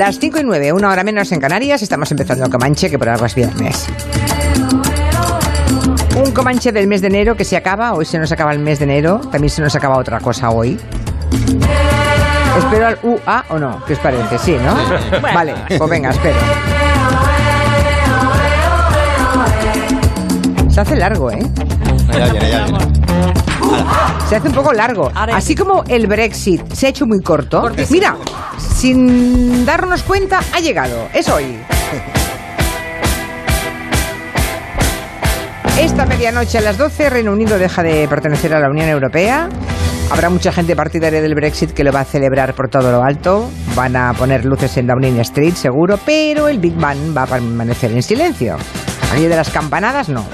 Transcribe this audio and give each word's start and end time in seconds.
Las 0.00 0.18
5 0.18 0.38
y 0.38 0.44
9, 0.44 0.72
una 0.72 0.88
hora 0.88 1.04
menos 1.04 1.30
en 1.30 1.40
Canarias, 1.40 1.82
estamos 1.82 2.10
empezando 2.10 2.48
Comanche, 2.48 2.88
que 2.88 2.98
por 2.98 3.10
algo 3.10 3.26
es 3.26 3.34
viernes. 3.34 3.86
Un 6.16 6.32
Comanche 6.32 6.72
del 6.72 6.86
mes 6.86 7.02
de 7.02 7.08
enero 7.08 7.36
que 7.36 7.44
se 7.44 7.54
acaba, 7.54 7.92
hoy 7.92 8.06
se 8.06 8.18
nos 8.18 8.32
acaba 8.32 8.50
el 8.54 8.60
mes 8.60 8.78
de 8.78 8.86
enero, 8.86 9.20
también 9.30 9.50
se 9.50 9.60
nos 9.60 9.76
acaba 9.76 9.98
otra 9.98 10.18
cosa 10.20 10.48
hoy. 10.48 10.80
¿Espero 12.56 12.86
al 12.86 12.98
UA 13.02 13.44
o 13.50 13.58
no? 13.58 13.84
¿Qué 13.84 13.92
os 13.92 13.98
parece? 13.98 14.38
Sí, 14.38 14.56
¿no? 14.64 15.20
Vale, 15.20 15.52
pues 15.76 15.90
venga, 15.90 16.08
espero. 16.12 16.38
Se 20.70 20.80
hace 20.80 20.96
largo, 20.96 21.30
¿eh? 21.30 21.46
Ya 22.10 22.26
ya 22.26 22.32
viene. 22.32 22.99
Se 24.30 24.36
hace 24.36 24.46
un 24.46 24.54
poco 24.54 24.72
largo. 24.72 25.10
Así 25.12 25.48
sí. 25.48 25.54
como 25.56 25.82
el 25.88 26.06
Brexit 26.06 26.72
se 26.72 26.86
ha 26.86 26.90
hecho 26.90 27.04
muy 27.04 27.20
corto. 27.20 27.68
Mira, 27.90 28.16
sin 28.58 29.66
darnos 29.66 30.04
cuenta, 30.04 30.38
ha 30.54 30.60
llegado. 30.60 31.08
Es 31.12 31.28
hoy. 31.28 31.58
Esta 35.80 36.06
medianoche 36.06 36.58
a 36.58 36.60
las 36.60 36.78
12, 36.78 37.10
Reino 37.10 37.32
Unido 37.32 37.58
deja 37.58 37.82
de 37.82 38.06
pertenecer 38.06 38.54
a 38.54 38.60
la 38.60 38.70
Unión 38.70 38.88
Europea. 38.88 39.48
Habrá 40.12 40.30
mucha 40.30 40.52
gente 40.52 40.76
partidaria 40.76 41.20
del 41.20 41.34
Brexit 41.34 41.72
que 41.72 41.82
lo 41.82 41.90
va 41.90 42.02
a 42.02 42.04
celebrar 42.04 42.54
por 42.54 42.68
todo 42.68 42.92
lo 42.92 43.02
alto. 43.02 43.50
Van 43.74 43.96
a 43.96 44.14
poner 44.14 44.44
luces 44.44 44.76
en 44.76 44.86
Downing 44.86 45.18
Street, 45.22 45.54
seguro, 45.54 45.98
pero 46.06 46.46
el 46.46 46.60
Big 46.60 46.76
Bang 46.76 47.16
va 47.16 47.24
a 47.24 47.26
permanecer 47.26 47.90
en 47.90 48.02
silencio. 48.04 48.56
Aquello 49.10 49.28
de 49.28 49.36
las 49.36 49.50
campanadas, 49.50 50.08
no. 50.08 50.24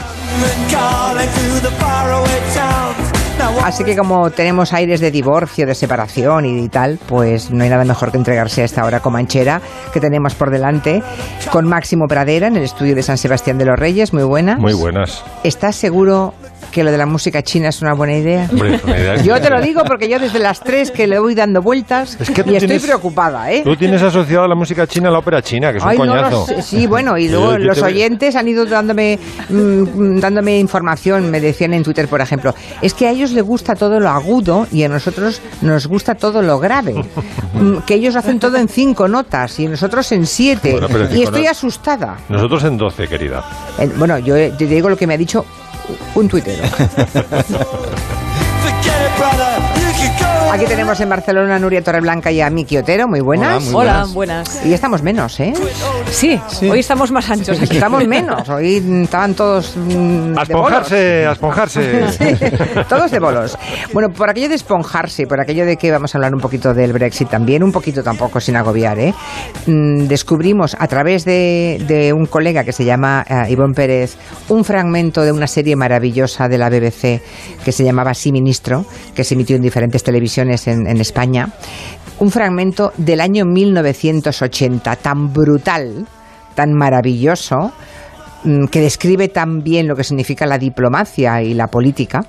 Así 3.64 3.84
que 3.84 3.96
como 3.96 4.30
tenemos 4.30 4.72
aires 4.72 5.00
de 5.00 5.10
divorcio, 5.10 5.66
de 5.66 5.74
separación 5.74 6.44
y 6.46 6.68
tal, 6.68 6.98
pues 7.08 7.50
no 7.50 7.64
hay 7.64 7.70
nada 7.70 7.84
mejor 7.84 8.10
que 8.10 8.16
entregarse 8.16 8.62
a 8.62 8.64
esta 8.64 8.84
hora 8.84 9.00
comanchera 9.00 9.60
que 9.92 10.00
tenemos 10.00 10.34
por 10.34 10.50
delante 10.50 11.02
con 11.50 11.66
Máximo 11.66 12.06
Pradera 12.06 12.46
en 12.48 12.56
el 12.56 12.62
estudio 12.64 12.94
de 12.94 13.02
San 13.02 13.18
Sebastián 13.18 13.58
de 13.58 13.64
los 13.64 13.78
Reyes. 13.78 14.12
Muy 14.12 14.22
buena. 14.24 14.56
Muy 14.56 14.72
buenas. 14.74 15.24
¿Estás 15.44 15.76
seguro 15.76 16.34
que 16.72 16.84
lo 16.84 16.90
de 16.90 16.98
la 16.98 17.06
música 17.06 17.42
china 17.42 17.68
es 17.68 17.80
una 17.82 17.94
buena 17.94 18.14
idea? 18.16 18.48
Hombre, 18.50 18.80
idea 18.86 19.16
Yo 19.22 19.40
te 19.40 19.48
lo 19.50 19.60
digo 19.60 19.82
porque 19.84 20.08
yo 20.08 20.18
desde 20.18 20.38
las 20.38 20.60
tres 20.60 20.90
que 20.90 21.06
le 21.06 21.18
voy 21.18 21.34
dando 21.34 21.62
vueltas 21.62 22.18
Es 22.20 22.28
que 22.30 22.42
y 22.46 22.54
estoy 22.56 22.58
tienes- 22.68 22.82
preocupada, 22.84 23.50
¿eh? 23.50 23.62
Tú 23.64 23.76
tienes 23.76 24.02
asociado 24.02 24.46
la 24.46 24.54
música 24.54 24.86
china 24.86 25.08
a 25.08 25.12
la 25.12 25.18
ópera 25.18 25.40
china, 25.42 25.70
que 25.72 25.78
es 25.78 25.82
un 25.84 25.88
Ay, 25.90 25.98
lo 25.98 26.06
coñazo. 26.06 26.46
Sí, 26.62 26.86
bueno, 26.86 27.16
y 27.16 27.28
luego 27.28 27.52
Yo- 27.52 27.58
yo 27.58 27.64
los 27.64 27.82
oyentes 27.82 28.36
han 28.36 28.48
ido 28.48 28.66
dándome, 28.66 29.18
mm, 29.48 30.18
dándome 30.18 30.58
información, 30.58 31.30
me 31.30 31.40
decían 31.40 31.72
en 31.72 31.82
Twitter, 31.82 32.08
por 32.08 32.20
ejemplo, 32.20 32.54
es 32.82 32.92
que 32.94 33.06
a 33.06 33.10
ellos 33.10 33.32
les 33.36 33.44
gusta 33.44 33.74
todo 33.76 34.00
lo 34.00 34.08
agudo 34.08 34.66
y 34.72 34.82
a 34.82 34.88
nosotros 34.88 35.40
nos 35.62 35.86
gusta 35.86 36.14
todo 36.14 36.42
lo 36.42 36.58
grave. 36.58 36.94
Mm, 37.56 37.78
que 37.86 37.94
ellos 37.94 38.14
hacen 38.16 38.38
todo 38.38 38.58
en 38.58 38.68
cinco 38.68 39.08
notas 39.08 39.58
y 39.60 39.66
nosotros 39.66 40.12
en 40.12 40.26
siete. 40.26 40.72
Bueno, 40.72 40.88
pero 40.92 41.14
y 41.14 41.22
estoy 41.22 41.46
asustada. 41.46 42.18
Nosotros 42.28 42.64
en 42.64 42.76
12, 42.76 43.08
querida. 43.08 43.42
Bueno, 43.96 44.18
yo 44.18 44.36
eh, 44.36 44.52
te 44.58 44.66
digo 44.66 44.90
lo 44.90 44.96
que 44.96 45.06
me 45.06 45.14
ha 45.14 45.16
dicho 45.16 45.46
un 46.14 46.28
tuitero. 46.28 46.62
Aquí 50.52 50.64
tenemos 50.66 50.98
en 51.00 51.08
Barcelona 51.08 51.56
a 51.56 51.58
Nuria 51.58 51.82
Torreblanca 51.82 52.30
y 52.30 52.40
a 52.40 52.48
Miki 52.48 52.78
Otero, 52.78 53.08
muy 53.08 53.20
buenas. 53.20 53.64
Hola, 53.64 53.64
muy 53.66 53.74
Hola, 53.74 53.92
buenas. 54.14 54.14
buenas. 54.54 54.66
Y 54.66 54.72
estamos 54.72 55.02
menos, 55.02 55.38
¿eh? 55.40 55.52
Sí, 56.10 56.40
hoy 56.62 56.78
estamos 56.80 57.10
más 57.12 57.28
anchos 57.30 57.60
aquí. 57.60 57.74
Estamos 57.74 58.06
menos. 58.06 58.48
Hoy 58.48 58.82
estaban 59.02 59.34
todos. 59.34 59.76
mm, 59.76 60.38
A 60.38 60.44
de 60.44 60.54
bolos. 60.54 60.90
esponjarse, 60.90 61.26
a 61.26 61.32
esponjarse. 61.32 62.10
Sí, 62.12 62.24
todos 62.88 63.10
de 63.10 63.18
bolos. 63.18 63.58
Bueno, 63.92 64.08
por 64.10 64.30
aquello 64.30 64.48
de 64.48 64.54
esponjarse, 64.54 65.26
por 65.26 65.40
aquello 65.40 65.66
de 65.66 65.76
que 65.76 65.90
vamos 65.90 66.14
a 66.14 66.18
hablar 66.18 66.34
un 66.34 66.40
poquito 66.40 66.72
del 66.72 66.92
Brexit 66.92 67.28
también, 67.28 67.62
un 67.62 67.72
poquito 67.72 68.02
tampoco 68.02 68.40
sin 68.40 68.56
agobiar, 68.56 68.98
¿eh? 68.98 69.12
Mm, 69.66 70.06
descubrimos 70.06 70.76
a 70.78 70.86
través 70.88 71.24
de, 71.24 71.82
de 71.86 72.12
un 72.12 72.26
colega 72.26 72.64
que 72.64 72.72
se 72.72 72.84
llama 72.84 73.24
eh, 73.28 73.50
Ivonne 73.50 73.74
Pérez 73.74 74.16
un 74.48 74.64
fragmento 74.64 75.22
de 75.22 75.32
una 75.32 75.46
serie 75.48 75.76
maravillosa 75.76 76.48
de 76.48 76.56
la 76.58 76.70
BBC 76.70 77.20
que 77.64 77.72
se 77.72 77.84
llamaba 77.84 78.14
Sí 78.14 78.32
Ministro, 78.32 78.86
que 79.14 79.24
se 79.24 79.34
emitió 79.34 79.56
en 79.56 79.62
diferentes 79.62 79.85
televisiones 79.90 80.68
en, 80.68 80.86
en 80.86 81.00
España. 81.00 81.48
Un 82.18 82.30
fragmento 82.30 82.92
del 82.96 83.20
año 83.20 83.44
1980, 83.44 84.96
tan 84.96 85.30
brutal, 85.32 86.06
tan 86.54 86.72
maravilloso, 86.72 87.72
mm, 88.44 88.64
que 88.66 88.80
describe 88.80 89.28
tan 89.28 89.58
bien 89.58 89.86
lo 89.86 89.94
que 89.94 90.02
significa 90.02 90.46
la 90.46 90.56
diplomacia 90.56 91.42
y 91.42 91.52
la 91.52 91.66
política, 91.66 92.24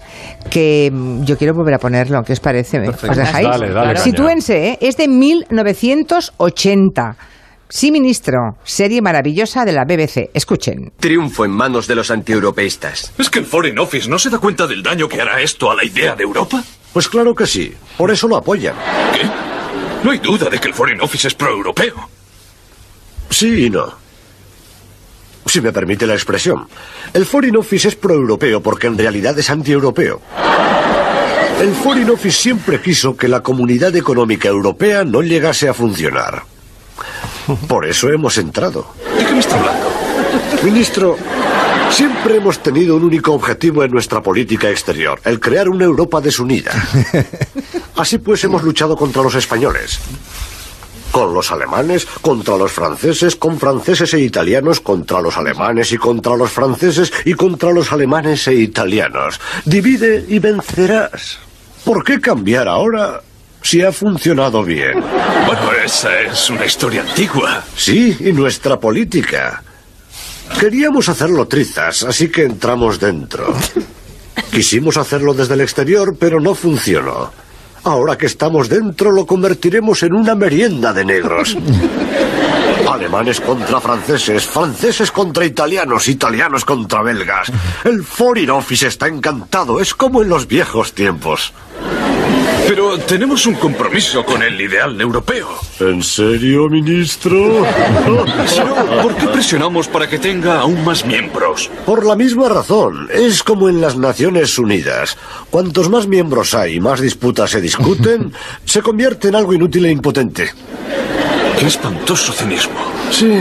que 0.49 0.91
mm, 0.91 1.23
yo 1.23 1.37
quiero 1.37 1.53
volver 1.53 1.75
a 1.75 1.79
ponerlo. 1.79 2.21
¿Qué 2.23 2.33
os 2.33 2.41
parece? 2.41 2.81
Perfecto. 2.81 3.11
¿Os 3.11 3.17
dejáis? 3.17 3.47
Dale, 3.47 3.69
dale, 3.69 3.93
caña. 3.93 4.01
Sitúense, 4.01 4.71
¿eh? 4.71 4.77
es 4.81 4.97
de 4.97 5.07
1980. 5.07 7.15
Sí, 7.69 7.91
ministro, 7.91 8.55
serie 8.63 9.01
maravillosa 9.01 9.65
de 9.65 9.73
la 9.73 9.83
BBC. 9.83 10.29
Escuchen. 10.33 10.93
Triunfo 10.99 11.43
en 11.43 11.51
manos 11.51 11.85
de 11.87 11.95
los 11.95 12.11
antieuropeístas. 12.11 13.13
¿Es 13.17 13.29
que 13.29 13.39
el 13.39 13.45
Foreign 13.45 13.77
Office 13.79 14.09
no 14.09 14.17
se 14.17 14.29
da 14.29 14.39
cuenta 14.39 14.67
del 14.67 14.81
daño 14.81 15.09
que 15.09 15.19
hará 15.19 15.41
esto 15.41 15.69
a 15.69 15.75
la 15.75 15.83
idea 15.83 16.15
de 16.15 16.23
Europa? 16.23 16.63
Pues 16.93 17.07
claro 17.07 17.35
que 17.35 17.45
sí. 17.45 17.73
Por 17.97 18.11
eso 18.11 18.27
lo 18.27 18.37
apoyan. 18.37 18.75
¿Qué? 19.13 19.29
No 20.03 20.11
hay 20.11 20.19
duda 20.19 20.49
de 20.49 20.59
que 20.59 20.67
el 20.67 20.73
Foreign 20.73 21.01
Office 21.01 21.27
es 21.27 21.33
pro-europeo. 21.33 22.09
Sí 23.29 23.65
y 23.65 23.69
no. 23.69 23.93
Si 25.45 25.61
me 25.61 25.71
permite 25.71 26.05
la 26.05 26.13
expresión. 26.13 26.67
El 27.13 27.25
Foreign 27.25 27.57
Office 27.57 27.87
es 27.87 27.95
proeuropeo 27.95 28.61
porque 28.61 28.87
en 28.87 28.97
realidad 28.97 29.37
es 29.39 29.49
antieuropeo. 29.49 30.21
El 31.59 31.73
Foreign 31.73 32.09
Office 32.11 32.37
siempre 32.37 32.81
quiso 32.81 33.17
que 33.17 33.27
la 33.27 33.41
comunidad 33.41 33.95
económica 33.95 34.47
europea 34.47 35.03
no 35.03 35.21
llegase 35.21 35.67
a 35.67 35.73
funcionar. 35.73 36.43
Por 37.67 37.85
eso 37.85 38.09
hemos 38.09 38.37
entrado. 38.37 38.87
¿De 39.17 39.25
qué 39.25 39.31
me 39.31 39.39
está 39.39 39.57
hablando? 39.57 39.89
Ministro, 40.63 41.17
siempre 41.91 42.37
hemos 42.37 42.59
tenido 42.59 42.95
un 42.95 43.03
único 43.03 43.33
objetivo 43.33 43.83
en 43.83 43.91
nuestra 43.91 44.21
política 44.21 44.69
exterior, 44.69 45.19
el 45.23 45.39
crear 45.39 45.69
una 45.69 45.85
Europa 45.85 46.21
desunida. 46.21 46.71
Así 47.95 48.17
pues 48.19 48.43
hemos 48.43 48.63
luchado 48.63 48.95
contra 48.95 49.23
los 49.23 49.35
españoles, 49.35 49.99
con 51.11 51.33
los 51.33 51.51
alemanes, 51.51 52.05
contra 52.21 52.57
los 52.57 52.71
franceses, 52.71 53.35
con 53.35 53.59
franceses 53.59 54.13
e 54.13 54.19
italianos, 54.19 54.79
contra 54.81 55.21
los 55.21 55.37
alemanes 55.37 55.91
y 55.91 55.97
contra 55.97 56.35
los 56.35 56.51
franceses 56.51 57.11
y 57.25 57.33
contra 57.33 57.71
los 57.71 57.91
alemanes 57.91 58.47
e 58.47 58.53
italianos. 58.53 59.39
Divide 59.65 60.25
y 60.27 60.39
vencerás. 60.39 61.39
¿Por 61.83 62.03
qué 62.03 62.19
cambiar 62.19 62.67
ahora 62.67 63.21
si 63.61 63.81
ha 63.81 63.91
funcionado 63.91 64.63
bien? 64.63 65.03
Bueno, 65.45 65.71
esa 65.83 66.21
es 66.21 66.49
una 66.49 66.65
historia 66.65 67.01
antigua. 67.01 67.63
Sí, 67.75 68.15
y 68.19 68.31
nuestra 68.33 68.79
política. 68.79 69.63
Queríamos 70.59 71.07
hacerlo 71.09 71.47
trizas, 71.47 72.03
así 72.03 72.29
que 72.29 72.43
entramos 72.43 72.99
dentro. 72.99 73.53
Quisimos 74.51 74.97
hacerlo 74.97 75.33
desde 75.33 75.53
el 75.53 75.61
exterior, 75.61 76.15
pero 76.19 76.39
no 76.39 76.55
funcionó. 76.55 77.31
Ahora 77.83 78.17
que 78.17 78.25
estamos 78.25 78.67
dentro, 78.67 79.11
lo 79.11 79.25
convertiremos 79.25 80.03
en 80.03 80.13
una 80.13 80.35
merienda 80.35 80.93
de 80.93 81.05
negros. 81.05 81.55
Alemanes 82.87 83.41
contra 83.41 83.81
franceses, 83.81 84.45
franceses 84.45 85.11
contra 85.11 85.45
italianos, 85.45 86.07
italianos 86.07 86.63
contra 86.63 87.01
belgas. 87.01 87.51
El 87.83 88.03
Foreign 88.03 88.49
Office 88.49 88.87
está 88.87 89.07
encantado, 89.07 89.81
es 89.81 89.93
como 89.93 90.21
en 90.21 90.29
los 90.29 90.47
viejos 90.47 90.93
tiempos. 90.93 91.53
Pero 92.67 92.97
tenemos 92.97 93.45
un 93.45 93.55
compromiso 93.55 94.23
con 94.25 94.41
el 94.41 94.59
ideal 94.59 94.99
europeo. 94.99 95.49
¿En 95.79 96.01
serio, 96.01 96.69
ministro? 96.69 97.65
Pero, 98.05 98.25
¿por 99.01 99.15
qué 99.15 99.27
presionamos 99.27 99.87
para 99.87 100.07
que 100.09 100.17
tenga 100.17 100.61
aún 100.61 100.83
más 100.83 101.05
miembros? 101.05 101.69
Por 101.85 102.05
la 102.05 102.15
misma 102.15 102.49
razón, 102.49 103.09
es 103.13 103.43
como 103.43 103.69
en 103.69 103.81
las 103.81 103.97
Naciones 103.97 104.57
Unidas. 104.59 105.17
Cuantos 105.49 105.89
más 105.89 106.07
miembros 106.07 106.53
hay 106.53 106.75
y 106.75 106.79
más 106.79 107.01
disputas 107.01 107.51
se 107.51 107.61
discuten, 107.61 108.33
se 108.65 108.81
convierte 108.81 109.27
en 109.27 109.35
algo 109.35 109.53
inútil 109.53 109.85
e 109.85 109.91
impotente. 109.91 110.51
Qué 111.57 111.65
espantoso 111.65 112.31
cinismo. 112.33 112.75
Sí. 113.11 113.39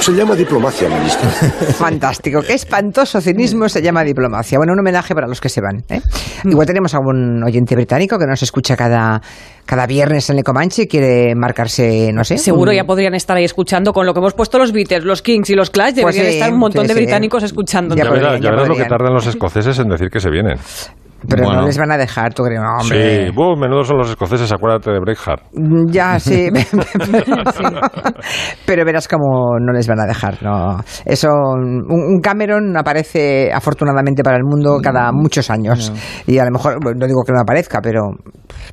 Se 0.00 0.12
llama 0.12 0.34
diplomacia, 0.34 0.86
ministro. 0.88 1.28
Fantástico. 1.78 2.42
Qué 2.42 2.52
espantoso 2.52 3.20
cinismo 3.22 3.68
se 3.70 3.80
llama 3.80 4.04
diplomacia. 4.04 4.58
Bueno, 4.58 4.74
un 4.74 4.80
homenaje 4.80 5.14
para 5.14 5.26
los 5.26 5.40
que 5.40 5.48
se 5.48 5.62
van. 5.62 5.82
¿eh? 5.88 6.02
Igual 6.44 6.66
tenemos 6.66 6.92
algún 6.94 7.42
oyente 7.42 7.74
británico 7.74 8.18
que 8.18 8.26
nos 8.26 8.42
escucha 8.42 8.76
cada, 8.76 9.22
cada 9.64 9.86
viernes 9.86 10.28
en 10.28 10.38
el 10.38 10.44
Comanche 10.44 10.82
y 10.82 10.86
quiere 10.88 11.34
marcarse, 11.34 12.10
no 12.12 12.22
sé. 12.22 12.36
Seguro 12.36 12.70
un- 12.70 12.76
ya 12.76 12.84
podrían 12.84 13.14
estar 13.14 13.34
ahí 13.36 13.44
escuchando 13.44 13.94
con 13.94 14.04
lo 14.04 14.12
que 14.12 14.20
hemos 14.20 14.34
puesto 14.34 14.58
los 14.58 14.72
Beatles, 14.72 15.04
los 15.04 15.22
Kings 15.22 15.48
y 15.50 15.54
los 15.54 15.70
Clash. 15.70 15.94
Pues 16.02 16.14
Deberían 16.16 16.26
sí, 16.26 16.34
estar 16.38 16.52
un 16.52 16.58
montón 16.58 16.82
sí, 16.82 16.88
de 16.88 16.94
sí. 16.94 17.00
británicos 17.00 17.42
escuchando. 17.42 17.94
Ya 17.96 18.04
Ya, 18.04 18.10
podrían, 18.10 18.28
verás, 18.28 18.40
ya 18.42 18.44
ya 18.44 18.50
verás 18.50 18.68
lo 18.68 18.76
que 18.76 18.84
tardan 18.84 19.14
los 19.14 19.26
escoceses 19.26 19.78
en 19.78 19.88
decir 19.88 20.08
que 20.10 20.20
se 20.20 20.28
vienen. 20.28 20.58
Pero 21.28 21.42
no 21.44 21.48
Bueno. 21.48 21.66
les 21.66 21.78
van 21.78 21.92
a 21.92 21.96
dejar, 21.96 22.34
tú 22.34 22.42
crees, 22.42 22.60
no, 22.60 22.68
hombre. 22.80 23.26
Sí, 23.26 23.30
buh, 23.34 23.56
menudos 23.56 23.88
son 23.88 23.98
los 23.98 24.10
escoceses, 24.10 24.52
acuérdate 24.52 24.90
de 24.90 24.98
Braveheart. 25.00 25.42
Mm, 25.54 25.90
Ya, 25.90 26.18
sí. 26.20 26.48
Pero 28.66 28.84
verás 28.84 29.08
cómo 29.08 29.58
no 29.60 29.72
les 29.72 29.86
van 29.86 30.00
a 30.00 30.06
dejar. 30.06 30.42
No. 30.42 30.78
Eso, 31.04 31.28
un, 31.28 32.20
Cameron 32.22 32.76
aparece 32.76 33.50
afortunadamente 33.52 34.22
para 34.22 34.36
el 34.36 34.44
mundo 34.44 34.78
cada 34.82 35.10
muchos 35.12 35.50
años. 35.50 35.92
Y 36.26 36.38
a 36.38 36.44
lo 36.44 36.50
mejor, 36.52 36.78
no 36.82 37.06
digo 37.06 37.22
que 37.26 37.32
no 37.32 37.40
aparezca, 37.40 37.80
pero 37.82 38.02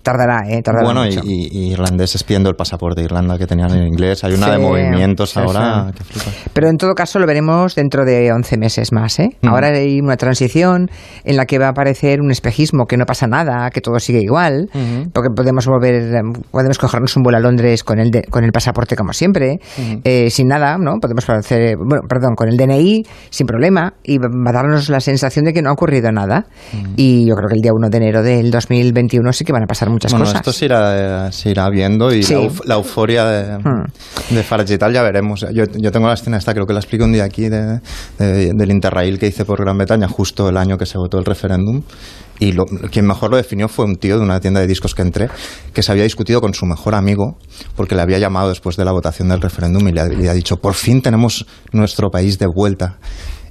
Tardará, 0.04 0.42
¿eh? 0.48 0.62
Tardará 0.62 0.86
Bueno, 0.86 1.06
y, 1.06 1.10
mucho. 1.16 1.22
y- 1.26 1.50
y 1.52 1.72
irlandeses 1.72 2.24
pidiendo 2.24 2.50
el 2.50 2.56
pasaporte 2.56 3.02
de 3.02 3.06
Irlanda 3.06 3.38
que 3.38 3.48
tenían 3.48 3.72
en 3.72 3.88
inglés. 3.88 4.24
Hay 4.24 4.34
una 4.34 4.48
Sí, 4.48 4.52
de 4.54 4.58
movimientos 4.60 5.32
sí, 5.32 5.40
ahora 5.40 5.92
sí. 5.96 6.20
que. 6.20 6.50
Pero 6.54 6.70
en 6.70 6.78
todo 6.78 6.94
caso 6.94 7.20
lo 7.20 7.26
veremos 7.28 7.76
dentro 7.76 8.06
de 8.06 8.32
11 8.32 8.58
meses 8.58 8.92
más. 8.94 9.20
¿eh? 9.20 9.30
Mm. 9.42 9.48
Ahora 9.48 9.68
hay 9.70 10.00
una 10.00 10.18
transición 10.18 10.90
en 11.24 11.38
la 11.38 11.46
que 11.46 11.60
va 11.60 11.68
a 11.68 11.70
aparecer 11.70 12.22
un 12.22 12.32
espejismo, 12.42 12.86
que 12.88 12.98
no 12.98 13.06
pasa 13.06 13.28
nada, 13.28 13.70
que 13.70 13.82
todo 13.82 14.00
sigue 14.00 14.20
igual, 14.22 14.68
porque 15.14 15.30
podemos 15.36 15.66
volver, 15.68 15.96
eh, 16.16 16.22
podemos 16.50 16.78
cogernos 16.80 17.16
un 17.16 17.24
vuelo 17.24 17.38
a 17.38 17.42
Londres 17.42 17.84
con 17.84 18.00
el, 18.00 18.10
de- 18.10 18.24
con 18.24 18.44
el 18.44 18.52
pasaporte 18.52 18.96
como 18.96 19.14
siempre, 19.14 19.60
eh, 20.04 20.30
sin 20.32 20.48
nada, 20.48 20.78
¿no? 20.80 20.94
Podemos 21.00 21.30
hacer, 21.30 21.76
bueno, 21.78 22.02
perdón, 22.10 22.34
con 22.36 22.50
el 22.50 22.58
DNI 22.58 23.04
sin 23.30 23.46
problema 23.46 23.94
y 24.04 24.18
va 24.18 24.28
a 24.50 24.54
darnos 24.54 24.90
la 24.90 25.00
sensación 25.00 25.46
de 25.46 25.54
que 25.54 25.62
no 25.62 25.70
ha 25.70 25.74
ocurrido 25.74 26.12
nada. 26.12 26.46
Y 26.96 27.28
yo 27.28 27.36
creo 27.36 27.48
que 27.48 27.56
el 27.56 27.62
día 27.62 27.72
1 27.74 27.90
de 27.90 27.98
enero 27.98 28.24
del 28.24 28.50
2021 28.52 29.32
sí 29.34 29.46
que 29.46 29.54
van 29.54 29.64
a 29.64 29.68
pasar 29.68 29.90
muchas 29.90 30.12
Bueno, 30.12 30.26
cosas. 30.26 30.42
esto 30.42 30.52
se 30.52 30.66
irá, 30.66 31.28
eh, 31.28 31.32
se 31.32 31.52
irá 31.52 31.70
viendo 31.70 32.12
y 32.14 32.24
Sí. 32.24 32.34
la, 32.34 32.40
euf- 32.42 32.66
la 32.66 32.76
euforia 32.76 33.26
de, 33.26 33.58
Hmm. 33.60 33.86
de 34.36 34.44
Farage 34.44 34.74
y 34.74 34.78
tal 34.78 34.94
ya 34.94 35.04
veremos. 35.04 35.46
Yo, 35.54 35.66
yo 35.66 35.92
tengo 35.92 36.08
la 36.08 36.14
escena 36.16 36.38
esta, 36.38 36.54
creo 36.54 36.66
que 36.66 36.74
la 36.74 36.80
explico 36.80 37.06
un 37.06 37.12
día 37.14 37.24
aquí, 37.24 37.50
de, 37.50 37.80
de- 38.18 38.52
del 38.56 38.72
Interrail 38.72 39.20
que 39.20 39.28
hice 39.28 39.46
por 39.46 39.60
Gran 39.62 39.78
Bretaña 39.78 40.08
justo 40.08 40.50
el 40.50 40.58
año 40.58 40.78
que 40.78 40.86
se 40.86 40.98
votó 40.98 41.18
el 41.20 41.26
referéndum. 41.26 41.82
Y 42.42 42.54
lo- 42.54 42.66
quien 42.66 43.06
mejor 43.06 43.30
lo 43.30 43.38
definió 43.38 43.68
fue 43.70 43.86
un 43.86 43.98
tío 43.98 44.18
de 44.18 44.24
una 44.24 44.40
tienda 44.40 44.60
de 44.60 44.68
discos 44.68 44.96
que 44.96 45.04
entré, 45.04 45.30
que 45.74 45.84
se 45.84 45.92
había 45.92 46.04
discutido 46.04 46.42
con 46.42 46.56
su 46.56 46.66
mejor 46.66 46.96
amigo, 46.96 47.38
porque 47.76 47.94
le 47.96 48.02
había 48.02 48.18
llamado 48.18 48.50
después 48.50 48.76
de 48.78 48.84
la 48.84 48.92
votación 48.92 49.30
del 49.30 49.40
referéndum 49.40 49.88
y 49.88 49.92
le, 49.92 50.10
le 50.10 50.28
ha 50.28 50.34
dicho, 50.34 50.58
por 50.58 50.74
fin 50.74 51.04
tenemos 51.04 51.46
nuestro 51.72 52.10
país 52.10 52.40
de 52.40 52.48
vuelta. 52.48 52.98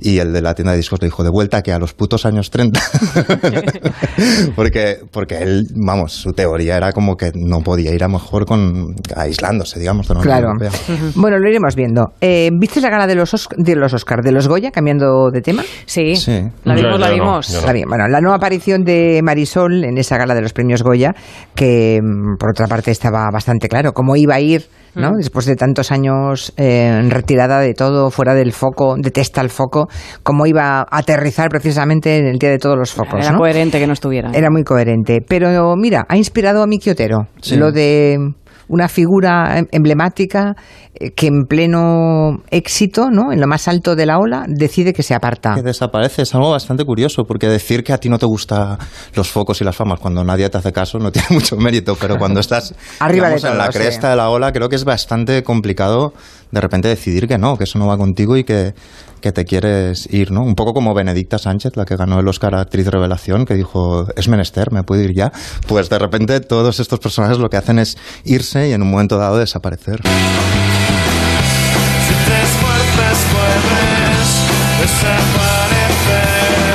Y 0.01 0.19
el 0.19 0.33
de 0.33 0.41
la 0.43 0.55
tienda 0.55 0.73
de 0.73 0.79
discos 0.79 1.01
le 1.03 1.09
dijo, 1.09 1.23
¿de 1.23 1.31
vuelta 1.31 1.63
que 1.63 1.73
a 1.73 1.79
los 1.79 1.93
putos 1.95 2.25
años 2.27 2.51
30? 2.51 2.81
porque, 4.57 4.97
porque 5.11 5.39
él, 5.39 5.67
vamos, 5.75 6.13
su 6.13 6.33
teoría 6.33 6.77
era 6.77 6.93
como 6.93 7.17
que 7.17 7.33
no 7.35 7.61
podía 7.61 7.95
ir 7.95 8.03
a 8.05 8.09
mejor 8.09 8.47
con 8.47 8.95
aislándose, 9.17 9.79
digamos, 9.79 10.09
de 10.09 10.15
la 10.15 10.21
Claro. 10.21 10.49
Europea. 10.49 10.71
Bueno, 11.15 11.39
lo 11.39 11.49
iremos 11.49 11.75
viendo. 11.75 12.13
Eh, 12.21 12.51
¿Viste 12.53 12.81
la 12.81 12.91
gala 12.91 13.07
de 13.07 13.15
los, 13.15 13.33
Osc- 13.35 13.55
de 13.57 13.77
los 13.77 13.93
Oscar, 13.93 14.23
de 14.23 14.33
los 14.33 14.49
Goya, 14.49 14.71
cambiando 14.71 15.31
de 15.31 15.41
tema? 15.43 15.63
Sí, 15.87 16.17
Sí. 16.17 16.43
la 16.65 16.77
Yo- 16.77 16.83
vimos, 16.83 17.01
la 17.01 17.09
yo 17.09 17.15
vimos. 17.15 17.51
no. 17.53 17.59
Está 17.59 17.73
bien. 17.73 17.89
Bueno, 17.89 18.09
la 18.09 18.21
nueva 18.21 18.37
aparición 18.37 18.85
de 18.85 19.21
Marisol 19.23 19.85
en 19.85 19.99
esa 19.99 20.17
gala 20.17 20.35
de 20.35 20.43
los 20.43 20.53
premios 20.53 20.83
Goya, 20.83 21.15
que 21.55 22.01
mm, 22.03 22.37
por 22.39 22.51
otra 22.51 22.67
parte 22.67 22.91
estaba 22.91 23.29
bastante 23.33 23.69
claro 23.69 23.93
cómo 23.93 24.17
iba 24.17 24.35
a 24.35 24.41
ir, 24.41 24.67
¿no? 24.95 25.13
Después 25.17 25.47
de 25.47 25.57
tantos 25.57 25.93
años 25.93 26.53
eh, 26.57 26.99
en 27.01 27.11
retirada 27.11 27.61
de 27.61 27.75
todo, 27.75 28.11
fuera 28.11 28.35
del 28.35 28.53
foco, 28.53 28.97
detesta 28.99 29.41
el 29.41 29.51
foco, 29.51 29.89
cómo 30.23 30.47
iba 30.47 30.81
a 30.81 30.87
aterrizar 30.91 31.49
precisamente 31.49 32.19
en 32.19 32.27
el 32.27 32.39
día 32.39 32.51
de 32.51 32.59
todos 32.59 32.77
los 32.77 32.93
focos, 32.93 33.21
Era 33.21 33.33
¿no? 33.33 33.39
coherente 33.39 33.79
que 33.79 33.87
no 33.87 33.93
estuviera. 33.93 34.31
Era 34.33 34.51
muy 34.51 34.65
coherente. 34.65 35.21
Pero 35.27 35.75
mira, 35.77 36.05
ha 36.09 36.17
inspirado 36.17 36.63
a 36.63 36.67
Miki 36.67 36.91
Otero. 36.91 37.29
Sí. 37.41 37.57
Lo 37.57 37.73
de 37.73 38.19
una 38.71 38.89
figura 38.89 39.59
em- 39.59 39.67
emblemática 39.73 40.55
eh, 40.95 41.11
que 41.11 41.27
en 41.27 41.45
pleno 41.49 42.43
éxito, 42.51 43.11
¿no? 43.11 43.33
En 43.33 43.41
lo 43.41 43.47
más 43.47 43.69
alto 43.69 43.97
de 43.97 44.07
la 44.07 44.19
ola, 44.19 44.45
decide 44.49 44.93
que 44.93 45.03
se 45.03 45.15
aparta. 45.15 45.55
Que 45.55 45.63
desaparece 45.63 46.23
es 46.23 46.35
algo 46.35 46.51
bastante 46.51 46.85
curioso, 46.85 47.25
porque 47.25 47.49
decir 47.49 47.83
que 47.83 47.93
a 47.93 47.99
ti 47.99 48.09
no 48.09 48.19
te 48.19 48.27
gustan 48.27 48.79
los 49.15 49.29
focos 49.29 49.61
y 49.61 49.65
las 49.65 49.77
famas 49.77 49.99
cuando 50.01 50.25
nadie 50.25 50.49
te 50.49 50.59
hace 50.59 50.73
caso 50.73 50.99
no 50.99 51.11
tiene 51.13 51.29
mucho 51.31 51.57
mérito, 51.57 51.97
pero 52.01 52.17
cuando 52.17 52.41
estás 52.41 52.75
Arriba 53.01 53.29
de 53.29 53.35
digamos, 53.37 53.45
en 53.45 53.51
todo, 53.51 53.59
la 53.59 53.73
sí. 53.73 53.79
cresta 53.79 54.11
de 54.11 54.17
la 54.17 54.31
ola, 54.31 54.53
creo 54.53 54.69
que 54.69 54.77
es 54.77 54.85
bastante 54.85 55.43
complicado 55.43 56.13
de 56.51 56.61
repente 56.61 56.89
decidir 56.89 57.29
que 57.29 57.39
no, 57.39 57.57
que 57.57 57.65
eso 57.65 57.79
no 57.79 57.87
va 57.87 57.97
contigo 57.97 58.37
y 58.37 58.45
que, 58.45 58.75
que 59.21 59.33
te 59.33 59.45
quieres 59.45 60.13
ir, 60.13 60.33
¿no? 60.33 60.43
Un 60.43 60.55
poco 60.55 60.73
como 60.73 60.95
Benedicta 60.95 61.39
Sánchez, 61.39 61.77
la 61.77 61.85
que 61.85 61.97
ganó 61.97 62.19
el 62.19 62.27
Oscar 62.27 62.55
a 62.55 62.61
Actriz 62.61 62.87
Revelación, 62.89 63.45
que 63.45 63.55
dijo, 63.55 64.07
es 64.17 64.29
menester, 64.29 64.73
me 64.73 64.83
puedo 64.83 65.03
ir 65.03 65.13
ya. 65.15 65.31
Pues 65.69 65.89
de 65.89 65.99
repente 65.99 66.41
todos 66.41 66.81
estos 66.81 66.99
personajes 66.99 67.39
lo 67.39 67.49
que 67.49 67.57
hacen 67.57 67.79
es 67.79 67.97
irse 68.25 68.60
y 68.69 68.73
en 68.73 68.83
un 68.83 68.91
momento 68.91 69.17
dado 69.17 69.39
desaparecer. 69.39 70.01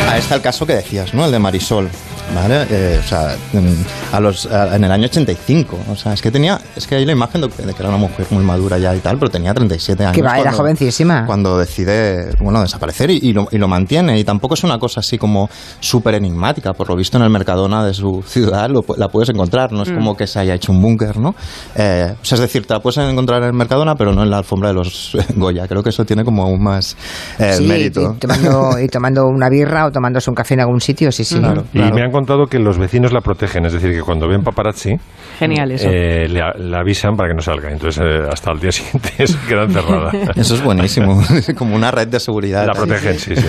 Ahí 0.09 0.19
está 0.19 0.35
el 0.35 0.41
caso 0.41 0.65
que 0.65 0.75
decías, 0.75 1.13
¿no? 1.13 1.25
El 1.25 1.31
de 1.31 1.39
Marisol. 1.39 1.89
¿Vale? 2.33 2.65
Eh, 2.69 2.99
o 3.03 3.07
sea, 3.07 3.35
en, 3.53 3.75
a 4.11 4.19
los, 4.19 4.45
a- 4.47 4.75
en 4.75 4.83
el 4.83 4.91
año 4.91 5.05
85. 5.05 5.77
O 5.91 5.95
sea, 5.95 6.13
es 6.13 6.21
que 6.21 6.31
tenía. 6.31 6.59
Es 6.75 6.85
que 6.87 6.95
hay 6.95 7.05
la 7.05 7.11
imagen 7.13 7.41
de, 7.41 7.47
de 7.47 7.73
que 7.73 7.79
era 7.79 7.89
una 7.89 7.97
mujer 7.97 8.25
muy 8.31 8.43
madura 8.43 8.77
ya 8.77 8.93
y 8.95 8.99
tal, 8.99 9.17
pero 9.17 9.29
tenía 9.31 9.53
37 9.53 10.03
años. 10.03 10.15
Que 10.15 10.21
va, 10.21 10.39
era 10.39 10.51
jovencísima. 10.51 11.25
Cuando 11.25 11.57
decide, 11.57 12.35
bueno, 12.39 12.61
desaparecer 12.61 13.09
y, 13.11 13.19
y 13.21 13.33
lo, 13.33 13.47
y 13.51 13.57
lo 13.57 13.67
mantiene. 13.67 14.19
Y 14.19 14.23
tampoco 14.23 14.55
es 14.55 14.63
una 14.63 14.79
cosa 14.79 14.99
así 14.99 15.17
como 15.17 15.49
súper 15.79 16.15
enigmática. 16.15 16.73
Por 16.73 16.89
lo 16.89 16.95
visto 16.95 17.17
en 17.17 17.23
el 17.23 17.29
Mercadona 17.29 17.85
de 17.85 17.93
su 17.93 18.23
ciudad 18.27 18.69
lo 18.69 18.83
la 18.97 19.07
puedes 19.07 19.29
encontrar. 19.29 19.71
No 19.71 19.83
es 19.83 19.91
como 19.91 20.17
que 20.17 20.27
se 20.27 20.39
haya 20.39 20.55
hecho 20.55 20.71
un 20.71 20.81
búnker, 20.81 21.17
¿no? 21.17 21.35
Eh, 21.75 22.15
o 22.21 22.25
sea, 22.25 22.35
es 22.35 22.41
decir, 22.41 22.65
te 22.65 22.73
la 22.73 22.81
puedes 22.81 22.97
encontrar 22.97 23.41
en 23.43 23.47
el 23.49 23.53
Mercadona, 23.53 23.95
pero 23.95 24.13
no 24.13 24.23
en 24.23 24.29
la 24.29 24.39
alfombra 24.39 24.69
de 24.69 24.75
los 24.75 25.15
Goya. 25.35 25.67
Creo 25.67 25.83
que 25.83 25.89
eso 25.89 26.03
tiene 26.05 26.25
como 26.25 26.43
aún 26.43 26.61
más 26.61 26.97
eh, 27.39 27.53
Sí, 27.57 27.63
mérito. 27.65 28.15
Y 28.17 28.19
tomando, 28.19 28.79
y 28.79 28.87
tomando 28.89 29.27
una 29.27 29.47
birra 29.47 29.85
o 29.85 29.91
tomándose 29.91 30.29
un 30.29 30.35
café 30.35 30.55
en 30.55 30.61
algún 30.61 30.81
sitio, 30.81 31.11
sí, 31.11 31.23
sí. 31.23 31.39
Claro. 31.39 31.63
Y 31.73 31.79
me 31.79 32.01
han 32.01 32.11
contado 32.15 32.45
que 32.47 32.59
los 32.59 32.77
vecinos 32.77 33.11
la 33.13 33.21
protegen, 33.21 33.65
es 33.65 33.73
decir, 33.73 33.91
que 33.93 34.01
cuando 34.01 34.27
ven 34.27 34.43
paparazzi, 34.43 34.95
Genial 35.39 35.71
eso. 35.71 35.87
eh, 35.89 36.27
le, 36.29 36.41
le 36.57 36.77
avisan 36.77 37.15
para 37.15 37.29
que 37.29 37.35
no 37.35 37.41
salga. 37.41 37.71
Entonces, 37.71 38.01
eh, 38.03 38.27
hasta 38.31 38.51
el 38.51 38.59
día 38.59 38.71
siguiente 38.71 39.11
se 39.27 39.37
queda 39.47 39.63
encerrada. 39.63 40.11
Eso 40.35 40.55
es 40.55 40.63
buenísimo, 40.63 41.21
como 41.57 41.75
una 41.75 41.91
red 41.91 42.07
de 42.07 42.19
seguridad. 42.19 42.65
La 42.65 42.73
protegen, 42.73 43.19
sí, 43.19 43.35
sí. 43.35 43.45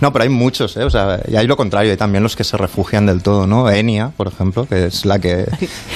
No, 0.00 0.12
pero 0.12 0.22
hay 0.22 0.28
muchos, 0.28 0.76
¿eh? 0.76 0.84
O 0.84 0.90
sea, 0.90 1.20
y 1.28 1.36
hay 1.36 1.46
lo 1.46 1.56
contrario, 1.56 1.90
hay 1.90 1.96
también 1.96 2.22
los 2.22 2.36
que 2.36 2.44
se 2.44 2.56
refugian 2.56 3.06
del 3.06 3.22
todo, 3.22 3.46
¿no? 3.46 3.68
Enia, 3.68 4.12
por 4.16 4.28
ejemplo, 4.28 4.66
que 4.66 4.86
es 4.86 5.04
la 5.04 5.18
que 5.18 5.46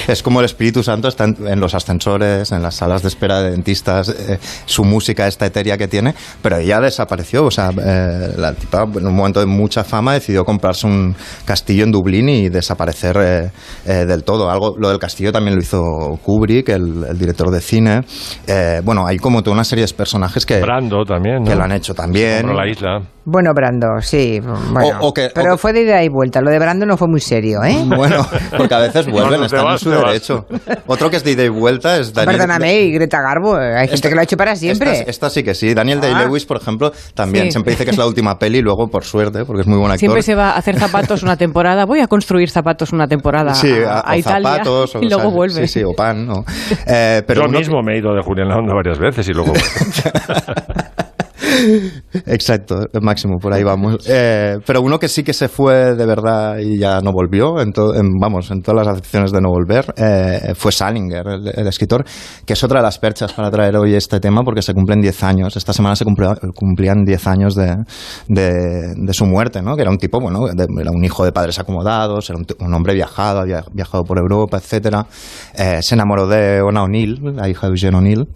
es 0.08 0.23
como 0.23 0.41
el 0.41 0.46
Espíritu 0.46 0.82
Santo, 0.82 1.08
está 1.08 1.25
en, 1.25 1.37
en 1.46 1.61
los 1.61 1.75
ascensores, 1.75 2.50
en 2.52 2.62
las 2.62 2.75
salas 2.75 3.02
de 3.02 3.08
espera 3.08 3.41
de 3.43 3.52
dentistas, 3.52 4.08
eh, 4.08 4.38
su 4.67 4.85
música, 4.85 5.26
esta 5.26 5.46
etérea 5.46 5.79
que 5.79 5.88
tiene, 5.88 6.14
pero 6.43 6.56
ella 6.58 6.81
desapareció, 6.81 7.44
o 7.44 7.50
sea, 7.50 7.70
eh, 7.70 8.32
la 8.37 8.52
tipa 8.52 8.82
en 8.82 9.06
un 9.06 9.14
momento 9.14 9.41
de 9.41 9.46
mucha 9.46 9.85
fama 9.85 10.14
decidió 10.14 10.44
comprarse 10.44 10.87
un 10.87 11.14
castillo 11.44 11.83
en 11.84 11.92
Dublín 11.92 12.28
y 12.28 12.48
desaparecer 12.48 13.16
eh, 13.20 13.50
eh, 13.86 14.04
del 14.06 14.25
todo. 14.25 14.50
Algo, 14.50 14.75
lo 14.78 14.88
del 14.90 14.98
castillo 14.98 15.32
también 15.32 15.54
lo 15.56 15.62
hizo 15.62 15.81
Kubrick, 16.22 16.69
el, 16.70 17.04
el 17.10 17.19
director 17.19 17.50
de 17.50 17.60
cine. 17.60 18.00
Eh, 18.46 18.81
bueno, 18.84 19.06
hay 19.06 19.19
como 19.19 19.42
toda 19.42 19.54
una 19.54 19.64
serie 19.64 19.84
de 19.86 19.92
personajes 19.94 20.44
que, 20.46 20.60
Brando 20.60 21.04
también, 21.04 21.42
¿no? 21.42 21.44
que 21.50 21.54
lo 21.54 21.62
han 21.64 21.72
hecho 21.72 21.94
también. 21.94 22.42
Compró 22.42 22.54
la 22.64 22.69
isla. 22.70 23.00
Bueno, 23.26 23.52
Brando, 23.54 23.86
sí. 24.02 24.38
Bueno, 24.40 24.98
O- 25.00 25.08
o 25.08 25.14
que- 25.14 25.31
pero 25.34 25.52
o 25.52 25.56
que- 25.56 25.58
fue 25.58 25.72
de 25.72 25.82
ida 25.82 26.02
y 26.02 26.08
vuelta. 26.10 26.42
Lo 26.42 26.50
de 26.50 26.58
Brando 26.58 26.84
no 26.84 26.96
fue 26.98 27.08
muy 27.08 27.20
serio, 27.20 27.62
¿eh? 27.64 27.76
Bueno, 27.96 28.26
porque 28.56 28.75
a 28.75 28.78
veces 28.81 29.06
vuelven, 29.10 29.40
te 29.40 29.46
están 29.46 29.60
en 29.60 29.66
vas, 29.66 29.81
su 29.81 29.90
te 29.90 29.96
vas. 29.96 30.06
derecho. 30.06 30.46
Otro 30.86 31.08
que 31.08 31.17
es 31.17 31.24
de 31.24 31.31
ida 31.32 31.44
y 31.44 31.48
vuelta 31.48 31.96
es 31.98 32.12
Daniel. 32.12 32.36
Perdóname, 32.36 32.81
y 32.82 32.93
Greta 32.93 33.20
Garbo, 33.22 33.58
eh, 33.58 33.74
hay 33.76 33.81
gente 33.86 33.94
Esta- 33.94 34.08
que 34.10 34.14
lo 34.14 34.20
ha 34.20 34.24
hecho 34.24 34.36
para 34.36 34.56
siempre. 34.56 34.93
Esta, 34.93 35.10
esta 35.10 35.31
sí 35.31 35.43
que 35.43 35.55
sí. 35.55 35.72
Daniel 35.72 36.00
Ah. 36.03 36.06
Day-Lewis, 36.06 36.44
por 36.44 36.58
ejemplo, 36.58 36.93
también 37.14 37.46
Sí. 37.46 37.53
siempre 37.53 37.72
dice 37.72 37.84
que 37.86 37.93
es 37.93 37.98
la 37.98 38.06
última 38.06 38.38
peli 38.38 38.60
luego, 38.60 38.88
por 38.88 39.05
suerte, 39.05 39.44
porque 39.46 39.62
es 39.62 39.67
muy 39.67 39.79
buen 39.79 39.91
actor. 39.91 40.00
Siempre 40.00 40.22
se 40.22 40.34
va 40.34 40.50
a 40.50 40.56
hacer 40.58 40.79
zapatos 40.79 41.22
una 41.22 41.36
temporada. 41.36 41.55
Voy 41.84 41.98
a 41.98 42.06
construir 42.06 42.48
zapatos 42.48 42.93
una 42.93 43.08
temporada 43.08 43.52
Sí, 43.56 43.72
a, 43.84 44.02
a- 44.08 44.16
Italia 44.16 44.50
zapatos, 44.50 44.94
o, 44.94 45.02
y 45.02 45.08
luego 45.08 45.22
o 45.22 45.26
sea, 45.26 45.34
vuelve. 45.34 45.66
Sí, 45.66 45.81
sí, 45.81 45.84
o 45.84 45.93
pan, 45.94 46.24
¿no? 46.26 46.44
Eh, 46.86 47.22
pero 47.26 47.43
Yo 47.43 47.48
uno 47.48 47.58
mismo 47.58 47.82
me 47.82 47.94
he 47.94 47.98
ido 47.98 48.14
de 48.14 48.22
Julián 48.22 48.48
La 48.48 48.58
Onda 48.58 48.72
varias 48.74 48.98
veces 49.00 49.28
y 49.28 49.32
luego... 49.32 49.52
Exacto, 52.27 52.87
máximo, 53.01 53.39
por 53.39 53.53
ahí 53.53 53.63
vamos. 53.63 54.06
Eh, 54.08 54.58
pero 54.67 54.82
uno 54.82 54.99
que 54.99 55.08
sí 55.08 55.23
que 55.23 55.32
se 55.32 55.49
fue 55.49 55.94
de 55.94 56.06
verdad 56.06 56.58
y 56.58 56.79
ya 56.79 57.01
no 57.01 57.13
volvió, 57.13 57.61
en 57.61 57.73
en- 57.94 58.19
vamos, 58.20 58.51
en 58.51 58.63
todas 58.63 58.87
las 58.87 58.94
acepciones 58.96 59.32
de 59.32 59.41
no 59.41 59.51
volver, 59.51 59.93
eh, 59.96 60.53
fue 60.55 60.73
Salinger, 60.73 61.27
el, 61.27 61.49
el 61.55 61.67
escritor, 61.67 62.05
que 62.46 62.53
es 62.53 62.65
otra 62.65 62.79
de 62.81 62.84
las 62.84 62.99
perchas 62.99 63.32
para 63.32 63.51
traer 63.51 63.77
hoy 63.77 63.94
este 63.94 64.20
tema 64.20 64.43
porque 64.44 64.63
se 64.63 64.75
cumplen 64.75 65.01
10 65.01 65.23
años. 65.23 65.56
Esta 65.56 65.73
semana 65.73 65.96
se 65.96 66.05
cumplía- 66.05 66.37
cumplían 66.55 67.05
10 67.05 67.27
años 67.27 67.55
de, 67.55 67.77
de- 68.29 68.94
de 68.96 69.13
su 69.15 69.27
muerte, 69.27 69.63
¿no? 69.63 69.77
Que 69.77 69.82
era 69.82 69.91
un 69.91 69.99
tipo, 69.99 70.20
bueno, 70.20 70.46
de- 70.46 70.67
era 70.81 70.91
un 70.91 71.05
hijo 71.05 71.25
de 71.25 71.32
padres 71.32 71.58
acomodados, 71.58 72.29
era 72.31 72.39
un, 72.39 72.46
un 72.67 72.75
hombre 72.75 72.94
viajado, 72.94 73.41
había 73.41 73.63
viajado 73.73 74.05
por 74.05 74.19
Europa, 74.19 74.58
etcétera. 74.58 75.06
Eh, 75.56 75.81
se 75.82 75.94
enamoró 75.94 76.27
de 76.27 76.61
Ona 76.63 76.84
O'Neill, 76.84 77.19
la 77.37 77.49
hija 77.49 77.67
de 77.67 77.73
Eugene 77.73 77.96
O'Neill. 77.99 78.27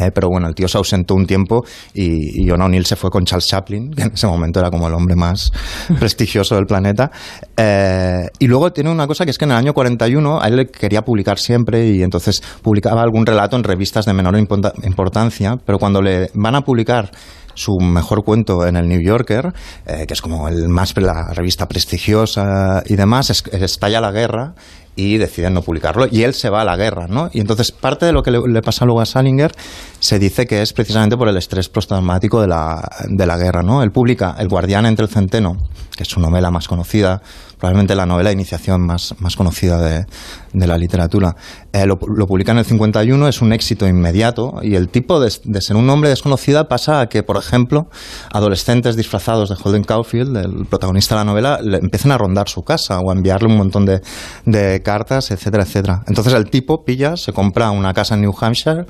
Eh, 0.00 0.10
pero 0.12 0.28
bueno, 0.28 0.48
el 0.48 0.54
tío 0.54 0.66
se 0.68 0.78
ausentó 0.78 1.14
un 1.14 1.26
tiempo 1.26 1.64
y, 1.94 2.42
y 2.44 2.50
Ona 2.50 2.64
O'Neill 2.64 2.86
se 2.86 2.96
fue 2.96 3.10
con 3.10 3.24
Charles 3.24 3.46
Chaplin, 3.46 3.92
que 3.92 4.02
en 4.02 4.12
ese 4.14 4.26
momento 4.26 4.58
era 4.58 4.70
como 4.70 4.88
el 4.88 4.94
hombre 4.94 5.14
más 5.16 5.52
prestigioso 5.98 6.54
del 6.56 6.66
planeta. 6.66 7.10
Eh, 7.56 8.28
y 8.38 8.46
luego 8.46 8.72
tiene 8.72 8.90
una 8.90 9.06
cosa 9.06 9.24
que 9.24 9.30
es 9.30 9.38
que 9.38 9.44
en 9.44 9.52
el 9.52 9.56
año 9.58 9.74
41 9.74 10.40
a 10.42 10.48
él 10.48 10.56
le 10.56 10.66
quería 10.68 11.02
publicar 11.04 11.38
siempre 11.38 11.86
y 11.88 12.02
entonces 12.02 12.42
publicaba 12.62 13.02
algún 13.02 13.26
relato 13.26 13.56
en 13.56 13.64
revistas 13.64 14.06
de 14.06 14.12
menor 14.12 14.36
importancia, 14.38 15.58
pero 15.64 15.78
cuando 15.78 16.02
le 16.02 16.30
van 16.34 16.54
a 16.54 16.62
publicar 16.62 17.10
su 17.54 17.78
mejor 17.78 18.22
cuento 18.24 18.66
en 18.66 18.76
el 18.76 18.86
New 18.88 19.00
Yorker, 19.00 19.52
eh, 19.86 20.04
que 20.06 20.12
es 20.14 20.20
como 20.20 20.48
el 20.48 20.68
más 20.68 20.94
la 20.96 21.32
revista 21.32 21.66
prestigiosa 21.68 22.82
y 22.86 22.96
demás, 22.96 23.30
es- 23.30 23.44
estalla 23.52 24.00
la 24.00 24.10
guerra 24.12 24.54
y 24.96 25.18
deciden 25.18 25.54
no 25.54 25.62
publicarlo 25.62 26.08
y 26.10 26.22
él 26.22 26.34
se 26.34 26.48
va 26.48 26.62
a 26.62 26.64
la 26.64 26.76
guerra, 26.76 27.06
¿no? 27.06 27.28
Y 27.32 27.40
entonces 27.40 27.70
parte 27.70 28.06
de 28.06 28.12
lo 28.12 28.22
que 28.22 28.30
le, 28.30 28.62
pasa 28.62 28.86
luego 28.86 29.02
a 29.02 29.06
Salinger 29.06 29.52
se 30.00 30.18
dice 30.18 30.46
que 30.46 30.62
es 30.62 30.72
precisamente 30.72 31.16
por 31.16 31.28
el 31.28 31.36
estrés 31.36 31.68
postraumático 31.68 32.40
de 32.40 32.48
la, 32.48 32.88
de 33.06 33.26
la 33.26 33.36
guerra, 33.36 33.62
¿no? 33.62 33.82
Él 33.82 33.92
publica 33.92 34.34
El 34.38 34.48
guardián 34.48 34.86
entre 34.86 35.04
el 35.04 35.10
centeno, 35.10 35.58
que 35.94 36.02
es 36.02 36.08
su 36.08 36.18
novela 36.18 36.50
más 36.50 36.66
conocida, 36.66 37.22
probablemente 37.58 37.94
la 37.94 38.06
novela 38.06 38.30
de 38.30 38.34
iniciación 38.34 38.82
más, 38.82 39.14
más 39.18 39.36
conocida 39.36 39.80
de, 39.80 40.06
de 40.52 40.66
la 40.66 40.78
literatura. 40.78 41.36
Eh, 41.72 41.86
lo, 41.86 41.98
publica 41.98 42.52
en 42.52 42.58
el 42.58 42.64
51, 42.64 43.28
es 43.28 43.42
un 43.42 43.52
éxito 43.52 43.86
inmediato 43.86 44.60
y 44.62 44.74
el 44.74 44.88
tipo 44.88 45.20
de, 45.20 45.30
ser 45.30 45.76
un 45.76 45.88
hombre 45.90 46.08
desconocida 46.08 46.68
pasa 46.68 47.00
a 47.00 47.08
que, 47.08 47.22
por 47.22 47.36
ejemplo, 47.36 47.88
adolescentes 48.32 48.96
disfrazados 48.96 49.50
de 49.50 49.56
Holden 49.62 49.84
Caulfield, 49.84 50.36
el 50.36 50.66
protagonista 50.66 51.14
de 51.14 51.20
la 51.20 51.24
novela, 51.24 51.60
le 51.62 51.78
empiezan 51.78 52.12
a 52.12 52.18
rondar 52.18 52.48
su 52.48 52.62
casa 52.62 53.00
o 53.00 53.10
a 53.10 53.14
enviarle 53.14 53.48
un 53.48 53.56
montón 53.56 53.84
de, 53.84 54.00
de 54.44 54.82
cartas, 54.82 55.30
etcétera, 55.30 55.64
etcétera. 55.64 56.02
Entonces 56.06 56.32
el 56.32 56.50
tipo 56.50 56.84
pilla, 56.84 57.16
se 57.16 57.32
compra 57.32 57.70
una 57.70 57.92
casa 57.92 58.14
en 58.14 58.22
New 58.22 58.34
Hampshire 58.38 58.86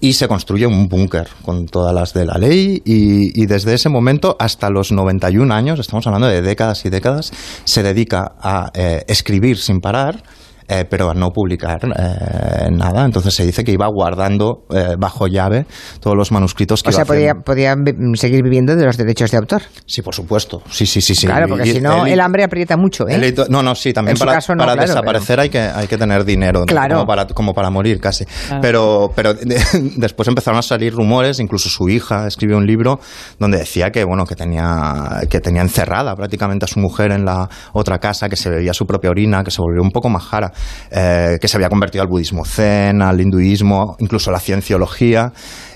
y 0.00 0.12
se 0.12 0.28
construye 0.28 0.66
un 0.66 0.88
búnker 0.88 1.28
con 1.42 1.66
todas 1.66 1.94
las 1.94 2.12
de 2.14 2.24
la 2.24 2.38
ley 2.38 2.82
y, 2.84 3.42
y, 3.42 3.46
desde 3.46 3.74
ese 3.74 3.88
momento 3.88 4.36
hasta 4.38 4.70
los 4.70 4.92
91 4.92 5.52
años, 5.52 5.80
estamos 5.80 6.06
hablando 6.06 6.28
de 6.28 6.42
décadas 6.42 6.84
y 6.84 6.90
décadas, 6.90 7.32
se 7.64 7.82
dedica 7.82 8.32
a 8.40 8.70
eh, 8.74 9.04
escribir 9.08 9.58
sin 9.58 9.80
parar 9.80 10.22
eh, 10.68 10.84
pero 10.88 11.10
a 11.10 11.14
no 11.14 11.30
publicar 11.30 11.80
eh, 11.84 12.68
nada. 12.70 13.04
Entonces 13.04 13.34
se 13.34 13.44
dice 13.44 13.64
que 13.64 13.72
iba 13.72 13.86
guardando 13.88 14.64
eh, 14.70 14.96
bajo 14.98 15.26
llave 15.26 15.66
todos 16.00 16.16
los 16.16 16.30
manuscritos 16.30 16.82
que 16.82 16.90
O 16.90 16.92
iba 16.92 17.04
sea, 17.04 17.34
podía, 17.34 17.74
seguir 18.14 18.42
viviendo 18.42 18.76
de 18.76 18.84
los 18.84 18.96
derechos 18.96 19.30
de 19.30 19.38
autor. 19.38 19.62
Sí, 19.86 20.02
por 20.02 20.14
supuesto. 20.14 20.62
Sí, 20.70 20.86
sí, 20.86 21.00
sí. 21.00 21.14
sí. 21.14 21.26
Claro, 21.26 21.48
porque 21.48 21.68
Y- 21.68 21.72
si 21.74 21.80
no, 21.80 22.06
el 22.06 22.20
hambre 22.20 22.44
aprieta 22.44 22.76
mucho, 22.76 23.08
¿eh? 23.08 23.34
no, 23.48 23.62
no, 23.62 23.74
sí, 23.74 23.92
también 23.92 24.16
En 24.16 24.18
para, 24.18 24.32
caso 24.34 24.54
no, 24.54 24.58
para 24.60 24.74
claro, 24.74 24.88
desaparecer 24.88 25.40
hay, 25.40 25.48
que, 25.48 25.60
hay 25.60 25.86
que 25.86 25.96
tener 25.96 26.24
dinero, 26.24 26.60
¿no? 26.60 26.66
Claro. 26.66 26.96
como, 26.96 27.06
para, 27.06 27.26
como 27.26 27.54
para 27.54 27.70
morir 27.70 28.00
casi. 28.00 28.24
Pero, 28.60 29.10
pero 29.14 29.34
después 29.96 30.28
empezaron 30.28 30.58
a 30.58 30.62
salir 30.62 30.92
rumores, 30.94 31.40
incluso 31.40 31.68
su 31.68 31.88
hija 31.88 32.26
escribió 32.26 32.56
un 32.56 32.66
libro 32.66 33.00
donde 33.38 33.58
decía 33.58 33.90
que, 33.90 34.04
bueno, 34.04 34.24
que 34.26 34.34
tenía, 34.36 35.20
que 35.30 35.40
tenía 35.40 35.62
encerrada 35.62 36.14
prácticamente 36.14 36.64
a 36.66 36.68
su 36.68 36.80
mujer 36.80 37.12
en 37.12 37.24
la 37.24 37.48
otra 37.72 37.98
casa, 37.98 38.28
que 38.28 38.36
se 38.36 38.50
bebía 38.50 38.74
su 38.74 38.86
propia 38.86 39.10
orina, 39.10 39.42
que 39.44 39.50
se 39.50 39.62
volvió 39.62 39.82
un 39.82 39.90
poco 39.90 40.08
majara, 40.08 40.52
eh, 40.90 41.38
que 41.40 41.48
se 41.48 41.56
había 41.56 41.68
convertido 41.68 42.02
al 42.02 42.08
budismo 42.08 42.44
zen, 42.44 43.02
al 43.02 43.20
hinduismo, 43.20 43.96
incluso 43.98 44.30
a 44.30 44.32
la 44.32 44.40
cienciología. 44.40 45.32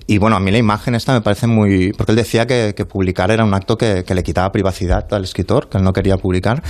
Y 0.07 0.19
bueno, 0.19 0.37
a 0.37 0.41
mí 0.41 0.51
la 0.51 0.59
imagen 0.59 0.95
esta 0.95 1.13
me 1.13 1.21
parece 1.21 1.47
muy... 1.47 1.93
Porque 1.93 2.13
él 2.13 2.17
decía 2.17 2.47
que, 2.47 2.75
publicar 2.85 3.31
era 3.31 3.45
un 3.45 3.55
acto 3.55 3.79
que, 3.79 4.05
que 4.05 4.15
le 4.15 4.23
quitaba 4.23 4.51
privacidad 4.51 5.07
al 5.15 5.25
escritor, 5.25 5.69
que 5.69 5.79
él 5.79 5.85
no 5.85 5.93
quería 5.93 6.17
publicar. 6.17 6.63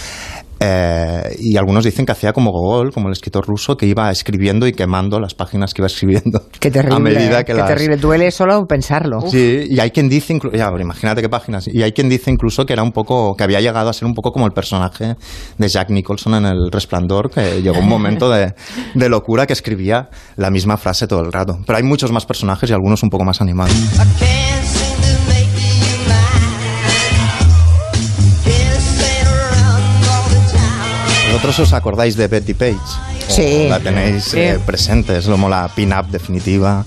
Eh, 0.65 1.37
y 1.41 1.57
algunos 1.57 1.85
dicen 1.85 2.07
que 2.07 2.13
hacía 2.13 2.33
como 2.33 2.51
Gogol, 2.53 2.93
como 2.93 3.09
el 3.09 3.13
escritor 3.13 3.45
ruso, 3.47 3.77
que 3.77 3.87
iba 3.87 4.11
escribiendo 4.11 4.67
y 4.67 4.73
quemando 4.73 5.19
las 5.19 5.35
páginas 5.35 5.75
que 5.75 5.83
iba 5.83 5.87
escribiendo. 5.89 6.43
Qué 6.61 6.71
terrible, 6.71 6.97
A 6.97 6.99
medida 7.01 7.45
que 7.45 7.53
qué 7.53 7.59
las- 7.59 7.69
terrible. 7.69 7.97
Duele 7.97 8.31
solo 8.31 8.65
pensarlo. 8.67 9.21
Sí, 9.29 9.65
y 9.69 9.81
hay 9.81 9.91
quien 9.91 10.09
dice, 10.09 10.35
inclu- 10.35 10.57
ya, 10.57 10.69
pero 10.71 10.81
imagínate 10.83 11.21
qué 11.21 11.29
páginas, 11.29 11.67
y 11.69 11.83
hay 11.83 11.93
quien 11.93 12.09
dice 12.09 12.31
incluso 12.31 12.65
que 12.65 12.73
era 12.73 12.83
un 12.83 12.93
poco, 12.93 13.35
que 13.37 13.45
había 13.45 13.61
llegado 13.61 13.89
a 13.89 13.93
ser 13.93 14.07
un 14.07 14.15
poco 14.15 14.31
como 14.33 14.47
el 14.47 14.53
personaje 14.53 15.17
de 15.59 15.69
Jack 15.69 15.91
Nicholson 15.91 16.35
en 16.35 16.47
El 16.47 16.71
Resplandor, 16.71 17.31
que 17.31 17.61
llegó 17.63 17.79
un 17.81 17.89
momento 17.89 18.31
de, 18.31 18.55
de 18.95 19.09
locura 19.09 19.47
que 19.47 19.53
escribía 19.55 20.09
la 20.37 20.51
misma 20.51 20.77
frase 20.77 21.07
todo 21.07 21.21
el 21.23 21.33
rato. 21.33 21.59
Pero 21.67 21.77
hay 21.79 21.83
muchos 21.83 22.13
más 22.13 22.25
personajes 22.27 22.71
y 22.71 22.73
algunos 22.73 23.03
un 23.03 23.11
poco 23.11 23.25
más 23.25 23.41
animados. 23.41 23.75
¿Vosotros 31.33 31.59
os 31.61 31.73
acordáis 31.73 32.17
de 32.17 32.29
Betty 32.29 32.55
Page? 32.55 32.77
¿O 32.77 33.31
Sí. 33.33 33.67
La 33.69 33.81
tenéis 33.81 34.35
eh, 34.35 34.59
presente, 34.67 35.17
es 35.17 35.27
como 35.27 35.49
la 35.49 35.67
pin-up 35.75 36.07
definitiva. 36.11 36.85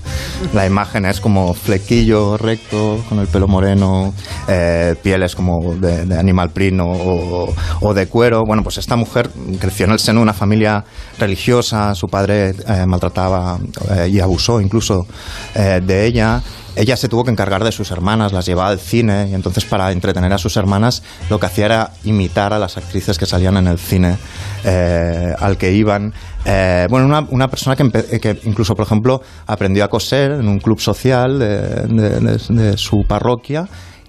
La 0.54 0.64
imagen 0.66 1.04
es 1.06 1.20
como 1.20 1.52
flequillo 1.54 2.36
recto, 2.36 3.02
con 3.08 3.18
el 3.18 3.26
pelo 3.26 3.48
moreno, 3.48 4.14
eh, 4.46 4.94
pieles 5.02 5.34
como 5.34 5.74
de, 5.74 6.04
de 6.06 6.18
animal 6.18 6.50
print 6.50 6.80
o, 6.80 6.84
o- 6.86 7.54
o 7.80 7.94
de 7.94 8.06
cuero. 8.06 8.42
Bueno, 8.46 8.62
pues 8.62 8.78
esta 8.78 8.94
mujer 8.96 9.30
creció 9.58 9.86
en 9.86 9.92
el 9.92 9.98
seno 9.98 10.20
de 10.20 10.24
una 10.24 10.34
familia 10.34 10.84
religiosa, 11.18 11.94
su 11.94 12.06
padre 12.06 12.50
eh, 12.50 12.86
maltrataba 12.86 13.58
eh, 13.96 14.08
y 14.12 14.20
abusó 14.20 14.60
incluso 14.60 15.06
eh, 15.54 15.80
de 15.84 16.06
ella. 16.06 16.40
Ella 16.76 16.96
se 16.96 17.08
tuvo 17.08 17.24
que 17.24 17.30
encargar 17.30 17.64
de 17.64 17.72
sus 17.72 17.90
hermanas, 17.90 18.32
las 18.32 18.44
llevaba 18.44 18.68
al 18.68 18.78
cine 18.78 19.28
y 19.30 19.34
entonces 19.34 19.64
para 19.64 19.90
entretener 19.92 20.32
a 20.32 20.38
sus 20.38 20.56
hermanas 20.56 21.02
lo 21.30 21.40
que 21.40 21.46
hacía 21.46 21.64
era 21.64 21.90
imitar 22.04 22.52
a 22.52 22.58
las 22.58 22.76
actrices 22.76 23.16
que 23.16 23.24
salían 23.24 23.56
en 23.56 23.66
el 23.66 23.78
cine 23.78 24.18
eh, 24.62 25.34
al 25.38 25.56
que 25.56 25.72
iban. 25.72 26.12
Eh, 26.44 26.86
bueno, 26.90 27.06
una, 27.06 27.26
una 27.30 27.48
persona 27.48 27.76
que, 27.76 28.40
incluso, 28.44 28.74
por 28.74 28.84
ejemplo, 28.84 29.22
aprendió 29.46 29.84
a 29.84 29.88
coser 29.88 30.32
en 30.32 30.48
un 30.48 30.58
club 30.58 30.78
social 30.78 31.38
de 31.38 32.74
su 32.76 33.04
parroquia 33.08 33.66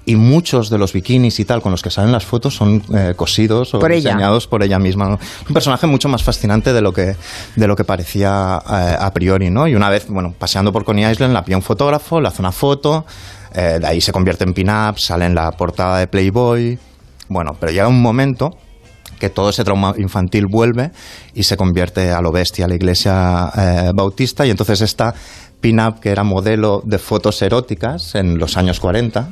y 0.07 0.15
muchos 0.15 0.69
de 0.69 0.77
los 0.77 0.93
bikinis 0.93 1.37
y 1.41 1.43
tal 1.43 1.61
con 1.61 1.73
los 1.73 1.81
que 1.81 1.89
salen 1.89 2.13
las 2.13 2.25
fotos 2.25 2.55
son 2.55 2.81
eh, 2.95 3.13
cosidos 3.13 3.73
o 3.73 3.79
Por 3.79 3.91
ella. 3.91 4.11
diseñados 4.11 4.47
por 4.47 4.63
ella 4.63 4.79
misma. 4.79 5.09
un 5.09 5.53
personaje 5.53 5.85
mucho 5.85 6.07
más 6.07 6.23
fascinante 6.23 6.71
de 6.71 6.79
lo 6.79 6.93
que, 6.93 7.17
de 7.57 7.67
lo 7.67 7.75
que 7.75 7.83
parecía 7.83 8.57
eh, 8.69 8.95
a 8.97 9.11
priori, 9.11 9.49
¿no? 9.49 9.67
Y 9.67 9.75
una 9.75 9.89
vez, 9.89 10.07
bueno, 10.07 10.33
paseando 10.39 10.71
por 10.71 10.85
Coney 10.85 11.11
Island, 11.11 11.33
la 11.33 11.43
pilla 11.43 11.57
un 11.57 11.61
fotógrafo, 11.61 12.21
le 12.21 12.29
hace 12.29 12.41
una 12.41 12.53
foto, 12.53 13.05
eh, 13.53 13.79
de 13.81 13.85
ahí 13.85 13.99
se 13.99 14.13
convierte 14.13 14.45
en 14.45 14.53
pin-up, 14.53 14.97
sale 14.97 15.25
en 15.25 15.35
la 15.35 15.51
portada 15.51 15.99
de 15.99 16.07
Playboy. 16.07 16.79
Bueno, 17.27 17.57
pero 17.59 17.73
llega 17.73 17.89
un 17.89 18.01
momento 18.01 18.51
que 19.19 19.29
todo 19.29 19.49
ese 19.49 19.65
trauma 19.65 19.93
infantil 19.97 20.45
vuelve 20.49 20.91
y 21.33 21.43
se 21.43 21.57
convierte 21.57 22.11
a 22.11 22.21
lo 22.21 22.31
bestia 22.31 22.63
a 22.63 22.67
la 22.69 22.75
iglesia 22.75 23.51
bautista 23.93 24.45
y 24.45 24.51
entonces 24.51 24.79
esta 24.81 25.13
pin-up 25.59 25.99
que 25.99 26.11
era 26.11 26.23
modelo 26.23 26.81
de 26.85 26.99
fotos 26.99 27.41
eróticas 27.41 28.13
en 28.15 28.37
los 28.37 28.57
años 28.57 28.79
40 28.79 29.27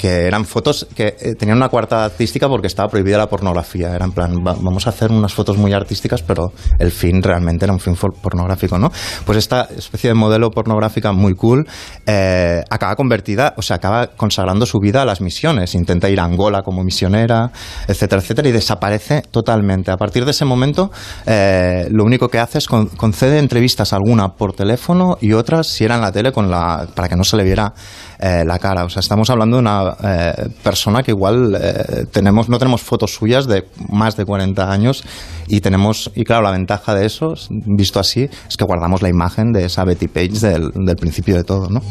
que 0.00 0.24
eran 0.26 0.46
fotos 0.46 0.86
que 0.96 1.14
eh, 1.20 1.34
tenían 1.38 1.58
una 1.58 1.68
cuarta 1.68 2.06
artística 2.06 2.48
porque 2.48 2.68
estaba 2.68 2.88
prohibida 2.88 3.18
la 3.18 3.28
pornografía. 3.28 3.94
Era 3.94 4.06
en 4.06 4.12
plan, 4.12 4.32
va- 4.36 4.56
vamos 4.58 4.86
a 4.86 4.90
hacer 4.90 5.12
unas 5.12 5.34
fotos 5.34 5.58
muy 5.58 5.74
artísticas, 5.74 6.22
pero 6.22 6.52
el 6.78 6.90
fin 6.90 7.22
realmente 7.22 7.66
era 7.66 7.74
un 7.74 7.80
fin 7.80 7.94
pornográfico, 7.94 8.78
¿no? 8.78 8.90
Pues 9.26 9.36
esta 9.36 9.68
especie 9.76 10.08
de 10.08 10.14
modelo 10.14 10.50
pornográfica 10.50 11.12
muy 11.12 11.34
cool 11.34 11.66
eh, 12.06 12.62
acaba 12.70 12.96
convertida, 12.96 13.52
o 13.58 13.62
sea, 13.62 13.76
acaba 13.76 14.06
consagrando 14.16 14.64
su 14.64 14.78
vida 14.78 15.02
a 15.02 15.04
las 15.04 15.20
misiones. 15.20 15.74
Intenta 15.74 16.08
ir 16.08 16.18
a 16.18 16.24
Angola 16.24 16.62
como 16.62 16.82
misionera, 16.82 17.50
etcétera, 17.86 18.22
etcétera, 18.22 18.48
y 18.48 18.52
desaparece 18.52 19.22
totalmente. 19.30 19.90
A 19.90 19.98
partir 19.98 20.24
de 20.24 20.30
ese 20.30 20.46
momento, 20.46 20.90
eh, 21.26 21.88
lo 21.90 22.04
único 22.04 22.28
que 22.28 22.38
hace 22.38 22.56
es 22.56 22.66
con- 22.66 22.86
concede 22.86 23.38
entrevistas, 23.38 23.92
alguna 23.92 24.28
por 24.30 24.54
teléfono 24.54 25.18
y 25.20 25.34
otras, 25.34 25.66
si 25.66 25.84
era 25.84 25.96
en 25.96 26.00
la 26.00 26.10
tele, 26.10 26.32
con 26.32 26.50
la, 26.50 26.86
para 26.94 27.06
que 27.08 27.16
no 27.16 27.24
se 27.24 27.36
le 27.36 27.44
viera 27.44 27.74
eh, 28.18 28.44
la 28.46 28.58
cara. 28.58 28.84
O 28.84 28.88
sea, 28.88 29.00
estamos 29.00 29.28
hablando 29.28 29.56
de 29.56 29.60
una 29.60 29.89
eh, 30.02 30.48
persona 30.62 31.02
que 31.02 31.10
igual 31.10 31.56
eh, 31.60 32.06
tenemos, 32.10 32.48
no 32.48 32.58
tenemos 32.58 32.82
fotos 32.82 33.14
suyas 33.14 33.46
de 33.46 33.66
más 33.88 34.16
de 34.16 34.24
40 34.24 34.70
años 34.70 35.04
y 35.48 35.60
tenemos, 35.60 36.10
y 36.14 36.24
claro, 36.24 36.42
la 36.42 36.50
ventaja 36.50 36.94
de 36.94 37.06
eso, 37.06 37.34
visto 37.50 38.00
así, 38.00 38.28
es 38.48 38.56
que 38.56 38.64
guardamos 38.64 39.02
la 39.02 39.08
imagen 39.08 39.52
de 39.52 39.64
esa 39.64 39.84
Betty 39.84 40.08
Page 40.08 40.40
del, 40.40 40.70
del 40.72 40.96
principio 40.96 41.36
de 41.36 41.44
todo, 41.44 41.68
¿no? 41.68 41.82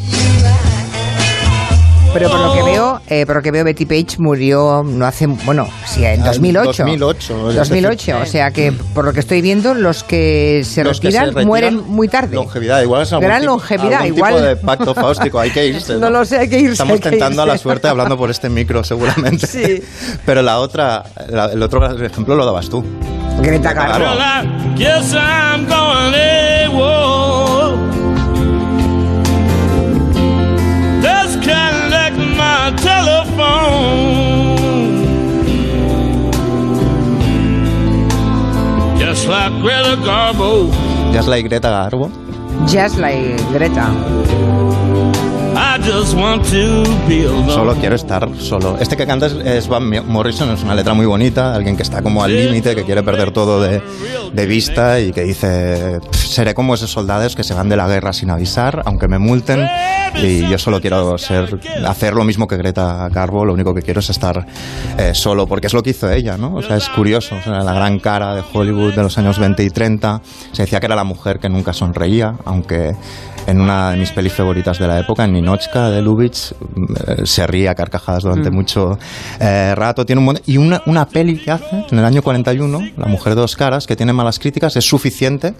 Pero 2.11 2.27
por 2.29 2.39
lo 2.39 2.53
que 2.53 2.63
veo, 2.63 3.01
eh, 3.07 3.25
por 3.27 3.35
lo 3.35 3.41
que 3.43 3.51
veo, 3.51 3.63
Betty 3.63 3.85
Page 3.85 4.17
murió 4.17 4.81
no 4.83 5.05
hace, 5.05 5.27
bueno, 5.27 5.67
sí, 5.85 6.03
en 6.03 6.15
En 6.15 6.23
2008. 6.23 6.83
2008, 6.83 7.49
es 7.51 7.55
2008, 7.55 8.17
o 8.23 8.25
sea 8.25 8.49
que 8.51 8.71
por 8.71 9.05
lo 9.05 9.13
que 9.13 9.19
estoy 9.19 9.41
viendo, 9.41 9.75
los 9.75 10.03
que 10.03 10.63
se, 10.65 10.83
Los 10.83 10.99
que 10.99 11.07
retiran, 11.07 11.25
se 11.25 11.29
retiran, 11.31 11.47
mueren 11.47 11.83
muy 11.87 12.07
tarde. 12.07 12.35
Longevidad, 12.35 12.81
igual 12.81 13.03
es 13.03 13.13
algún 13.13 13.27
Gran 13.27 13.41
tipo- 13.41 13.51
longevidad, 13.53 14.01
algún 14.01 14.17
igual. 14.17 14.33
tipo 14.33 14.45
de 14.47 14.55
pacto 14.55 14.95
fáustico, 14.95 15.39
hay 15.39 15.51
que 15.51 15.67
irse. 15.67 15.93
No 15.99 16.09
lo 16.09 16.25
sé, 16.25 16.39
hay 16.39 16.49
que 16.49 16.57
irse, 16.59 16.73
Estamos 16.73 16.93
hay 16.95 16.99
que 16.99 17.09
tentando 17.11 17.43
a 17.43 17.45
la 17.45 17.53
irse. 17.53 17.63
suerte 17.63 17.87
hablando 17.87 18.17
por 18.17 18.31
este 18.31 18.49
micro, 18.49 18.83
seguramente. 18.83 19.45
Sí. 19.45 19.83
Pero 20.25 20.41
la 20.41 20.59
otra, 20.59 21.03
la- 21.29 21.45
el 21.53 21.61
otro 21.61 21.85
ejemplo 22.03 22.35
lo 22.35 22.45
dabas 22.45 22.69
tú. 22.69 22.83
Greta 23.41 23.71
Garbo. 23.73 24.05
My 32.71 32.75
telephone. 32.77 34.59
Just 38.99 39.27
like 39.27 39.51
Greta 39.61 39.95
Garbo, 39.97 40.69
es 41.13 41.27
la 41.27 41.41
Greta 41.41 41.69
Garbo. 41.69 42.11
Just 42.67 42.97
like 42.97 43.37
Greta. 43.51 45.28
Solo 47.51 47.75
quiero 47.75 47.95
estar 47.95 48.29
solo. 48.37 48.77
Este 48.79 48.95
que 48.95 49.05
canta 49.05 49.27
es, 49.27 49.67
Van 49.67 49.89
Morrison, 50.07 50.49
es 50.51 50.63
una 50.63 50.75
letra 50.75 50.93
muy 50.93 51.05
bonita, 51.05 51.53
alguien 51.55 51.75
que 51.75 51.83
está 51.83 52.01
como 52.01 52.23
al 52.23 52.33
límite, 52.35 52.75
que 52.75 52.83
quiere 52.83 53.03
perder 53.03 53.31
todo 53.31 53.61
de, 53.61 53.81
de 54.33 54.45
vista 54.45 54.99
y 54.99 55.11
que 55.11 55.23
dice, 55.23 55.99
"Pff, 56.11 56.17
seré 56.27 56.53
como 56.53 56.73
esos 56.75 56.91
soldados 56.91 57.35
que 57.35 57.43
se 57.43 57.53
van 57.53 57.69
de 57.69 57.75
la 57.75 57.87
guerra 57.87 58.13
sin 58.13 58.29
avisar, 58.29 58.83
aunque 58.85 59.07
me 59.07 59.17
multen, 59.19 59.67
y 60.21 60.47
yo 60.47 60.57
solo 60.57 60.79
quiero 60.81 61.17
ser, 61.17 61.59
hacer 61.85 62.13
lo 62.13 62.23
mismo 62.23 62.47
que 62.47 62.57
Greta 62.57 63.09
Garbo, 63.09 63.45
lo 63.45 63.53
único 63.53 63.73
que 63.73 63.81
quiero 63.81 63.99
es 63.99 64.09
estar 64.09 64.45
eh, 64.97 65.11
solo, 65.13 65.47
porque 65.47 65.67
es 65.67 65.73
lo 65.73 65.81
que 65.83 65.91
hizo 65.91 66.09
ella, 66.11 66.37
¿no? 66.37 66.55
O 66.55 66.61
sea, 66.61 66.77
es 66.77 66.89
curioso, 66.89 67.35
o 67.35 67.41
sea, 67.43 67.59
la 67.63 67.73
gran 67.73 67.99
cara 67.99 68.35
de 68.35 68.43
Hollywood 68.53 68.93
de 68.93 69.01
los 69.03 69.17
años 69.17 69.39
20 69.39 69.63
y 69.63 69.69
30, 69.69 70.21
se 70.51 70.63
decía 70.63 70.79
que 70.79 70.85
era 70.85 70.95
la 70.95 71.03
mujer 71.03 71.39
que 71.39 71.49
nunca 71.49 71.73
sonreía, 71.73 72.35
aunque 72.45 72.95
en 73.49 73.59
una 73.59 73.91
de 73.91 73.97
mis 73.97 74.11
pelis 74.11 74.33
favoritas 74.33 74.77
de 74.77 74.87
la 74.87 74.99
época, 74.99 75.25
en 75.25 75.33
Ninochka 75.33 75.89
de 75.89 76.01
Lubitsch, 76.01 76.51
eh, 76.51 77.25
se 77.25 77.47
ríe 77.47 77.67
a 77.67 77.75
carcajadas 77.75 78.23
durante 78.23 78.51
mucho 78.51 78.99
eh, 79.39 79.73
rato. 79.75 80.05
Tiene 80.05 80.21
un 80.21 80.39
y 80.45 80.57
una, 80.57 80.81
una 80.85 81.07
peli 81.07 81.37
que 81.37 81.51
hace 81.51 81.85
en 81.89 81.99
el 81.99 82.05
año 82.05 82.21
41, 82.21 82.91
La 82.97 83.07
mujer 83.07 83.33
de 83.33 83.41
dos 83.41 83.55
caras, 83.55 83.87
que 83.87 83.95
tiene 83.95 84.13
malas 84.13 84.39
críticas, 84.39 84.75
es 84.75 84.85
suficiente 84.85 85.53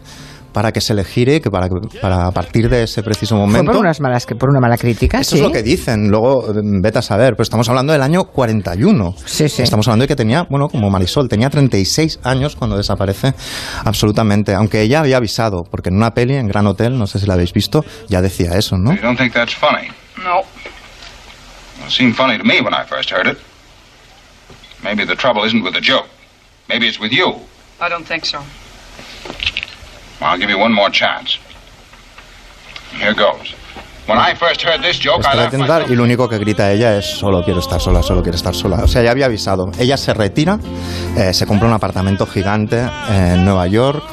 para 0.52 0.72
que 0.72 0.82
se 0.82 0.94
le 0.94 1.04
gire, 1.04 1.42
que 1.42 1.50
para, 1.50 1.68
para 2.02 2.28
a 2.28 2.32
partir 2.32 2.70
de 2.70 2.84
ese 2.84 3.04
preciso 3.04 3.36
Fue 3.36 3.46
momento... 3.46 3.72
por, 3.72 3.82
unas 3.82 4.00
malas, 4.02 4.26
por 4.26 4.50
una 4.50 4.60
mala 4.60 4.78
crítica, 4.78 5.20
Eso 5.20 5.32
sí. 5.32 5.38
es 5.38 5.42
lo 5.42 5.52
que 5.52 5.64
dicen, 5.64 6.10
luego 6.10 6.52
eh, 6.52 6.62
vete 6.82 7.00
a 7.00 7.02
saber, 7.02 7.34
pero 7.34 7.44
estamos 7.44 7.68
hablando 7.70 7.94
del 7.94 8.02
año 8.02 8.24
41. 8.26 9.14
Sí, 9.26 9.50
sí. 9.50 9.62
Estamos 9.62 9.88
hablando 9.88 10.04
de 10.04 10.08
que 10.08 10.16
tenía, 10.16 10.46
bueno, 10.50 10.68
como 10.68 10.90
Marisol, 10.90 11.28
tenía 11.30 11.50
36 11.50 12.20
años 12.24 12.56
cuando 12.56 12.78
desaparece 12.78 13.34
absolutamente, 13.86 14.54
aunque 14.54 14.82
ella 14.82 15.00
había 15.02 15.18
avisado, 15.18 15.64
porque 15.70 15.90
en 15.90 15.96
una 15.96 16.12
peli, 16.12 16.36
en 16.36 16.48
Gran 16.48 16.68
Hotel, 16.68 16.98
no 16.98 17.08
sé 17.08 17.20
si 17.20 17.26
la 17.26 17.36
habéis 17.36 17.54
visto, 17.54 17.84
ya 18.08 18.22
decía 18.22 18.52
eso, 18.58 18.78
¿no? 18.78 18.94
You 18.94 19.02
don't 19.02 19.18
think 19.18 19.34
that's 19.34 19.56
funny? 19.56 19.90
No. 20.18 20.42
It 21.86 21.92
seemed 21.92 22.16
funny 22.16 22.38
to 22.38 22.44
me 22.44 22.62
when 22.62 22.74
I 22.74 22.86
first 22.86 23.12
heard 23.12 23.28
it. 23.28 23.38
Maybe 24.84 25.06
the 25.06 25.16
trouble 25.16 25.46
isn't 25.46 25.64
with 25.64 25.74
the 25.74 25.82
joke. 25.82 26.08
Maybe 26.68 26.88
it's 26.88 27.00
with 27.00 27.12
you. 27.12 27.36
I 27.82 27.90
don't 27.90 28.06
think 28.06 28.26
so. 28.26 28.40
I'll 30.22 30.38
give 30.38 30.50
you 30.50 30.60
one 30.60 30.74
more 30.74 30.90
chance. 30.92 31.40
Here 33.00 33.14
goes. 33.14 33.56
When 34.08 34.18
I 34.18 34.34
first 34.34 34.64
heard 34.64 34.82
this 34.82 34.98
joke, 35.00 35.24
I 35.24 35.38
Está 35.38 35.58
myself. 35.60 35.92
y 35.92 35.96
lo 35.96 36.04
único 36.04 36.28
que 36.28 36.40
grita 36.40 36.72
ella 36.72 36.98
es 36.98 37.06
solo 37.06 37.44
quiero 37.44 37.60
estar 37.60 37.80
sola, 37.80 38.02
solo 38.02 38.24
quiero 38.24 38.36
estar 38.36 38.56
sola. 38.56 38.78
O 38.84 38.88
sea, 38.88 39.04
ya 39.04 39.12
había 39.12 39.26
avisado. 39.28 39.72
Ella 39.78 39.98
se 39.98 40.14
retira, 40.16 40.58
eh, 41.16 41.32
se 41.34 41.46
compra 41.46 41.68
un 41.68 41.74
apartamento 41.74 42.26
gigante 42.26 42.84
en 43.10 43.46
Nueva 43.46 43.68
York, 43.68 44.04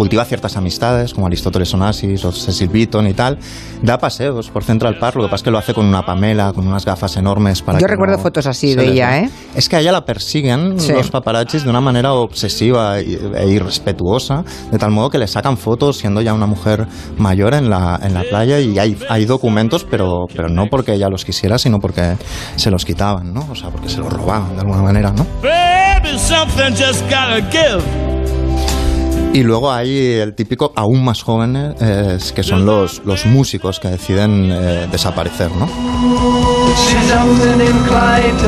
cultiva 0.00 0.24
ciertas 0.24 0.56
amistades 0.56 1.12
como 1.12 1.26
Aristóteles 1.26 1.74
Onassis 1.74 2.24
o 2.24 2.32
Cecil 2.32 2.70
Beaton 2.70 3.06
y 3.06 3.12
tal. 3.12 3.36
Da 3.82 3.98
paseos 3.98 4.48
por 4.48 4.64
Central 4.64 4.98
Park, 4.98 5.16
lo 5.16 5.24
que 5.24 5.28
pasa 5.28 5.36
es 5.36 5.42
que 5.42 5.50
lo 5.50 5.58
hace 5.58 5.74
con 5.74 5.84
una 5.84 6.06
Pamela, 6.06 6.54
con 6.54 6.66
unas 6.66 6.86
gafas 6.86 7.18
enormes 7.18 7.60
para 7.60 7.78
Yo 7.78 7.84
que 7.86 7.92
recuerdo 7.92 8.16
no 8.16 8.22
fotos 8.22 8.46
así 8.46 8.74
de 8.74 8.86
ella. 8.92 9.18
¿eh? 9.18 9.30
Es 9.54 9.68
que 9.68 9.76
a 9.76 9.80
ella 9.80 9.92
la 9.92 10.06
persiguen 10.06 10.80
Sí. 10.80 10.92
los 10.92 11.10
paparazzis 11.10 11.64
de 11.64 11.68
una 11.70 11.82
manera 11.82 12.14
obsesiva 12.14 12.98
e 12.98 13.46
irrespetuosa, 13.50 14.42
de 14.72 14.78
tal 14.78 14.90
modo 14.90 15.10
que 15.10 15.18
le 15.18 15.26
sacan 15.26 15.58
fotos 15.58 15.98
siendo 15.98 16.22
ya 16.22 16.32
una 16.32 16.46
mujer 16.46 16.86
mayor 17.18 17.52
en 17.52 17.68
la, 17.68 18.00
en 18.02 18.14
la 18.14 18.22
playa 18.22 18.58
y 18.58 18.78
hay, 18.78 18.96
hay 19.10 19.26
documentos, 19.26 19.84
pero, 19.84 20.24
pero 20.34 20.48
no 20.48 20.68
porque 20.70 20.94
ella 20.94 21.10
los 21.10 21.26
quisiera, 21.26 21.58
sino 21.58 21.78
porque 21.78 22.16
se 22.56 22.70
los 22.70 22.86
quitaban, 22.86 23.34
¿no? 23.34 23.46
O 23.50 23.54
sea, 23.54 23.68
porque 23.68 23.90
se 23.90 23.98
los 23.98 24.10
robaban 24.10 24.54
de 24.54 24.60
alguna 24.62 24.80
manera, 24.80 25.12
¿no? 25.12 25.26
Baby, 25.42 26.18
Y 29.32 29.44
luego 29.44 29.70
hay 29.72 30.14
el 30.14 30.34
típico 30.34 30.72
aún 30.74 31.04
más 31.04 31.22
jóvenes, 31.22 31.76
eh, 31.80 32.18
que 32.34 32.42
son 32.42 32.66
los, 32.66 33.00
los 33.04 33.26
músicos 33.26 33.78
que 33.78 33.86
deciden 33.88 34.50
eh, 34.50 34.88
desaparecer, 34.90 35.50
¿no? 35.52 35.68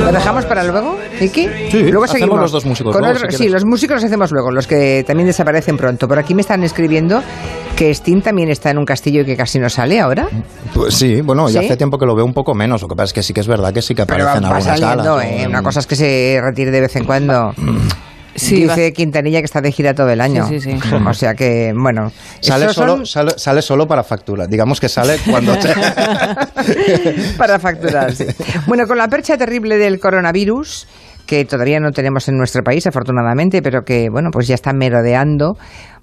¿Lo 0.01 0.13
dejamos 0.13 0.45
para 0.47 0.65
luego, 0.65 0.99
Iki? 1.21 1.49
Sí, 1.71 1.83
luego 1.85 2.05
hacemos 2.05 2.11
seguimos. 2.21 2.41
los 2.41 2.51
dos 2.53 2.65
músicos 2.67 2.93
Con 2.93 3.03
luego, 3.03 3.17
otro- 3.17 3.31
si 3.31 3.37
sí, 3.45 3.49
los 3.49 3.65
músicos 3.65 3.95
los 3.97 4.05
hacemos 4.05 4.33
luego, 4.33 4.51
los 4.51 4.67
que 4.67 5.05
también 5.07 5.29
desaparecen 5.29 5.77
pronto. 5.77 6.09
Por 6.09 6.19
aquí 6.19 6.35
me 6.35 6.41
están 6.41 6.65
escribiendo 6.65 7.23
que 7.77 7.91
Sting 7.95 8.21
también 8.21 8.51
está 8.51 8.71
en 8.71 8.79
un 8.79 8.85
castillo 8.85 9.21
y 9.23 9.25
que 9.25 9.37
casi 9.37 9.61
no 9.61 9.71
sale 9.71 10.01
ahora. 10.01 10.27
Pues 10.75 10.95
sí, 10.95 11.21
bueno, 11.21 11.49
ya 11.49 11.61
¿Sí? 11.61 11.67
hace 11.67 11.77
tiempo 11.77 11.97
que 11.97 12.07
lo 12.07 12.17
veo 12.17 12.25
un 12.25 12.35
poco 12.35 12.55
menos. 12.55 12.83
Lo 12.83 12.89
que 12.89 12.97
pasa 12.97 13.05
es 13.07 13.13
que 13.13 13.23
sí 13.23 13.33
que 13.33 13.41
es 13.41 13.47
verdad 13.47 13.73
que 13.73 13.83
sí 13.83 13.95
que 13.95 14.05
Pero 14.05 14.25
aparecen 14.25 14.51
va 14.51 14.57
algunas 14.57 14.79
saliendo, 14.81 15.15
galas. 15.17 15.27
¿eh? 15.31 15.43
¿no? 15.45 15.49
Una 15.51 15.63
cosa 15.63 15.79
es 15.81 15.87
que 15.87 15.95
se 15.95 16.41
retire 16.43 16.73
de 16.73 16.81
vez 16.81 16.97
en 16.97 17.05
cuando. 17.05 17.55
Sí, 18.35 18.63
Dice 18.63 18.93
Quintanilla 18.93 19.41
que 19.41 19.45
está 19.45 19.61
de 19.61 19.71
gira 19.73 19.95
todo 19.95 20.09
el 20.11 20.21
año. 20.21 20.47
Sí, 20.47 20.61
sí, 20.61 20.79
sí. 20.81 20.95
O 21.07 21.13
sea 21.15 21.35
que, 21.35 21.73
bueno. 21.77 22.11
Sale 22.41 22.73
solo, 22.73 22.97
son 22.97 23.07
sale, 23.07 23.33
sale 23.37 23.63
solo 23.63 23.87
para 23.87 24.03
factura. 24.03 24.47
Digamos 24.47 24.81
que 24.81 24.89
sale 24.89 25.17
cuando 25.31 25.57
te... 25.59 25.69
para 27.39 27.59
facturar, 27.59 28.15
sí. 28.15 28.25
Bueno, 28.67 28.87
con 28.87 28.99
la 28.99 29.09
percha 29.09 29.37
terrible 29.37 29.77
del 29.77 30.01
coronavirus, 30.01 30.87
que 31.27 31.45
todavía 31.45 31.79
no 31.81 31.91
tenemos 31.91 32.29
en 32.29 32.37
nuestro 32.37 32.63
país, 32.63 32.87
afortunadamente, 32.87 33.63
pero 33.63 33.83
que, 33.83 34.09
bueno, 34.11 34.31
pues 34.33 34.49
ya 34.49 34.55
está 34.55 34.73
merodeando 34.73 35.57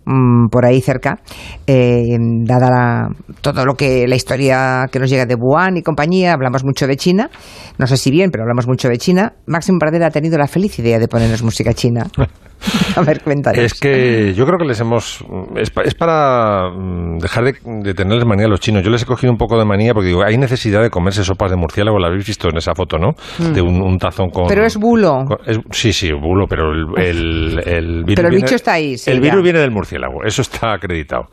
mm, 0.09 0.49
por 0.49 0.65
ahí 0.65 0.81
cerca, 0.81 1.19
eh, 1.67 2.17
dada 2.43 3.09
todo 3.41 3.65
lo 3.65 3.75
que 3.75 4.07
la 4.07 4.15
historia 4.15 4.87
que 4.91 4.99
nos 4.99 5.09
llega 5.09 5.25
de 5.25 5.35
Wuhan 5.35 5.77
y 5.77 5.83
compañía, 5.83 6.33
hablamos 6.33 6.63
mucho 6.65 6.87
de 6.87 6.97
China, 6.97 7.29
no 7.77 7.87
sé 7.87 7.97
si 7.97 8.11
bien, 8.11 8.31
pero 8.31 8.43
hablamos 8.43 8.67
mucho 8.67 8.89
de 8.89 8.97
China. 8.97 9.33
Máximo 9.45 9.79
Pradera 9.79 10.07
ha 10.07 10.11
tenido 10.11 10.37
la 10.37 10.47
feliz 10.47 10.77
idea 10.79 10.99
de 10.99 11.07
ponernos 11.07 11.43
música 11.43 11.73
china. 11.73 12.07
A 12.95 13.01
ver, 13.01 13.21
cuéntanos. 13.21 13.57
Es 13.63 13.73
que 13.79 14.33
yo 14.33 14.45
creo 14.45 14.57
que 14.57 14.65
les 14.65 14.79
hemos. 14.79 15.23
Es, 15.55 15.69
pa- 15.69 15.83
es 15.83 15.95
para 15.95 16.69
mm, 16.69 17.19
dejar 17.19 17.43
de, 17.45 17.53
de 17.63 17.93
tenerles 17.93 18.25
manía 18.25 18.45
a 18.45 18.49
los 18.49 18.59
chinos. 18.59 18.83
Yo 18.83 18.89
les 18.89 19.01
he 19.03 19.05
cogido 19.05 19.31
un 19.31 19.37
poco 19.37 19.57
de 19.57 19.65
manía 19.65 19.93
porque 19.93 20.07
digo, 20.07 20.23
hay 20.23 20.37
necesidad 20.37 20.81
de 20.81 20.89
comerse 20.89 21.23
sopas 21.23 21.51
de 21.51 21.57
murciélago, 21.57 21.97
la 21.99 22.07
habéis 22.07 22.25
visto 22.27 22.49
en 22.49 22.57
esa 22.57 22.73
foto, 22.75 22.97
¿no? 22.97 23.11
De 23.53 23.61
un, 23.61 23.81
un 23.81 23.97
tazón 23.97 24.29
con. 24.29 24.45
Mm. 24.45 24.47
Pero 24.49 24.65
es 24.65 24.75
bulo. 24.77 25.23
con- 25.25 25.37
es- 25.45 25.59
sí, 25.71 25.93
sí, 25.93 26.11
bulo, 26.11 26.45
pero 26.49 26.71
el, 26.71 26.85
el, 26.97 27.59
el 27.65 28.03
virus. 28.03 28.15
Pero 28.15 28.27
el 28.27 28.31
viene- 28.35 28.45
bicho 28.45 28.55
está 28.55 28.73
ahí, 28.73 28.97
sí, 28.97 29.09
el 29.09 29.17
ya. 29.17 29.23
virus 29.23 29.43
viene 29.43 29.59
del 29.59 29.71
murciélago, 29.71 30.23
eso 30.25 30.41
está 30.41 30.73
acreditado. 30.73 31.27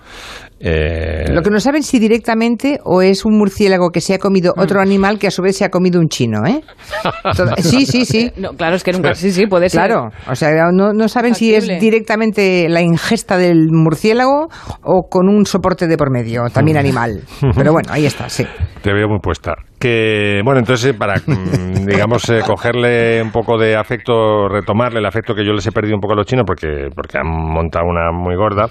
Eh, 0.58 1.26
Lo 1.32 1.42
que 1.42 1.50
no 1.50 1.60
saben 1.60 1.82
si 1.82 1.98
directamente 1.98 2.78
o 2.82 3.02
es 3.02 3.26
un 3.26 3.36
murciélago 3.36 3.90
que 3.90 4.00
se 4.00 4.14
ha 4.14 4.18
comido 4.18 4.54
Mm. 4.56 4.60
otro 4.60 4.80
animal 4.80 5.18
que 5.18 5.26
a 5.26 5.30
su 5.30 5.42
vez 5.42 5.56
se 5.56 5.64
ha 5.66 5.68
comido 5.70 6.00
un 6.00 6.08
chino, 6.08 6.46
¿eh? 6.46 6.62
Sí, 7.58 7.84
sí, 7.84 8.04
sí. 8.06 8.30
No, 8.36 8.50
claro, 8.52 8.76
es 8.76 8.82
que 8.82 8.92
nunca. 8.92 9.14
Sí, 9.14 9.32
sí, 9.32 9.46
puede 9.46 9.68
ser. 9.68 9.80
Claro, 9.86 10.08
o 10.30 10.34
sea, 10.34 10.70
no, 10.72 10.92
no 10.92 11.08
saben 11.16 11.34
si 11.34 11.54
es 11.54 11.66
directamente 11.80 12.68
la 12.68 12.82
ingesta 12.82 13.38
del 13.38 13.70
murciélago 13.72 14.48
o 14.82 15.08
con 15.08 15.28
un 15.28 15.46
soporte 15.46 15.86
de 15.86 15.96
por 15.96 16.10
medio, 16.10 16.42
también 16.52 16.76
animal. 16.76 17.22
Pero 17.56 17.72
bueno, 17.72 17.88
ahí 17.90 18.04
está, 18.04 18.28
sí. 18.28 18.44
Te 18.82 18.92
veo 18.92 19.08
muy 19.08 19.20
puesta. 19.20 19.54
Que, 19.86 20.40
bueno, 20.44 20.58
entonces, 20.58 20.90
eh, 20.90 20.94
para, 20.94 21.14
mm, 21.14 21.84
digamos, 21.86 22.28
eh, 22.28 22.40
cogerle 22.44 23.22
un 23.22 23.30
poco 23.30 23.56
de 23.56 23.76
afecto, 23.76 24.48
retomarle 24.48 24.98
el 24.98 25.06
afecto 25.06 25.32
que 25.32 25.44
yo 25.44 25.52
les 25.52 25.64
he 25.64 25.70
perdido 25.70 25.94
un 25.94 26.00
poco 26.00 26.14
a 26.14 26.16
los 26.16 26.26
chinos, 26.26 26.42
porque, 26.44 26.88
porque 26.92 27.18
han 27.18 27.28
montado 27.28 27.84
una 27.86 28.10
muy 28.10 28.34
gorda, 28.34 28.68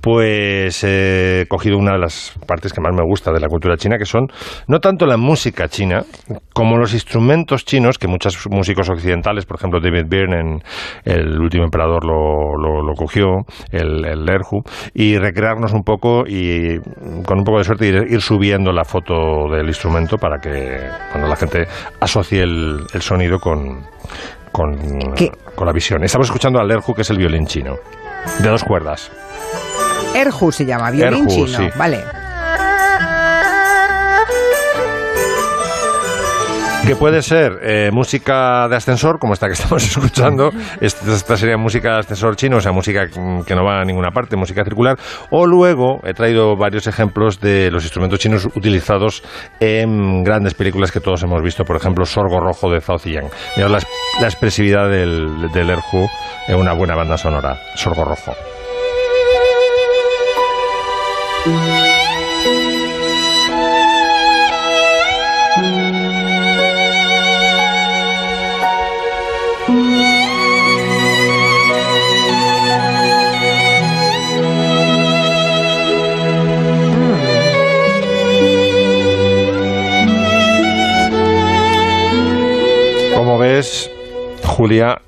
pues 0.00 0.82
eh, 0.82 1.42
he 1.42 1.46
cogido 1.46 1.78
una 1.78 1.92
de 1.92 1.98
las 2.00 2.36
partes 2.48 2.72
que 2.72 2.80
más 2.80 2.92
me 2.92 3.04
gusta 3.04 3.30
de 3.30 3.38
la 3.38 3.46
cultura 3.46 3.76
china, 3.76 3.96
que 3.96 4.06
son 4.06 4.26
no 4.66 4.80
tanto 4.80 5.06
la 5.06 5.16
música 5.16 5.68
china, 5.68 6.02
como 6.52 6.78
los 6.78 6.94
instrumentos 6.94 7.64
chinos, 7.64 7.96
que 7.96 8.08
muchos 8.08 8.48
músicos 8.50 8.88
occidentales, 8.88 9.46
por 9.46 9.58
ejemplo, 9.58 9.78
David 9.78 10.06
Byrne 10.08 10.40
en 10.40 10.62
El 11.04 11.40
último 11.40 11.62
emperador 11.62 12.04
lo, 12.04 12.56
lo, 12.60 12.82
lo 12.82 12.94
cogió, 12.94 13.44
el, 13.70 14.04
el 14.04 14.28
Erhu, 14.28 14.64
y 14.94 15.16
recrearnos 15.16 15.72
un 15.72 15.84
poco 15.84 16.24
y 16.26 16.80
con 17.24 17.38
un 17.38 17.44
poco 17.44 17.58
de 17.58 17.64
suerte 17.64 17.86
ir, 17.86 18.06
ir 18.10 18.20
subiendo 18.20 18.72
la 18.72 18.84
foto 18.84 19.48
del 19.48 19.68
instrumento 19.68 20.16
para 20.16 20.38
que 20.38 20.55
cuando 21.10 21.28
la 21.28 21.36
gente 21.36 21.66
asocie 22.00 22.42
el, 22.42 22.84
el 22.92 23.02
sonido 23.02 23.38
con, 23.38 23.84
con, 24.52 24.76
con 25.54 25.66
la 25.66 25.72
visión. 25.72 26.02
Estamos 26.04 26.26
escuchando 26.28 26.58
al 26.60 26.70
Erhu, 26.70 26.94
que 26.94 27.02
es 27.02 27.10
el 27.10 27.18
violín 27.18 27.46
chino, 27.46 27.76
de 28.40 28.48
dos 28.48 28.64
cuerdas. 28.64 29.10
Erhu 30.14 30.50
se 30.52 30.64
llama, 30.64 30.90
violín 30.90 31.24
Erhu, 31.28 31.46
chino. 31.46 31.58
sí. 31.58 31.68
Vale. 31.76 32.04
Que 36.86 36.94
puede 36.94 37.20
ser 37.20 37.58
eh, 37.62 37.90
música 37.92 38.68
de 38.68 38.76
ascensor, 38.76 39.18
como 39.18 39.32
esta 39.32 39.48
que 39.48 39.52
estamos 39.54 39.82
escuchando. 39.82 40.50
Esta, 40.80 41.36
sería 41.36 41.56
música 41.56 41.94
de 41.94 41.98
ascensor 41.98 42.36
chino, 42.36 42.58
o 42.58 42.60
sea, 42.60 42.70
música 42.70 43.06
mm, 43.06 43.42
que 43.42 43.56
no 43.56 43.64
va 43.64 43.80
a 43.80 43.84
ninguna 43.84 44.12
parte, 44.12 44.36
música 44.36 44.62
circular. 44.62 44.96
O 45.30 45.46
luego 45.46 46.00
he 46.04 46.14
traído 46.14 46.56
varios 46.56 46.86
ejemplos 46.86 47.40
de 47.40 47.72
los 47.72 47.82
instrumentos 47.82 48.20
chinos 48.20 48.46
utilizados 48.54 49.24
en 49.58 50.22
grandes 50.22 50.54
películas 50.54 50.92
que 50.92 51.00
todos 51.00 51.24
hemos 51.24 51.42
visto. 51.42 51.64
Por 51.64 51.74
ejemplo, 51.74 52.06
Sorgo 52.06 52.38
Rojo 52.38 52.70
de 52.70 52.80
Zhao 52.80 53.00
Ziyang. 53.00 53.30
Mirad 53.56 53.70
la, 54.20 54.26
expresividad 54.28 54.88
del, 54.88 55.50
del 55.52 55.70
Erhu 55.70 56.08
en 56.46 56.54
una 56.54 56.72
buena 56.72 56.94
banda 56.94 57.18
sonora. 57.18 57.58
Sorgo 57.74 58.04
Rojo. 58.04 58.32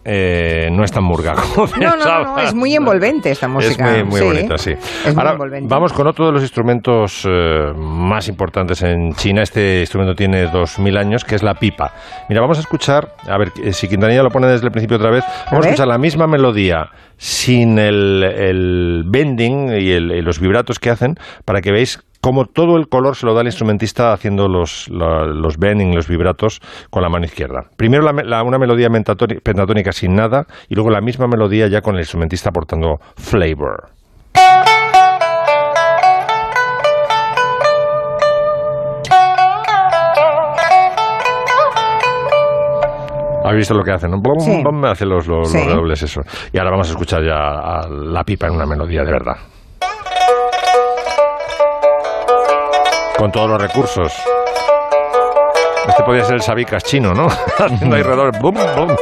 Eh, 0.05 0.69
no 0.73 0.85
es 0.85 0.93
tan 0.93 1.05
murga 1.05 1.35
como 1.35 1.67
No, 1.79 1.97
no, 1.97 2.25
no, 2.25 2.39
es 2.39 2.55
muy 2.55 2.75
envolvente 2.75 3.31
esta 3.31 3.49
música. 3.49 3.97
Es 3.99 4.05
muy, 4.05 4.11
muy 4.11 4.21
sí. 4.21 4.27
bonita, 4.27 4.59
sí. 4.59 4.71
Es 4.73 5.07
muy 5.15 5.17
Ahora 5.19 5.33
envolvente. 5.33 5.69
vamos 5.73 5.93
con 5.93 6.07
otro 6.07 6.27
de 6.27 6.33
los 6.33 6.43
instrumentos 6.43 7.25
eh, 7.29 7.73
más 7.77 8.29
importantes 8.29 8.83
en 8.83 9.13
China. 9.15 9.43
Este 9.43 9.81
instrumento 9.81 10.15
tiene 10.15 10.47
2.000 10.51 10.99
años, 10.99 11.25
que 11.25 11.35
es 11.35 11.43
la 11.43 11.55
pipa. 11.55 11.93
Mira, 12.29 12.41
vamos 12.41 12.59
a 12.59 12.61
escuchar, 12.61 13.15
a 13.29 13.37
ver 13.39 13.53
eh, 13.63 13.73
si 13.73 13.89
Quintanilla 13.89 14.23
lo 14.23 14.31
pone 14.31 14.47
desde 14.47 14.67
el 14.67 14.73
principio 14.73 14.97
otra 14.97 15.11
vez, 15.11 15.25
vamos 15.51 15.67
a, 15.67 15.69
escuchar 15.71 15.89
la 15.89 15.99
misma 15.99 16.27
melodía 16.27 16.89
sin 17.17 17.79
el, 17.79 18.23
el 18.23 19.03
bending 19.07 19.71
y, 19.81 19.91
el- 19.91 20.13
y 20.13 20.23
los 20.23 20.39
vibratos 20.41 20.79
que 20.79 20.91
hacen 20.91 21.17
para 21.45 21.61
que 21.61 21.73
veáis 21.73 22.01
cómo 22.21 22.45
todo 22.47 22.77
el 22.77 22.89
color 22.89 23.17
se 23.17 23.27
lo 23.27 23.35
da 23.35 23.41
el 23.43 23.47
instrumentista 23.49 24.13
haciendo 24.13 24.49
los, 24.49 24.89
la- 24.89 25.25
los 25.27 25.57
bending, 25.59 25.95
los 25.95 26.09
vibratos 26.09 26.61
con 26.91 27.03
la 27.03 27.09
mano 27.09 27.25
izquierda. 27.27 27.65
Primero 27.77 28.03
la 28.13 28.43
una 28.43 28.59
melodía 28.59 28.89
pentatónica 28.91 29.93
sin 29.93 30.15
nada 30.15 30.47
y 30.69 30.75
luego 30.75 30.91
la 30.91 31.01
misma 31.01 31.27
melodía 31.27 31.67
ya 31.69 31.81
con 31.83 31.95
el 31.95 32.01
instrumentista 32.01 32.51
aportando 32.51 33.01
flavor. 33.17 33.91
¿Habéis 43.45 43.61
visto 43.61 43.75
lo 43.75 43.83
que 43.85 43.93
hacen? 43.93 44.11
no? 44.11 44.21
Blum, 44.21 44.41
Sí. 44.41 44.63
blum, 44.63 44.85
hace 44.85 45.07
los, 45.07 45.27
los, 45.27 45.51
Sí. 45.51 45.57
los 45.59 45.67
redobles 45.67 46.03
eso. 46.03 46.21
Y 46.53 46.59
ahora 46.59 46.71
vamos 46.73 46.89
a 46.89 46.91
escuchar 46.91 47.23
ya 47.25 47.79
a 47.81 47.89
la 47.89 48.23
pipa 48.25 48.47
en 48.47 48.55
una 48.55 48.67
melodía 48.67 49.05
de 49.05 49.13
verdad. 49.13 49.37
Con 53.19 53.33
todos 53.33 53.51
los 53.51 53.61
recursos. 53.61 54.13
Este 55.89 56.03
podría 56.05 56.25
ser 56.25 56.37
el 56.37 56.43
sabicas 56.43 56.85
chino, 56.85 57.13
¿no? 57.15 57.27
Haciendo 57.59 57.97
ahí 57.97 58.03
redobles. 58.03 58.41
Blum, 58.41 58.55
blum. 58.55 58.97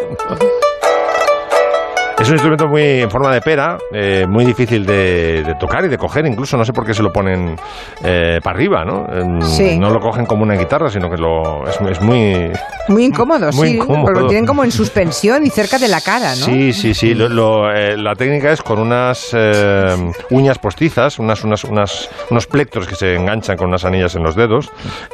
Es 2.18 2.29
un 2.29 2.35
instrumento 2.37 2.66
muy 2.66 2.83
en 3.02 3.11
forma 3.11 3.31
de 3.35 3.42
pera, 3.42 3.76
eh, 3.92 4.24
muy 4.26 4.46
difícil 4.46 4.87
de, 4.87 5.42
de 5.44 5.55
tocar 5.61 5.85
y 5.85 5.88
de 5.88 5.98
coger, 5.98 6.24
incluso 6.24 6.57
no 6.57 6.64
sé 6.64 6.72
por 6.72 6.87
qué 6.87 6.94
se 6.94 7.02
lo 7.02 7.12
ponen 7.12 7.57
eh, 8.02 8.40
para 8.42 8.57
arriba, 8.57 8.85
¿no? 8.87 9.07
Sí. 9.42 9.79
No 9.79 9.90
lo 9.90 10.00
cogen 10.00 10.24
como 10.24 10.42
una 10.42 10.55
guitarra, 10.55 10.88
sino 10.90 11.11
que 11.11 11.18
lo 11.18 11.68
es, 11.68 11.79
es 11.79 12.00
muy 12.00 12.50
Muy 12.88 13.05
incómodo, 13.05 13.52
Muy 13.52 13.68
sí. 13.68 13.74
incómodo. 13.76 14.05
Porque 14.07 14.20
lo 14.22 14.26
tienen 14.29 14.46
como 14.46 14.64
en 14.64 14.72
suspensión 14.72 15.44
y 15.44 15.50
cerca 15.50 15.79
de 15.79 15.88
la 15.88 16.00
cara, 16.00 16.31
¿no? 16.37 16.46
Sí, 16.46 16.72
sí, 16.72 16.94
sí. 16.94 17.12
Lo- 17.14 17.29
lo, 17.29 17.70
eh, 17.70 17.98
la 17.98 18.14
técnica 18.14 18.50
es 18.50 18.62
con 18.62 18.79
unas 18.79 19.29
eh, 19.35 19.94
uñas 20.31 20.59
postizas, 20.59 21.18
unas, 21.18 21.44
unas, 21.44 21.64
unas, 21.64 22.09
unos 22.31 22.46
plectros 22.46 22.87
que 22.87 22.94
se 22.94 23.14
enganchan 23.14 23.59
con 23.59 23.68
unas 23.68 23.85
anillas 23.85 24.14
en 24.14 24.22
los 24.22 24.35
dedos. 24.35 24.70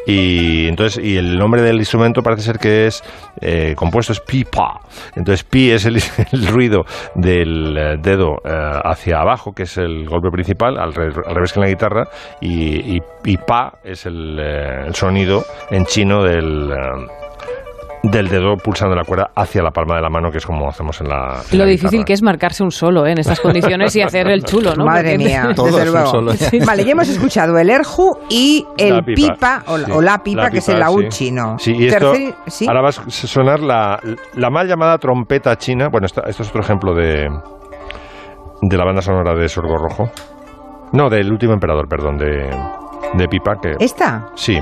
Y 0.07 0.69
entonces 0.69 1.03
y 1.05 1.17
el 1.17 1.37
nombre 1.37 1.62
del 1.62 1.79
instrumento 1.79 2.23
parece 2.23 2.43
ser 2.43 2.59
que 2.61 2.87
es 2.87 3.03
eh, 3.41 3.75
compuesto 3.77 4.12
es 4.12 4.21
pipa. 4.21 4.81
Entonces 5.17 5.43
pi 5.43 5.73
es 5.73 5.85
el, 5.85 6.01
el 6.33 6.47
ruido 6.47 6.85
del 7.14 7.76
eh, 7.76 7.96
dedo 8.00 8.37
eh, 8.44 8.50
hacia 8.85 9.20
abajo, 9.20 9.52
que 9.52 9.64
es 9.64 9.76
el 9.78 10.07
golpe 10.09 10.31
principal, 10.31 10.78
al, 10.78 10.94
re- 10.94 11.12
al 11.26 11.35
revés 11.35 11.52
que 11.52 11.61
en 11.61 11.64
la 11.64 11.70
guitarra, 11.70 12.05
y, 12.40 12.96
y- 12.96 13.02
pa 13.37 13.74
es 13.85 14.07
el, 14.07 14.38
eh, 14.40 14.85
sonido 14.94 15.42
en 15.70 15.85
chino 15.87 16.22
del... 16.22 16.72
del 18.03 18.29
dedo 18.29 18.57
pulsando 18.57 18.97
la 18.97 19.05
cuerda 19.05 19.31
hacia 19.37 19.62
la 19.62 19.71
palma 19.71 19.95
de 19.95 20.03
la 20.03 20.11
mano, 20.11 20.31
que 20.31 20.38
es 20.38 20.47
como 20.47 20.69
hacemos 20.69 21.01
en 21.01 21.09
la. 21.09 21.41
en 21.53 21.59
Lo 21.59 21.65
la 21.65 21.71
difícil 21.71 22.05
que 22.05 22.12
es 22.12 22.23
marcarse 22.23 22.65
un 22.65 22.73
solo 22.73 23.07
¿eh? 23.07 23.12
en 23.12 23.19
estas 23.19 23.38
condiciones 23.41 23.95
y 23.95 24.03
hacer 24.03 24.27
el 24.29 24.43
chulo, 24.43 24.75
¿no? 24.75 24.85
Madre 24.85 25.12
Porque- 25.12 25.19
mía, 25.25 25.49
Todo 25.57 25.67
desde 25.67 25.83
es 25.83 25.87
un 25.88 25.93
luego. 25.95 26.07
solo. 26.11 26.33
Sí. 26.33 26.59
Vale, 26.67 26.85
ya 26.85 26.93
hemos 26.93 27.09
escuchado 27.09 27.57
el 27.59 27.71
erju 27.71 28.19
y 28.29 28.67
el 28.77 28.97
La 28.97 29.03
pipa, 29.03 29.35
pipa, 29.35 29.62
o, 29.69 29.79
la- 29.79 29.87
sí. 29.87 29.93
o 29.95 30.01
la 30.03 30.19
pipa, 30.19 30.43
La 30.43 30.51
que 30.51 30.59
es 30.59 30.69
el 30.69 30.81
laúd 30.81 31.03
sí. 31.03 31.09
chino. 31.11 31.57
Sí, 31.59 31.75
y 31.79 31.87
esto, 31.87 32.12
ahora 32.67 32.83
va 32.83 32.88
a 32.88 32.93
sonar 32.93 33.61
la, 33.61 34.01
la 34.35 34.51
mal 34.51 34.67
llamada 34.67 34.99
trompeta 34.99 35.55
china. 35.57 35.88
Bueno, 35.91 36.07
esta- 36.07 36.23
esto 36.29 36.43
es 36.43 36.49
otro 36.49 36.62
ejemplo 36.62 36.95
de, 36.95 37.29
de 38.62 38.77
la 38.77 38.85
banda 38.85 39.01
sonora 39.01 39.35
de 39.35 39.49
Sorgo 39.49 39.77
Rojo. 39.77 40.11
No, 40.93 41.09
del 41.09 41.31
último 41.31 41.53
emperador, 41.55 41.87
perdón, 41.88 42.19
de, 42.19 42.51
de 43.15 43.29
Pipa. 43.29 43.55
Que, 43.62 43.77
¿Esta? 43.79 44.27
Sí. 44.35 44.59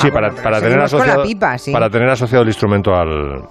Sí, 0.00 0.10
para, 0.10 0.30
para, 0.32 0.60
tener 0.60 0.80
asociado, 0.80 1.22
pipa, 1.22 1.58
sí. 1.58 1.72
para 1.72 1.88
tener 1.90 2.08
asociado 2.10 2.42
el 2.42 2.48
instrumento 2.48 2.94
al, 2.94 3.42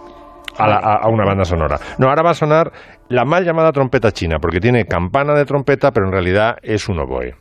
a, 0.57 0.67
la- 0.67 0.75
a- 0.77 0.95
a 1.03 1.07
una 1.09 1.25
banda 1.25 1.45
sonora. 1.45 1.79
No, 1.97 2.09
ahora 2.09 2.21
va 2.23 2.31
a 2.31 2.35
sonar 2.35 2.71
la 3.09 3.23
mal 3.25 3.43
llamada 3.45 3.71
trompeta 3.71 4.11
china, 4.11 4.37
porque 4.39 4.59
tiene 4.59 4.85
campana 4.85 5.33
de 5.33 5.45
trompeta, 5.45 5.91
pero 5.91 6.05
en 6.07 6.11
realidad 6.11 6.57
es 6.61 6.87
un 6.89 6.99
oboe. 6.99 7.35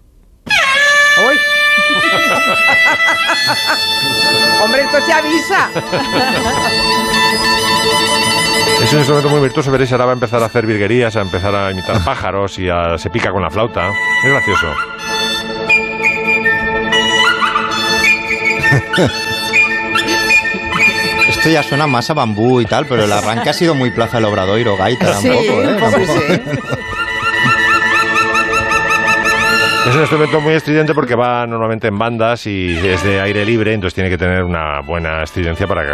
¡Uy! 1.29 1.37
Hombre, 4.65 4.81
esto 4.83 5.01
se 5.03 5.13
avisa. 5.13 5.69
Es 8.83 8.93
un 8.93 8.99
instrumento 8.99 9.29
muy 9.31 9.41
virtuoso, 9.41 9.71
veréis, 9.71 9.91
ahora 9.93 10.07
va 10.07 10.11
a 10.13 10.15
empezar 10.15 10.43
a 10.43 10.47
hacer 10.47 10.67
virguerías, 10.67 11.17
a 11.17 11.23
empezar 11.23 11.55
a 11.55 11.71
imitar 11.71 12.03
pájaros 12.05 12.59
y 12.59 12.69
a- 12.69 12.99
se 12.99 13.09
pica 13.11 13.31
con 13.33 13.43
la 13.43 13.51
flauta. 13.51 13.89
Es 14.25 14.31
gracioso. 14.31 14.67
Esto 21.29 21.49
ya 21.51 21.63
suena 21.63 21.87
más 21.87 22.09
a 22.11 22.15
bambú 22.15 22.61
y 22.61 22.67
tal, 22.67 22.87
pero 22.87 23.05
el 23.05 23.13
arranque 23.13 23.51
ha 23.51 23.53
sido 23.53 23.75
muy 23.75 23.91
Plaza 23.91 24.17
del 24.19 24.27
Obradoiro, 24.27 24.77
gaita 24.77 25.13
Sí, 25.15 25.29
tampoco, 25.29 25.63
¿eh? 25.63 25.69
un 25.69 25.79
poco 25.79 25.91
Tampoco- 25.93 26.21
sí. 26.21 26.41
Es 29.89 29.95
un 29.95 30.01
instrumento 30.01 30.41
muy 30.41 30.55
estridente 30.55 30.95
porque 30.95 31.15
va 31.15 31.47
normalmente 31.47 31.87
en 31.87 31.97
bandas 31.97 32.45
y 32.47 32.77
es 32.77 33.05
de 33.05 33.21
aire 33.21 33.45
libre, 33.45 33.73
entonces 33.73 33.95
tiene 33.95 34.11
que 34.11 34.19
tener 34.19 34.43
una 34.43 34.81
buena 34.81 35.23
estridencia 35.23 35.69
para 35.69 35.85
que, 35.87 35.93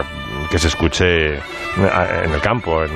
que 0.51 0.59
se 0.59 0.69
escuche 0.69 1.35
en 1.35 2.33
el 2.33 2.41
campo 2.41 2.83
en- 2.83 2.91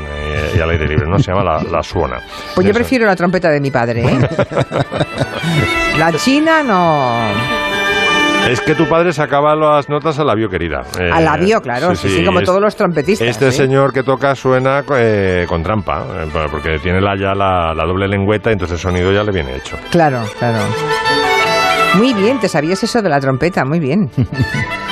y 0.56 0.60
al 0.60 0.70
aire 0.70 0.88
libre, 0.88 1.06
¿no? 1.06 1.18
Se 1.18 1.30
llama 1.32 1.44
la, 1.44 1.62
la 1.70 1.82
suona. 1.82 2.16
Pues 2.54 2.64
yo 2.64 2.70
Eso. 2.70 2.78
prefiero 2.78 3.04
la 3.04 3.14
trompeta 3.14 3.50
de 3.50 3.60
mi 3.60 3.70
padre, 3.70 4.06
¿eh? 4.06 4.18
La 5.98 6.12
china 6.14 6.62
no. 6.62 7.28
Es 8.48 8.60
que 8.60 8.74
tu 8.74 8.88
padre 8.88 9.12
sacaba 9.12 9.54
las 9.56 9.88
notas 9.88 10.18
a 10.18 10.24
la 10.24 10.34
bio 10.34 10.48
querida. 10.48 10.82
Eh, 11.00 11.10
A 11.12 11.20
la 11.20 11.36
bio, 11.36 11.60
claro, 11.60 11.94
sí, 11.94 12.08
sí, 12.08 12.24
como 12.24 12.40
es- 12.40 12.44
todos 12.46 12.60
los 12.60 12.76
trompetistas. 12.76 13.26
Este 13.28 13.48
¿eh? 13.48 13.52
señor 13.52 13.92
que 13.92 14.02
toca 14.02 14.34
suena 14.34 14.84
eh, 14.96 15.44
con 15.48 15.62
trampa, 15.62 16.04
eh, 16.24 16.28
porque 16.50 16.78
tiene 16.78 17.00
la, 17.00 17.16
ya 17.16 17.34
la, 17.34 17.74
la 17.74 17.84
doble 17.84 18.06
lengüeta 18.08 18.50
entonces 18.50 18.78
el 18.78 18.82
sonido 18.82 19.12
ya 19.12 19.22
le 19.22 19.32
viene 19.32 19.56
hecho. 19.56 19.76
Claro, 19.90 20.22
claro. 20.38 20.58
Muy 21.94 22.12
bien, 22.14 22.38
te 22.40 22.48
sabías 22.48 22.82
eso 22.82 23.00
de 23.02 23.08
la 23.08 23.20
trompeta, 23.20 23.64
muy 23.64 23.80
bien. 23.80 24.10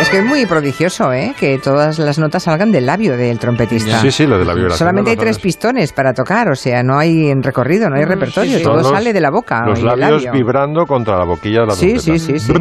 Es 0.00 0.08
que 0.08 0.18
es 0.18 0.24
muy 0.24 0.46
prodigioso, 0.46 1.12
¿eh? 1.12 1.34
Que 1.38 1.58
todas 1.58 1.98
las 1.98 2.18
notas 2.18 2.44
salgan 2.44 2.72
del 2.72 2.86
labio 2.86 3.16
del 3.16 3.38
trompetista. 3.38 4.00
Sí, 4.00 4.10
sí, 4.10 4.26
lo 4.26 4.38
de 4.38 4.44
la 4.44 4.54
vibración. 4.54 4.78
Solamente 4.78 5.10
hay 5.10 5.16
tres 5.16 5.38
pistones 5.38 5.92
para 5.92 6.14
tocar, 6.14 6.48
o 6.50 6.54
sea, 6.54 6.82
no 6.82 6.98
hay 6.98 7.28
en 7.28 7.42
recorrido, 7.42 7.88
no 7.90 7.96
hay 7.96 8.04
repertorio, 8.04 8.56
sí. 8.58 8.62
todo 8.64 8.76
los- 8.76 8.88
sale 8.88 9.12
de 9.12 9.20
la 9.20 9.30
boca. 9.30 9.62
Los 9.66 9.82
labios 9.82 10.24
labio. 10.24 10.32
vibrando 10.32 10.86
contra 10.86 11.18
la 11.18 11.24
boquilla 11.26 11.60
de 11.60 11.66
la 11.66 11.74
Sí, 11.74 11.94
trompeta. 11.94 12.18
sí, 12.18 12.38
sí, 12.38 12.38
sí. 12.38 12.52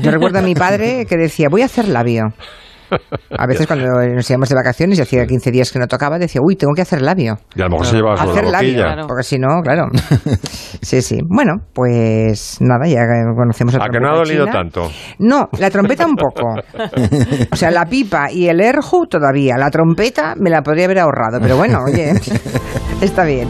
Yo 0.00 0.10
recuerdo 0.10 0.38
a 0.40 0.42
mi 0.42 0.54
padre 0.54 1.06
que 1.06 1.16
decía, 1.16 1.48
voy 1.48 1.62
a 1.62 1.66
hacer 1.66 1.86
labio. 1.88 2.32
A 3.36 3.46
veces 3.46 3.66
cuando 3.66 3.86
nos 3.86 4.28
íbamos 4.30 4.48
de 4.48 4.54
vacaciones 4.54 4.98
y 4.98 5.02
hacía 5.02 5.26
15 5.26 5.50
días 5.50 5.72
que 5.72 5.78
no 5.78 5.86
tocaba, 5.86 6.18
decía, 6.18 6.40
uy, 6.44 6.56
tengo 6.56 6.72
que 6.74 6.82
hacer 6.82 7.02
labio. 7.02 7.38
Y 7.54 7.60
a 7.60 7.64
lo 7.64 7.70
mejor 7.70 7.86
se 7.86 7.96
llevaba 7.96 8.16
solo 8.16 8.30
Hacer 8.32 8.44
la 8.44 8.50
labio. 8.52 8.74
Claro. 8.74 9.06
porque 9.06 9.22
si 9.22 9.38
no, 9.38 9.60
claro. 9.62 9.86
Sí, 10.82 11.00
sí. 11.00 11.18
Bueno, 11.28 11.54
pues 11.72 12.58
nada, 12.60 12.86
ya 12.88 13.00
conocemos 13.36 13.74
la 13.74 13.84
¿A 13.84 13.88
que 13.88 14.00
no 14.00 14.10
ha 14.10 14.16
dolido 14.16 14.44
china. 14.46 14.52
tanto? 14.58 14.90
No, 15.20 15.48
la 15.58 15.70
trompeta 15.70 16.04
un 16.06 16.16
poco. 16.16 16.54
O 17.52 17.56
sea, 17.56 17.70
la 17.70 17.84
pipa 17.86 18.30
y 18.32 18.48
el 18.48 18.60
erju 18.60 19.06
todavía. 19.06 19.56
La 19.58 19.70
trompeta 19.70 20.34
me 20.36 20.50
la 20.50 20.62
podría 20.62 20.86
haber 20.86 20.98
ahorrado, 20.98 21.38
pero 21.40 21.56
bueno, 21.56 21.84
oye, 21.84 22.12
está 23.00 23.24
bien. 23.24 23.48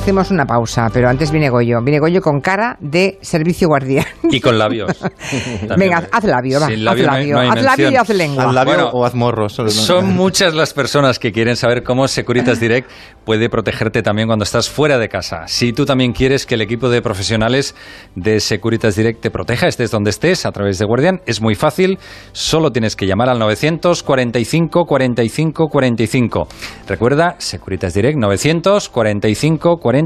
Hacemos 0.00 0.30
una 0.30 0.46
pausa, 0.46 0.88
pero 0.90 1.06
antes 1.10 1.30
viene 1.30 1.50
Goyo. 1.50 1.82
Viene 1.82 1.98
Goyo 1.98 2.22
con 2.22 2.40
cara 2.40 2.78
de 2.80 3.18
servicio 3.20 3.68
guardián. 3.68 4.06
Y 4.30 4.40
con 4.40 4.56
labios. 4.56 4.90
Venga, 5.76 6.08
haz 6.10 6.24
labio, 6.24 6.60
va. 6.60 6.66
Sin 6.68 6.76
haz 6.88 6.98
labio 6.98 7.04
no 7.06 7.12
hay- 7.12 7.18
labio, 7.20 7.34
no 7.34 7.40
hay 7.40 7.48
haz 7.50 7.62
labio 7.62 7.90
y 7.90 7.96
haz 7.96 8.08
lengua. 8.08 8.44
¿Al 8.44 8.54
labio 8.54 8.72
Bueno, 8.74 8.90
o 8.94 9.04
haz 9.04 9.14
morro? 9.14 9.50
Solo 9.50 9.66
no- 9.68 9.74
Son 9.74 10.06
muchas 10.14 10.54
las 10.54 10.72
personas 10.72 11.18
que 11.18 11.30
quieren 11.30 11.56
saber 11.56 11.82
cómo 11.82 12.08
Securitas 12.08 12.58
Direct 12.58 12.90
puede 13.26 13.50
protegerte 13.50 14.02
también 14.02 14.28
cuando 14.28 14.44
estás 14.44 14.70
fuera 14.70 14.96
de 14.96 15.10
casa. 15.10 15.42
Si 15.46 15.74
tú 15.74 15.84
también 15.84 16.12
quieres 16.12 16.46
que 16.46 16.54
el 16.54 16.62
equipo 16.62 16.88
de 16.88 17.02
profesionales 17.02 17.74
de 18.14 18.40
Securitas 18.40 18.96
Direct 18.96 19.20
te 19.20 19.30
proteja, 19.30 19.66
estés 19.68 19.90
donde 19.90 20.08
estés, 20.08 20.46
a 20.46 20.52
través 20.52 20.78
de 20.78 20.86
Guardian, 20.86 21.20
es 21.26 21.42
muy 21.42 21.54
fácil. 21.54 21.98
Solo 22.32 22.70
tienes 22.72 22.96
que 22.96 23.06
llamar 23.06 23.28
al 23.28 23.38
945 23.38 24.86
45 24.86 25.68
45. 25.68 26.48
Recuerda, 26.88 27.34
Securitas 27.38 27.92
Direct 27.92 28.16
945 28.16 29.76
45 29.76 29.97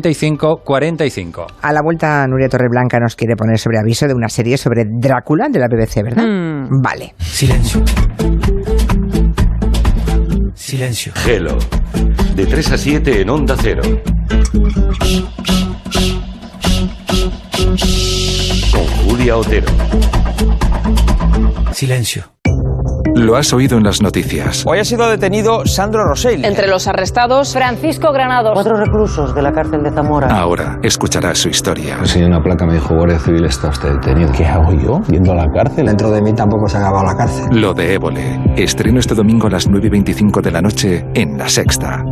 45. 0.64 1.46
A 1.61 1.72
la 1.72 1.81
vuelta, 1.83 2.26
Nuria 2.26 2.48
Torreblanca 2.48 2.98
nos 2.98 3.14
quiere 3.14 3.35
poner 3.37 3.59
sobre 3.59 3.78
aviso 3.78 4.07
de 4.07 4.14
una 4.14 4.28
serie 4.28 4.57
sobre 4.57 4.85
Drácula 4.87 5.48
de 5.50 5.59
la 5.59 5.66
BBC, 5.66 6.02
¿verdad? 6.02 6.24
Mm. 6.24 6.81
Vale. 6.83 7.14
Silencio. 7.18 7.83
Silencio. 10.55 11.12
Gelo. 11.14 11.59
De 12.35 12.46
3 12.46 12.72
a 12.72 12.78
7 12.78 13.20
en 13.20 13.31
Onda 13.31 13.57
Cero. 13.61 13.83
Con 18.72 18.87
Julia 19.05 19.37
Otero. 19.37 19.66
Silencio. 21.72 22.41
Lo 23.14 23.37
has 23.37 23.53
oído 23.53 23.77
en 23.77 23.85
las 23.85 24.01
noticias. 24.01 24.64
Hoy 24.66 24.79
ha 24.79 24.85
sido 24.85 25.09
detenido 25.09 25.66
Sandro 25.66 26.05
Rosell. 26.05 26.44
Entre 26.44 26.66
los 26.66 26.88
arrestados, 26.88 27.53
Francisco 27.53 28.11
Granados. 28.12 28.53
Cuatro 28.55 28.77
reclusos 28.77 29.35
de 29.35 29.42
la 29.42 29.53
cárcel 29.53 29.83
de 29.83 29.90
Zamora. 29.90 30.29
Ahora 30.29 30.79
escucharás 30.83 31.38
su 31.38 31.48
historia. 31.48 31.98
Enseñé 31.98 32.27
una 32.27 32.42
placa, 32.42 32.66
me 32.66 32.75
dijo 32.75 32.94
Guardia 32.94 33.18
Civil 33.18 33.44
está 33.44 33.68
usted 33.68 33.92
detenido. 33.92 34.33
¿Qué 34.33 34.46
hago 34.46 34.72
yo? 34.72 35.01
¿Yendo 35.09 35.33
a 35.33 35.37
la 35.37 35.46
cárcel? 35.53 35.87
Dentro 35.87 36.11
de 36.11 36.22
mí 36.22 36.33
tampoco 36.33 36.68
se 36.68 36.79
ha 36.79 36.81
acabado 36.81 37.05
la 37.05 37.16
cárcel. 37.16 37.44
Lo 37.61 37.75
de 37.75 37.94
Évole. 37.94 38.40
Estreno 38.57 38.98
este 38.98 39.14
domingo 39.14 39.46
a 39.46 39.51
las 39.51 39.68
9 39.68 39.87
y 39.87 39.90
25 39.90 40.40
de 40.40 40.51
la 40.51 40.62
noche 40.62 41.07
en 41.14 41.37
La 41.37 41.48
Sexta. 41.48 42.03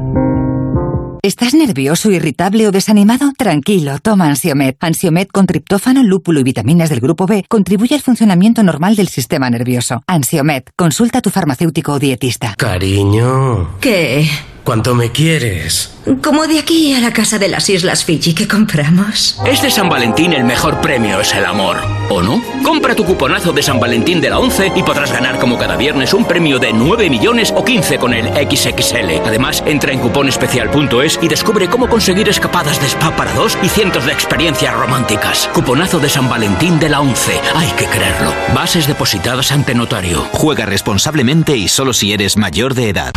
¿Estás 1.23 1.53
nervioso, 1.53 2.11
irritable 2.11 2.67
o 2.67 2.73
desanimado? 2.73 3.33
Tranquilo, 3.37 3.99
toma 3.99 4.25
Ansiomed. 4.29 4.77
Ansiomed 4.81 5.29
con 5.29 5.45
triptófano, 5.45 6.03
lúpulo 6.03 6.41
y 6.41 6.45
vitaminas 6.45 6.89
del 6.89 7.01
grupo 7.01 7.27
B 7.27 7.45
contribuye 7.47 7.95
al 7.95 8.01
funcionamiento 8.01 8.63
normal 8.63 8.97
del 8.97 9.09
sistema 9.09 9.51
nervioso. 9.51 10.03
Ansiomed, 10.07 10.63
consulta 10.77 11.19
a 11.19 11.21
tu 11.21 11.29
farmacéutico 11.29 11.93
o 11.93 11.99
dietista. 11.99 12.55
Cariño. 12.57 13.69
¿Qué? 13.81 14.27
¿Cuánto 14.65 14.95
me 14.95 15.11
quieres? 15.11 15.91
Como 16.23 16.47
de 16.47 16.59
aquí 16.59 16.95
a 16.95 17.01
la 17.01 17.13
casa 17.13 17.39
de 17.39 17.49
las 17.49 17.69
Islas 17.69 18.05
Fiji 18.05 18.35
que 18.35 18.49
compramos. 18.49 19.39
Este 19.47 19.71
San 19.71 19.89
Valentín 19.89 20.33
el 20.33 20.45
mejor 20.45 20.81
premio 20.81 21.21
es 21.21 21.35
el 21.35 21.45
amor, 21.45 21.77
¿o 22.09 22.23
no? 22.23 22.43
Compra 22.63 22.95
tu 22.95 23.05
cuponazo 23.05 23.53
de 23.53 23.63
San 23.63 23.79
Valentín 23.79 24.21
de 24.21 24.31
la 24.31 24.39
11 24.39 24.73
y 24.77 24.83
podrás 24.83 25.13
ganar 25.13 25.39
como 25.39 25.59
cada 25.59 25.77
viernes 25.77 26.15
un 26.15 26.25
premio 26.25 26.59
de 26.59 26.73
9 26.73 27.11
millones 27.11 27.53
o 27.57 27.65
15 27.65 27.99
con 27.99 28.15
el 28.15 28.27
XXL. 28.27 29.27
Además, 29.27 29.63
entra 29.67 29.93
en 29.93 30.01
cuponespecial.es 30.01 31.19
y 31.23 31.29
descubre 31.29 31.69
cómo 31.69 31.89
conseguir 31.89 32.29
escapadas 32.29 32.81
de 32.81 32.87
spa 32.87 33.15
para 33.17 33.33
dos 33.35 33.59
y 33.63 33.69
cientos 33.69 34.07
de 34.07 34.13
experiencias 34.13 34.75
románticas. 34.75 35.49
Cuponazo 35.53 35.99
de 36.01 36.09
San 36.09 36.29
Valentín 36.29 36.79
de 36.79 36.89
la 36.89 37.01
11. 37.01 37.41
Hay 37.55 37.71
que 37.73 37.87
creerlo. 37.87 38.33
Bases 38.55 38.87
depositadas 38.87 39.53
ante 39.53 39.75
notario. 39.75 40.27
Juega 40.33 40.67
responsablemente 40.67 41.57
y 41.57 41.69
solo 41.69 41.93
si 41.93 42.13
eres 42.13 42.37
mayor 42.37 42.75
de 42.75 42.89
edad. 42.89 43.13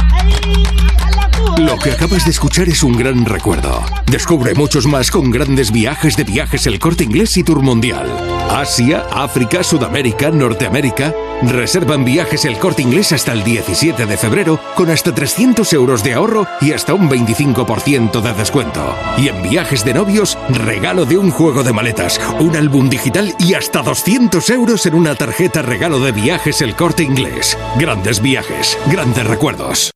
Lo 1.57 1.77
que 1.77 1.91
acabas 1.91 2.25
de 2.25 2.31
escuchar 2.31 2.67
es 2.69 2.83
un 2.83 2.97
gran 2.97 3.25
recuerdo. 3.25 3.83
Descubre 4.07 4.53
muchos 4.53 4.85
más 4.87 5.11
con 5.11 5.31
grandes 5.31 5.71
viajes 5.71 6.17
de 6.17 6.23
viajes 6.23 6.65
El 6.67 6.79
Corte 6.79 7.03
Inglés 7.03 7.37
y 7.37 7.43
Tour 7.43 7.61
Mundial. 7.61 8.07
Asia, 8.49 9.05
África, 9.11 9.63
Sudamérica, 9.63 10.29
Norteamérica. 10.31 11.13
Reservan 11.43 12.05
viajes 12.05 12.45
El 12.45 12.57
Corte 12.57 12.81
Inglés 12.81 13.11
hasta 13.11 13.33
el 13.33 13.43
17 13.43 14.05
de 14.05 14.17
febrero 14.17 14.59
con 14.75 14.89
hasta 14.89 15.13
300 15.13 15.71
euros 15.73 16.03
de 16.03 16.13
ahorro 16.13 16.47
y 16.61 16.71
hasta 16.71 16.93
un 16.93 17.09
25% 17.09 18.21
de 18.21 18.33
descuento. 18.33 18.95
Y 19.17 19.27
en 19.27 19.41
viajes 19.41 19.85
de 19.85 19.93
novios, 19.93 20.37
regalo 20.49 21.05
de 21.05 21.17
un 21.17 21.31
juego 21.31 21.63
de 21.63 21.73
maletas, 21.73 22.19
un 22.39 22.55
álbum 22.55 22.89
digital 22.89 23.33
y 23.39 23.53
hasta 23.53 23.81
200 23.81 24.49
euros 24.49 24.85
en 24.85 24.95
una 24.95 25.15
tarjeta 25.15 25.61
regalo 25.61 25.99
de 25.99 26.11
viajes 26.11 26.61
El 26.61 26.75
Corte 26.75 27.03
Inglés. 27.03 27.57
Grandes 27.77 28.21
viajes, 28.21 28.77
grandes 28.87 29.25
recuerdos. 29.25 29.93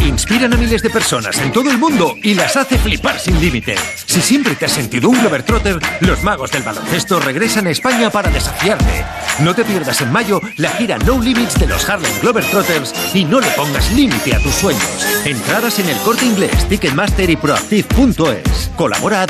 Inspiran 0.00 0.52
a 0.52 0.56
miles 0.56 0.82
de 0.82 0.90
personas 0.90 1.38
en 1.38 1.52
todo 1.52 1.70
el 1.70 1.78
mundo 1.78 2.16
y 2.22 2.34
las 2.34 2.56
hace 2.56 2.78
flipar 2.78 3.18
sin 3.18 3.40
límite. 3.40 3.76
Si 4.06 4.20
siempre 4.20 4.54
te 4.54 4.64
has 4.64 4.72
sentido 4.72 5.08
un 5.08 5.20
Globetrotter, 5.20 5.78
los 6.00 6.22
magos 6.22 6.50
del 6.50 6.62
baloncesto 6.62 7.20
regresan 7.20 7.66
a 7.66 7.70
España 7.70 8.10
para 8.10 8.30
desafiarte. 8.30 9.04
No 9.40 9.54
te 9.54 9.64
pierdas 9.64 10.00
en 10.00 10.10
mayo 10.10 10.40
la 10.56 10.70
gira 10.70 10.98
No 10.98 11.20
Limits 11.20 11.58
de 11.58 11.66
los 11.66 11.88
Harlem 11.88 12.12
Globetrotters 12.20 12.94
y 13.14 13.24
no 13.24 13.40
le 13.40 13.50
pongas 13.50 13.90
límite 13.92 14.34
a 14.34 14.42
tus 14.42 14.54
sueños. 14.54 15.06
Entradas 15.24 15.78
en 15.78 15.88
el 15.88 15.96
corte 15.98 16.24
inglés, 16.24 16.68
Ticketmaster 16.68 17.30
y 17.30 17.36
Proactive.es. 17.36 18.70
Colabora. 18.76 19.26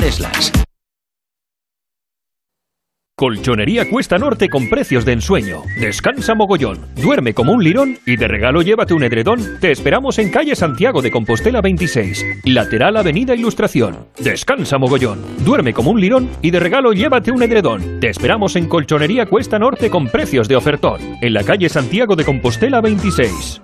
Colchonería 3.21 3.87
Cuesta 3.87 4.17
Norte 4.17 4.49
con 4.49 4.67
precios 4.67 5.05
de 5.05 5.11
ensueño. 5.11 5.61
Descansa 5.79 6.33
mogollón, 6.33 6.79
duerme 6.95 7.35
como 7.35 7.51
un 7.51 7.63
lirón 7.63 7.99
y 8.03 8.15
de 8.15 8.27
regalo 8.27 8.63
llévate 8.63 8.95
un 8.95 9.03
edredón. 9.03 9.59
Te 9.59 9.69
esperamos 9.69 10.17
en 10.17 10.31
calle 10.31 10.55
Santiago 10.55 11.03
de 11.03 11.11
Compostela 11.11 11.61
26, 11.61 12.25
lateral 12.45 12.97
Avenida 12.97 13.35
Ilustración. 13.35 14.07
Descansa 14.17 14.79
mogollón, 14.79 15.19
duerme 15.45 15.71
como 15.71 15.91
un 15.91 16.01
lirón 16.01 16.31
y 16.41 16.49
de 16.49 16.59
regalo 16.61 16.93
llévate 16.93 17.31
un 17.31 17.43
edredón. 17.43 17.99
Te 17.99 18.09
esperamos 18.09 18.55
en 18.55 18.67
Colchonería 18.67 19.27
Cuesta 19.27 19.59
Norte 19.59 19.91
con 19.91 20.07
precios 20.07 20.47
de 20.47 20.55
ofertón, 20.55 20.99
en 21.21 21.33
la 21.35 21.43
calle 21.43 21.69
Santiago 21.69 22.15
de 22.15 22.25
Compostela 22.25 22.81
26. 22.81 23.61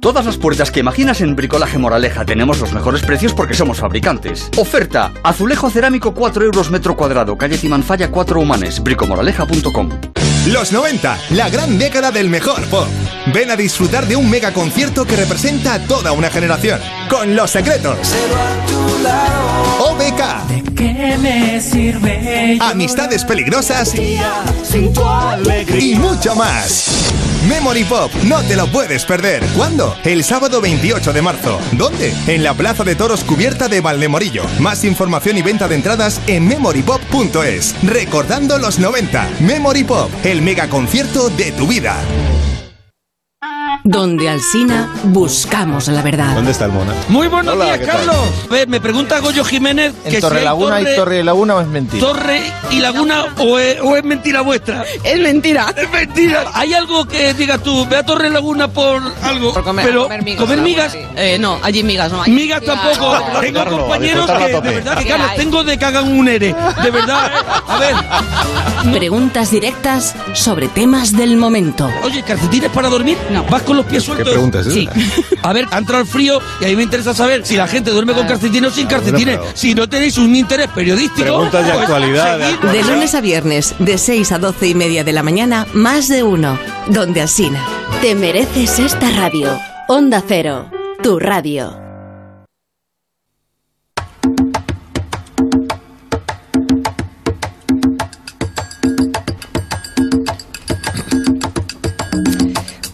Todas 0.00 0.24
las 0.24 0.38
puertas 0.38 0.70
que 0.70 0.80
imaginas 0.80 1.20
en 1.20 1.36
Bricolaje 1.36 1.76
Moraleja 1.76 2.24
tenemos 2.24 2.58
los 2.58 2.72
mejores 2.72 3.02
precios 3.02 3.34
porque 3.34 3.52
somos 3.52 3.80
fabricantes. 3.80 4.50
Oferta: 4.56 5.12
azulejo 5.22 5.68
cerámico 5.68 6.14
4 6.14 6.44
euros 6.44 6.70
metro 6.70 6.96
cuadrado, 6.96 7.36
calle 7.36 7.58
Timanfaya 7.58 8.10
4 8.10 8.40
Humanes, 8.40 8.82
bricomoraleja.com. 8.82 9.90
Los 10.46 10.72
90, 10.72 11.18
la 11.30 11.50
gran 11.50 11.78
década 11.78 12.10
del 12.10 12.30
mejor 12.30 12.64
pop. 12.68 12.88
Ven 13.34 13.50
a 13.50 13.56
disfrutar 13.56 14.06
de 14.06 14.16
un 14.16 14.30
mega 14.30 14.54
concierto 14.54 15.04
que 15.04 15.14
representa 15.14 15.74
a 15.74 15.78
toda 15.80 16.12
una 16.12 16.30
generación. 16.30 16.80
Con 17.10 17.36
Los 17.36 17.50
Secretos. 17.50 17.98
OBK. 19.80 20.74
¿Qué 20.74 21.18
me 21.18 21.60
sirve? 21.60 22.56
Amistades 22.58 23.22
peligrosas. 23.24 23.92
Sin 24.62 24.92
tu 24.94 25.04
alegría. 25.04 25.78
Y 25.78 25.94
mucho 25.96 26.34
más. 26.34 27.10
Memory 27.48 27.84
Pop, 27.84 28.12
no 28.24 28.42
te 28.42 28.54
lo 28.54 28.66
puedes 28.66 29.04
perder. 29.06 29.42
¿Cuándo? 29.56 29.96
El 30.04 30.24
sábado 30.24 30.60
28 30.60 31.12
de 31.12 31.22
marzo. 31.22 31.58
¿Dónde? 31.72 32.12
En 32.26 32.44
la 32.44 32.54
Plaza 32.54 32.84
de 32.84 32.94
Toros 32.94 33.24
cubierta 33.24 33.68
de 33.68 33.80
Valdemorillo. 33.80 34.44
Más 34.58 34.84
información 34.84 35.38
y 35.38 35.42
venta 35.42 35.66
de 35.66 35.76
entradas 35.76 36.20
en 36.26 36.46
memorypop.es. 36.46 37.74
Recordando 37.82 38.58
los 38.58 38.78
90. 38.78 39.30
Memory 39.40 39.84
Pop, 39.84 40.10
el 40.22 40.42
mega 40.42 40.68
concierto 40.68 41.30
de 41.30 41.52
tu 41.52 41.66
vida. 41.66 41.96
Donde 43.84 44.28
Alsina 44.28 44.88
buscamos 45.04 45.88
la 45.88 46.02
verdad. 46.02 46.34
¿Dónde 46.34 46.50
está 46.52 46.66
el 46.66 46.72
mona? 46.72 46.92
Muy 47.08 47.28
buenos 47.28 47.54
Hola, 47.54 47.76
días. 47.76 47.80
Carlos. 47.80 48.16
A 48.48 48.52
ver, 48.52 48.68
me 48.68 48.80
pregunta 48.80 49.18
Goyo 49.20 49.44
Jiménez 49.44 49.94
¿En 50.04 50.10
que 50.12 50.20
Torre 50.20 50.42
Laguna 50.42 50.78
torre, 50.78 50.90
hay 50.90 50.96
Torre 50.96 51.20
y 51.20 51.22
Laguna 51.22 51.56
o 51.56 51.60
es 51.60 51.66
mentira? 51.66 52.06
Torre 52.06 52.42
y 52.70 52.80
Laguna 52.80 53.24
o 53.38 53.58
es, 53.58 53.80
o 53.80 53.96
es 53.96 54.04
mentira 54.04 54.40
vuestra. 54.42 54.84
Es 55.04 55.20
mentira. 55.20 55.72
Es 55.76 55.90
mentira. 55.90 56.44
¿Hay 56.54 56.74
algo 56.74 57.06
que 57.06 57.34
digas 57.34 57.62
tú? 57.62 57.86
Ve 57.86 57.96
a 57.96 58.02
Torre 58.04 58.30
Laguna 58.30 58.68
por 58.68 59.02
algo. 59.22 59.52
Por 59.52 59.64
comer, 59.64 59.86
pero 59.86 60.04
comer 60.04 60.22
migas. 60.24 60.40
¿comer 60.40 60.58
migas? 60.60 60.96
Eh, 61.16 61.38
no, 61.40 61.58
allí 61.62 61.82
migas 61.82 62.12
no 62.12 62.22
hay. 62.22 62.30
Migas 62.32 62.62
tampoco. 62.62 63.18
no. 63.32 63.40
tengo 63.40 63.64
compañeros 63.64 64.30
que, 64.30 64.46
de 64.60 64.74
verdad, 64.74 64.98
que 64.98 65.04
¿Qué 65.04 65.10
Carlos, 65.10 65.30
tengo 65.36 65.64
de 65.64 65.78
que 65.78 65.84
hagan 65.84 66.10
un 66.10 66.28
ERE. 66.28 66.54
De 66.82 66.90
verdad. 66.90 67.30
A 67.66 67.78
ver. 67.78 67.94
Preguntas 68.92 69.50
directas 69.50 70.14
sobre 70.34 70.68
temas 70.68 71.16
del 71.16 71.36
momento. 71.36 71.90
Oye, 72.02 72.22
¿calcetines 72.22 72.70
para 72.70 72.88
dormir? 72.88 73.18
No. 73.30 73.44
¿Vas 73.44 73.59
con 73.62 73.76
los 73.76 73.86
pies 73.86 74.02
sueltos? 74.04 74.28
pregunta 74.28 74.60
es 74.60 74.66
esa? 74.66 74.74
Sí. 74.74 74.88
A 75.42 75.52
ver, 75.52 75.66
ha 75.70 75.78
entrado 75.78 76.02
el 76.02 76.08
frío 76.08 76.40
y 76.60 76.64
a 76.64 76.68
mí 76.68 76.76
me 76.76 76.82
interesa 76.82 77.14
saber 77.14 77.46
si 77.46 77.56
la 77.56 77.66
gente 77.66 77.90
duerme 77.90 78.12
con 78.12 78.26
calcetines 78.26 78.72
o 78.72 78.74
sin 78.74 78.86
calcetines. 78.86 79.38
Si 79.54 79.74
no 79.74 79.88
tenéis 79.88 80.18
un 80.18 80.34
interés 80.34 80.68
periodístico. 80.68 81.22
Preguntas 81.22 81.66
de 81.66 81.72
pues, 81.72 81.82
actualidad, 81.82 82.38
de 82.38 82.82
lunes 82.84 83.14
a 83.14 83.20
viernes, 83.20 83.74
de 83.78 83.98
6 83.98 84.32
a 84.32 84.38
12 84.38 84.68
y 84.68 84.74
media 84.74 85.04
de 85.04 85.12
la 85.12 85.22
mañana, 85.22 85.66
más 85.72 86.08
de 86.08 86.22
uno. 86.22 86.58
Donde 86.88 87.20
Alsina. 87.20 87.64
Te 88.00 88.14
mereces 88.14 88.78
esta 88.78 89.10
radio. 89.10 89.58
Onda 89.88 90.22
Cero, 90.26 90.70
tu 91.02 91.18
radio. 91.18 91.89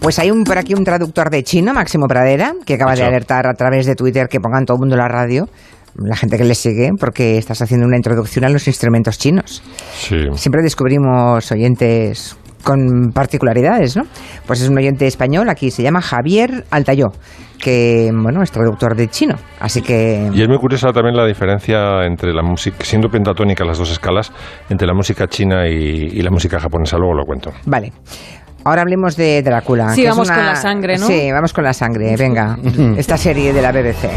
Pues 0.06 0.20
hay 0.20 0.30
un, 0.30 0.44
por 0.44 0.56
aquí 0.56 0.72
un 0.72 0.84
traductor 0.84 1.30
de 1.30 1.42
chino, 1.42 1.74
Máximo 1.74 2.06
Pradera, 2.06 2.54
que 2.64 2.74
acaba 2.74 2.94
de 2.94 3.02
alertar 3.02 3.48
a 3.48 3.54
través 3.54 3.86
de 3.86 3.96
Twitter 3.96 4.28
que 4.28 4.38
pongan 4.38 4.64
todo 4.64 4.76
el 4.76 4.82
mundo 4.82 4.94
la 4.96 5.08
radio, 5.08 5.48
la 5.96 6.14
gente 6.14 6.38
que 6.38 6.44
le 6.44 6.54
sigue, 6.54 6.92
porque 6.96 7.38
estás 7.38 7.60
haciendo 7.60 7.88
una 7.88 7.96
introducción 7.96 8.44
a 8.44 8.48
los 8.48 8.68
instrumentos 8.68 9.18
chinos. 9.18 9.64
Sí. 9.94 10.14
Siempre 10.34 10.62
descubrimos 10.62 11.50
oyentes 11.50 12.38
con 12.62 13.10
particularidades, 13.12 13.96
¿no? 13.96 14.04
Pues 14.46 14.60
es 14.60 14.68
un 14.68 14.78
oyente 14.78 15.08
español, 15.08 15.48
aquí 15.50 15.72
se 15.72 15.82
llama 15.82 16.00
Javier 16.00 16.64
Altayó, 16.70 17.06
que, 17.60 18.08
bueno, 18.14 18.44
es 18.44 18.52
traductor 18.52 18.94
de 18.94 19.08
chino, 19.08 19.34
así 19.58 19.82
que... 19.82 20.30
Y 20.32 20.40
es 20.40 20.48
muy 20.48 20.58
curiosa 20.58 20.92
también 20.92 21.16
la 21.16 21.26
diferencia 21.26 22.04
entre 22.06 22.32
la 22.32 22.42
música, 22.42 22.76
siendo 22.84 23.08
pentatónica 23.08 23.64
las 23.64 23.78
dos 23.78 23.90
escalas, 23.90 24.32
entre 24.68 24.86
la 24.86 24.94
música 24.94 25.26
china 25.26 25.66
y, 25.68 25.72
y 25.74 26.22
la 26.22 26.30
música 26.30 26.60
japonesa. 26.60 26.96
Luego 26.96 27.14
lo 27.14 27.24
cuento. 27.24 27.50
Vale. 27.66 27.92
Ahora 28.66 28.83
hablemos 28.83 29.14
de 29.16 29.42
Drácula. 29.44 29.94
Sí, 29.94 30.05
vamos 30.05 30.26
una- 30.26 30.37
con 30.37 30.44
la 30.46 30.57
sangre, 30.57 30.98
¿no? 30.98 31.07
Sí, 31.07 31.31
vamos 31.31 31.52
con 31.52 31.62
la 31.62 31.72
sangre, 31.72 32.16
venga. 32.16 32.59
Esta 32.96 33.16
serie 33.16 33.52
de 33.52 33.62
la 33.62 33.70
BBC. 33.70 34.11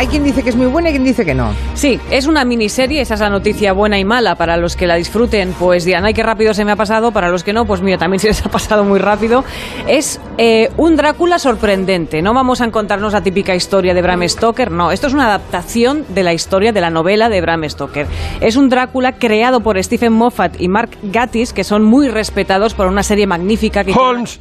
Hay 0.00 0.06
quien 0.06 0.24
dice 0.24 0.42
que 0.42 0.48
es 0.48 0.56
muy 0.56 0.66
buena 0.66 0.88
y 0.88 0.92
quien 0.92 1.04
dice 1.04 1.26
que 1.26 1.34
no. 1.34 1.52
Sí, 1.74 2.00
es 2.10 2.26
una 2.26 2.42
miniserie, 2.46 3.02
esa 3.02 3.12
es 3.12 3.20
la 3.20 3.28
noticia 3.28 3.74
buena 3.74 3.98
y 3.98 4.04
mala. 4.06 4.34
Para 4.34 4.56
los 4.56 4.74
que 4.74 4.86
la 4.86 4.94
disfruten, 4.94 5.52
pues 5.58 5.84
dirán, 5.84 6.06
ay, 6.06 6.14
qué 6.14 6.22
rápido 6.22 6.54
se 6.54 6.64
me 6.64 6.72
ha 6.72 6.76
pasado. 6.76 7.12
Para 7.12 7.28
los 7.28 7.44
que 7.44 7.52
no, 7.52 7.66
pues 7.66 7.82
mira, 7.82 7.98
también 7.98 8.18
se 8.20 8.28
les 8.28 8.46
ha 8.46 8.48
pasado 8.48 8.82
muy 8.82 8.98
rápido. 8.98 9.44
Es 9.86 10.18
eh, 10.38 10.70
un 10.78 10.96
Drácula 10.96 11.38
sorprendente. 11.38 12.22
No 12.22 12.32
vamos 12.32 12.62
a 12.62 12.64
encontrarnos 12.64 13.12
la 13.12 13.22
típica 13.22 13.54
historia 13.54 13.92
de 13.92 14.00
Bram 14.00 14.26
Stoker, 14.26 14.70
no. 14.70 14.90
Esto 14.90 15.06
es 15.06 15.12
una 15.12 15.26
adaptación 15.26 16.06
de 16.08 16.22
la 16.22 16.32
historia 16.32 16.72
de 16.72 16.80
la 16.80 16.88
novela 16.88 17.28
de 17.28 17.42
Bram 17.42 17.68
Stoker. 17.68 18.06
Es 18.40 18.56
un 18.56 18.70
Drácula 18.70 19.18
creado 19.18 19.60
por 19.60 19.76
Stephen 19.84 20.14
Moffat 20.14 20.58
y 20.58 20.68
Mark 20.68 20.96
Gatiss, 21.02 21.52
que 21.52 21.62
son 21.62 21.84
muy 21.84 22.08
respetados 22.08 22.72
por 22.72 22.86
una 22.86 23.02
serie 23.02 23.26
magnífica 23.26 23.84
que... 23.84 23.92
¡Holmes! 23.92 24.40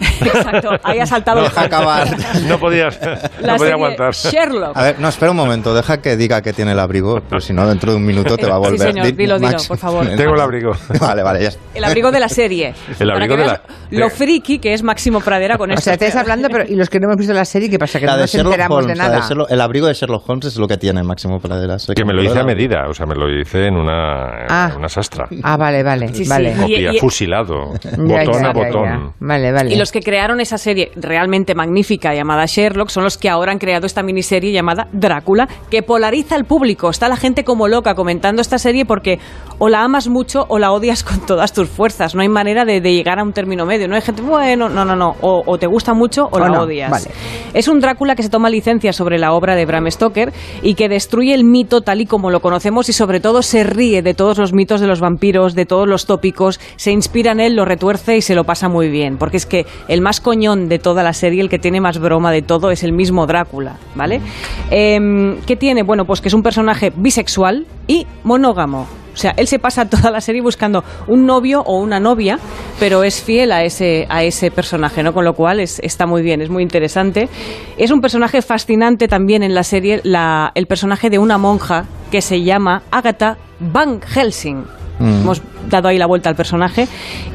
Exacto, 0.20 0.70
ahí 0.82 0.98
ha 0.98 1.06
saltado 1.06 1.38
el 1.40 1.44
Deja 1.44 1.60
Holmes. 1.62 1.72
acabar. 1.74 2.08
No 2.46 2.58
podías, 2.58 2.98
La 3.02 3.08
no 3.14 3.20
podía 3.40 3.58
serie 3.58 3.72
aguantar. 3.72 4.12
Sherlock. 4.14 4.76
A 4.76 4.82
ver, 4.82 5.00
no, 5.00 5.08
espera 5.08 5.30
un 5.30 5.36
momento, 5.36 5.74
deja 5.74 5.98
que 6.00 6.16
diga 6.16 6.42
que 6.42 6.52
tiene 6.52 6.72
el 6.72 6.78
abrigo, 6.78 7.20
pero 7.28 7.40
si 7.40 7.52
no, 7.52 7.66
dentro 7.66 7.90
de 7.92 7.96
un 7.98 8.04
minuto 8.04 8.36
te 8.36 8.46
va 8.46 8.56
a 8.56 8.58
Sí, 8.58 8.70
volver. 8.70 8.88
señor, 8.88 9.06
Di- 9.06 9.12
dilo, 9.12 9.38
dilo, 9.38 9.52
Max. 9.52 9.68
por 9.68 9.78
favor. 9.78 10.06
Tengo 10.16 10.34
el 10.34 10.40
abrigo. 10.40 10.72
Vale, 11.00 11.22
vale, 11.22 11.42
ya 11.42 11.48
está. 11.48 11.60
El 11.74 11.84
abrigo 11.84 12.10
de 12.10 12.20
la 12.20 12.28
serie. 12.28 12.74
El 12.98 13.10
abrigo 13.10 13.36
de 13.36 13.46
la- 13.46 13.62
Lo 13.90 14.10
friki 14.10 14.58
que 14.58 14.72
es 14.72 14.82
Máximo 14.82 15.20
Pradera 15.20 15.56
con 15.58 15.70
O 15.70 15.74
esto. 15.74 15.84
sea, 15.84 15.92
estáis 15.94 16.16
hablando, 16.16 16.48
pero 16.48 16.64
¿y 16.68 16.74
los 16.74 16.88
que 16.90 16.98
no 17.00 17.06
hemos 17.06 17.16
visto 17.18 17.32
la 17.32 17.44
serie 17.44 17.68
qué 17.70 17.78
pasa? 17.78 17.98
Que 18.00 18.06
La 18.06 18.14
no 18.14 18.20
nos 18.22 18.30
Sherlock 18.32 18.52
enteramos 18.52 18.78
Holmes, 18.78 18.96
de 18.98 19.02
nada. 19.02 19.20
Sherlock- 19.20 19.46
el 19.50 19.60
abrigo 19.60 19.86
de 19.86 19.94
Sherlock 19.94 20.28
Holmes 20.28 20.46
es 20.46 20.56
lo 20.56 20.66
que 20.66 20.76
tiene 20.76 21.02
Máximo 21.02 21.38
Praderas. 21.38 21.86
Que 21.94 22.04
me 22.04 22.12
lo 22.12 22.22
hice 22.22 22.38
a 22.38 22.44
medida, 22.44 22.88
o 22.88 22.94
sea, 22.94 23.06
me 23.06 23.14
lo 23.14 23.28
hice 23.30 23.66
en 23.66 23.76
una, 23.76 24.40
en 24.42 24.46
Ah. 24.50 24.72
una 24.76 24.88
sastra. 24.88 25.28
Ah, 25.42 25.56
vale, 25.56 25.82
vale, 25.82 26.08
Sí, 26.08 26.24
sí. 26.24 26.30
vale. 26.30 26.54
Copia, 26.54 26.92
Y- 26.92 26.96
y- 26.96 26.98
fusilado, 26.98 27.72
Ya, 27.82 27.90
botón 27.96 28.42
ya, 28.42 28.48
a 28.48 28.52
botón. 28.52 28.84
ya. 28.84 29.12
Vale, 29.20 29.52
vale. 29.52 29.70
Los 29.86 29.92
que 29.92 30.00
crearon 30.00 30.40
esa 30.40 30.58
serie 30.58 30.90
realmente 30.96 31.54
magnífica 31.54 32.12
llamada 32.12 32.44
Sherlock 32.44 32.88
son 32.88 33.04
los 33.04 33.16
que 33.16 33.28
ahora 33.28 33.52
han 33.52 33.58
creado 33.58 33.86
esta 33.86 34.02
miniserie 34.02 34.50
llamada 34.50 34.88
Drácula, 34.92 35.46
que 35.70 35.84
polariza 35.84 36.34
al 36.34 36.44
público. 36.44 36.90
Está 36.90 37.08
la 37.08 37.14
gente 37.14 37.44
como 37.44 37.68
loca 37.68 37.94
comentando 37.94 38.42
esta 38.42 38.58
serie 38.58 38.84
porque 38.84 39.20
o 39.60 39.68
la 39.68 39.84
amas 39.84 40.08
mucho 40.08 40.44
o 40.48 40.58
la 40.58 40.72
odias 40.72 41.04
con 41.04 41.24
todas 41.24 41.52
tus 41.52 41.68
fuerzas. 41.68 42.16
No 42.16 42.22
hay 42.22 42.28
manera 42.28 42.64
de, 42.64 42.80
de 42.80 42.94
llegar 42.94 43.20
a 43.20 43.22
un 43.22 43.32
término 43.32 43.64
medio. 43.64 43.86
No 43.86 43.94
hay 43.94 44.00
gente, 44.02 44.22
bueno, 44.22 44.68
no, 44.68 44.84
no, 44.84 44.96
no. 44.96 45.14
O, 45.20 45.44
o 45.46 45.56
te 45.56 45.68
gusta 45.68 45.94
mucho 45.94 46.24
o, 46.24 46.36
O 46.36 46.40
la 46.40 46.48
no, 46.48 46.62
odias. 46.62 46.90
vale. 46.90 47.06
Es 47.54 47.68
un 47.68 47.78
Drácula 47.78 48.16
que 48.16 48.24
se 48.24 48.28
toma 48.28 48.50
licencia 48.50 48.92
sobre 48.92 49.20
la 49.20 49.34
obra 49.34 49.54
de 49.54 49.66
Bram 49.66 49.88
Stoker 49.88 50.32
y 50.62 50.74
que 50.74 50.88
destruye 50.88 51.32
el 51.32 51.44
mito 51.44 51.82
tal 51.82 52.00
y 52.00 52.06
como 52.06 52.32
lo 52.32 52.40
conocemos 52.40 52.88
y 52.88 52.92
sobre 52.92 53.20
todo 53.20 53.40
se 53.42 53.62
ríe 53.62 54.02
de 54.02 54.14
todos 54.14 54.36
los 54.36 54.52
mitos 54.52 54.80
de 54.80 54.88
los 54.88 54.98
vampiros, 54.98 55.54
de 55.54 55.64
todos 55.64 55.86
los 55.86 56.06
tópicos, 56.06 56.58
se 56.74 56.90
inspira 56.90 57.30
en 57.30 57.38
él, 57.38 57.54
lo 57.54 57.64
retuerce 57.64 58.16
y 58.16 58.20
se 58.20 58.34
lo 58.34 58.42
pasa 58.42 58.68
muy 58.68 58.88
bien. 58.88 59.16
Porque 59.16 59.36
es 59.36 59.46
que 59.46 59.64
el 59.88 60.00
más 60.00 60.20
coñón 60.20 60.68
de 60.68 60.78
toda 60.78 61.02
la 61.02 61.12
serie, 61.12 61.40
el 61.40 61.48
que 61.48 61.58
tiene 61.58 61.80
más 61.80 61.98
broma 61.98 62.30
de 62.32 62.42
todo, 62.42 62.70
es 62.70 62.82
el 62.82 62.92
mismo 62.92 63.26
Drácula, 63.26 63.76
¿vale? 63.94 64.20
Em, 64.70 65.40
¿Qué 65.46 65.56
tiene? 65.56 65.82
Bueno, 65.82 66.04
pues 66.04 66.20
que 66.20 66.28
es 66.28 66.34
un 66.34 66.42
personaje 66.42 66.92
bisexual 66.94 67.66
y 67.86 68.06
monógamo. 68.24 68.86
O 69.14 69.18
sea, 69.18 69.32
él 69.38 69.46
se 69.46 69.58
pasa 69.58 69.88
toda 69.88 70.10
la 70.10 70.20
serie 70.20 70.42
buscando 70.42 70.84
un 71.06 71.24
novio 71.24 71.62
o 71.62 71.78
una 71.78 71.98
novia, 71.98 72.38
pero 72.78 73.02
es 73.02 73.22
fiel 73.22 73.50
a 73.52 73.64
ese, 73.64 74.06
a 74.10 74.22
ese 74.24 74.50
personaje, 74.50 75.02
¿no? 75.02 75.14
Con 75.14 75.24
lo 75.24 75.32
cual 75.34 75.60
es- 75.60 75.78
está 75.82 76.04
muy 76.04 76.20
bien, 76.20 76.42
es 76.42 76.50
muy 76.50 76.62
interesante. 76.62 77.28
Es 77.78 77.90
un 77.90 78.02
personaje 78.02 78.42
fascinante 78.42 79.08
también 79.08 79.42
en 79.42 79.54
la 79.54 79.62
serie, 79.62 80.02
el 80.54 80.66
personaje 80.66 81.08
de 81.08 81.18
una 81.18 81.38
monja 81.38 81.86
que 82.10 82.20
se 82.20 82.42
llama 82.42 82.82
Agatha 82.90 83.38
Van 83.58 84.00
Helsing. 84.02 84.64
Mm. 84.98 85.22
Hemos 85.22 85.42
dado 85.68 85.88
ahí 85.88 85.98
la 85.98 86.06
vuelta 86.06 86.28
al 86.28 86.36
personaje 86.36 86.88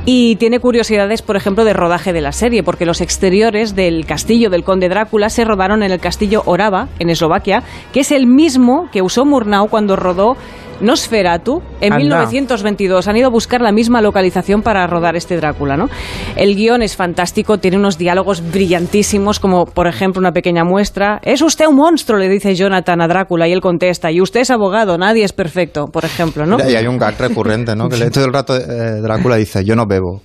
y 0.06 0.36
tiene 0.38 0.60
curiosidades, 0.60 1.21
por 1.21 1.36
ejemplo, 1.36 1.65
de 1.65 1.74
rodaje 1.74 2.13
de 2.13 2.21
la 2.21 2.32
serie, 2.32 2.63
porque 2.63 2.86
los 2.86 3.02
exteriores 3.02 3.76
del 3.76 4.06
castillo 4.06 4.50
del 4.50 4.63
conde 4.63 4.89
Drácula 4.89 5.30
se 5.30 5.45
rodaron 5.45 5.84
en 5.84 5.91
el 5.91 6.00
castillo 6.00 6.43
Orava, 6.45 6.88
en 7.00 7.10
Eslovaquia, 7.10 7.63
que 7.93 8.02
es 8.02 8.12
el 8.12 8.28
mismo 8.28 8.89
que 8.91 9.02
usó 9.02 9.26
Murnau 9.26 9.67
cuando 9.67 9.95
rodó 9.95 10.38
Nosferatu 10.81 11.61
en 11.79 11.93
Anda. 11.93 12.03
1922. 12.03 13.07
Han 13.07 13.17
ido 13.17 13.27
a 13.27 13.31
buscar 13.31 13.61
la 13.61 13.71
misma 13.71 14.01
localización 14.01 14.61
para 14.61 14.85
rodar 14.87 15.15
este 15.15 15.37
Drácula, 15.37 15.77
¿no? 15.77 15.89
El 16.35 16.55
guion 16.55 16.81
es 16.81 16.95
fantástico, 16.95 17.57
tiene 17.59 17.77
unos 17.77 17.97
diálogos 17.97 18.41
brillantísimos, 18.51 19.39
como 19.39 19.65
por 19.65 19.87
ejemplo 19.87 20.19
una 20.19 20.31
pequeña 20.31 20.63
muestra. 20.63 21.19
¿Es 21.23 21.41
usted 21.41 21.67
un 21.67 21.75
monstruo? 21.75 22.17
le 22.19 22.27
dice 22.29 22.55
Jonathan 22.55 23.01
a 23.01 23.07
Drácula 23.07 23.47
y 23.47 23.51
él 23.53 23.61
contesta. 23.61 24.11
Y 24.11 24.21
usted 24.21 24.41
es 24.41 24.51
abogado, 24.51 24.97
nadie 24.97 25.23
es 25.23 25.33
perfecto, 25.33 25.85
por 25.87 26.05
ejemplo, 26.05 26.45
¿no? 26.45 26.57
Y 26.69 26.75
hay 26.75 26.87
un 26.87 26.97
gag 26.97 27.17
recurrente, 27.17 27.75
¿no? 27.75 27.87
Que 27.89 27.97
le- 27.97 28.09
todo 28.09 28.25
el 28.25 28.33
rato 28.33 28.55
eh, 28.57 29.01
Drácula 29.01 29.35
dice, 29.37 29.63
yo 29.63 29.75
no 29.75 29.85
bebo 29.85 30.21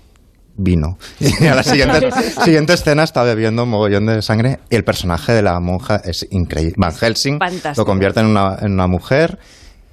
vino. 0.57 0.97
Y 1.21 1.47
a 1.47 1.55
la 1.55 1.63
siguiente, 1.63 2.09
siguiente 2.45 2.73
escena 2.73 3.03
está 3.03 3.23
bebiendo 3.23 3.65
un 3.65 3.71
mogollón 3.71 4.07
de 4.07 4.23
sangre 4.23 4.59
y 4.71 4.77
el 4.77 4.85
personaje 4.85 5.33
de 5.33 5.43
la 5.43 5.61
monja 5.61 6.01
es 6.05 6.27
increíble. 6.31 6.75
Van 6.79 6.93
Helsing 6.95 7.39
Fantástico. 7.39 7.75
lo 7.83 7.85
convierte 7.85 8.21
en 8.21 8.27
una, 8.27 8.57
en 8.63 8.73
una 8.73 8.87
mujer 8.87 9.39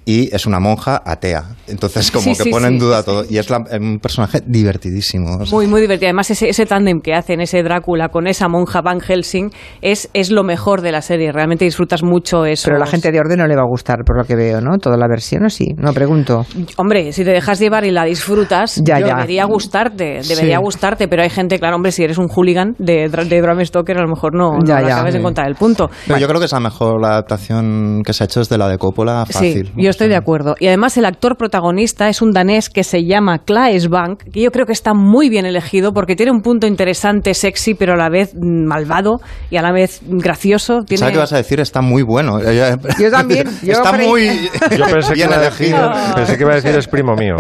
y 0.06 0.34
es 0.36 0.46
una 0.46 0.60
monja 0.60 1.02
atea. 1.06 1.44
Entonces 1.68 2.12
como 2.12 2.24
Sí, 2.24 2.30
que 2.32 2.44
sí, 2.44 2.50
pone 2.50 2.68
en 2.68 2.80
duda 2.80 3.00
sí. 3.00 3.06
todo. 3.06 3.26
Y 3.30 3.38
es 3.38 3.50
la- 3.50 3.64
un 3.80 4.00
personaje 4.00 4.42
divertidísimo. 4.46 5.38
o 5.38 5.46
sea, 5.46 5.56
Muy, 5.56 5.68
muy 5.68 5.82
divertido. 5.82 6.08
Además, 6.10 6.30
ese, 6.32 6.50
ese 6.50 6.66
tándem 6.66 7.00
que 7.02 7.14
hacen, 7.14 7.42
ese 7.42 7.64
Drácula 7.64 8.10
con 8.10 8.28
esa 8.28 8.48
monja 8.48 8.82
Van 8.82 9.00
Helsing, 9.00 9.52
es, 9.82 10.10
es 10.14 10.32
lo 10.32 10.44
mejor 10.44 10.82
de 10.82 10.92
la 10.92 11.02
serie. 11.02 11.32
Realmente 11.32 11.66
disfrutas 11.66 12.04
mucho 12.04 12.46
eso. 12.46 12.66
Pero 12.66 12.78
a 12.78 12.80
la 12.80 12.86
gente 12.88 13.12
de 13.12 13.20
orden 13.20 13.40
no 13.40 13.48
le 13.48 13.56
va 13.56 13.62
a 13.62 13.68
gustar, 13.68 14.00
por 14.06 14.18
lo 14.18 14.26
que 14.26 14.36
veo, 14.36 14.62
¿no? 14.62 14.78
Toda 14.78 14.98
la 14.98 15.08
versión, 15.08 15.46
¿o 15.46 15.50
sí? 15.50 15.68
No, 15.78 15.94
pregunto. 15.94 16.46
Hombre, 16.78 17.12
si 17.14 17.24
te 17.24 17.32
dejas 17.32 17.60
llevar 17.60 17.86
y 17.86 17.92
la 17.92 18.04
disfrutas, 18.06 18.82
Ya, 18.86 19.00
ya. 19.00 19.16
debería 19.16 19.46
gustarte, 19.46 20.22
debería 20.28 20.58
Sí. 20.58 20.64
gustarte, 20.64 21.08
pero 21.08 21.24
hay 21.24 21.30
gente, 21.30 21.60
claro, 21.60 21.76
hombre, 21.78 21.92
si 21.92 22.04
eres 22.04 22.18
un 22.18 22.28
hooligan 22.28 22.76
de, 22.78 23.10
de 23.10 23.42
Bram 23.42 23.64
Stoker, 23.66 23.98
a 23.98 24.02
lo 24.02 24.10
mejor 24.10 24.36
no, 24.36 24.54
no 24.54 24.60
Ya, 24.66 24.82
ya. 24.82 24.96
acabes 24.96 25.14
de 25.14 25.20
encontrar 25.20 25.48
el 25.48 25.56
punto. 25.56 25.90
Pero 26.08 26.20
yo 26.20 26.28
creo 26.28 26.40
que 26.40 26.46
es 26.46 26.52
la 26.52 26.60
mejor 26.60 27.02
la 27.02 27.10
adaptación 27.10 28.02
que 28.06 28.14
se 28.14 28.24
ha 28.24 28.26
hecho 28.26 28.40
desde 28.40 28.58
la 28.58 28.68
de 28.68 28.78
Coppola 28.78 29.26
fácil. 29.26 29.68
Sí, 29.68 29.72
yo 29.78 29.90
estoy 29.94 30.10
de 30.10 30.16
acuerdo. 30.16 30.56
Y 30.60 30.68
además 30.68 30.98
el 30.98 31.06
actor 31.06 31.38
protagonista 31.38 32.10
es 32.10 32.22
un 32.22 32.32
danés 32.32 32.70
que 32.70 32.84
se 32.84 33.06
llama 33.06 33.40
Claes 33.40 33.88
Bank, 33.90 34.24
que 34.32 34.42
yo 34.42 34.52
creo 34.52 34.66
que 34.66 34.74
está 34.74 34.94
muy 34.94 35.30
bien 35.30 35.46
elegido 35.46 35.94
porque 35.94 36.16
tiene 36.16 36.32
un 36.32 36.42
punto 36.42 36.68
interesante, 36.68 37.34
sexy, 37.34 37.74
pero 37.74 37.94
a 37.94 37.98
la 37.98 38.10
vez 38.10 38.34
mm, 38.36 38.66
malvado 38.68 39.22
y 39.50 39.58
a 39.58 39.62
la 39.62 39.72
vez 39.72 40.02
gracioso. 40.04 40.82
Tiene... 40.86 41.00
¿Sabes 41.00 41.14
qué 41.14 41.20
vas 41.20 41.34
a 41.34 41.38
decir? 41.38 41.60
Está 41.60 41.82
muy 41.82 42.04
bueno. 42.04 42.40
Yo 43.00 43.12
también. 43.12 43.48
Yo 43.64 43.74
Está 43.74 43.92
creí- 43.92 44.08
muy 44.08 44.28
Yo 44.78 44.86
pensé 44.86 45.10
que, 45.10 45.14
bien 45.16 45.30
iba 45.30 45.38
a 45.38 45.42
decir, 45.42 45.68
elegido. 45.74 45.92
pensé 46.16 46.38
que 46.38 46.44
iba 46.44 46.52
a 46.52 46.56
decir 46.56 46.76
es 46.76 46.88
primo 46.88 47.16
mío. 47.16 47.36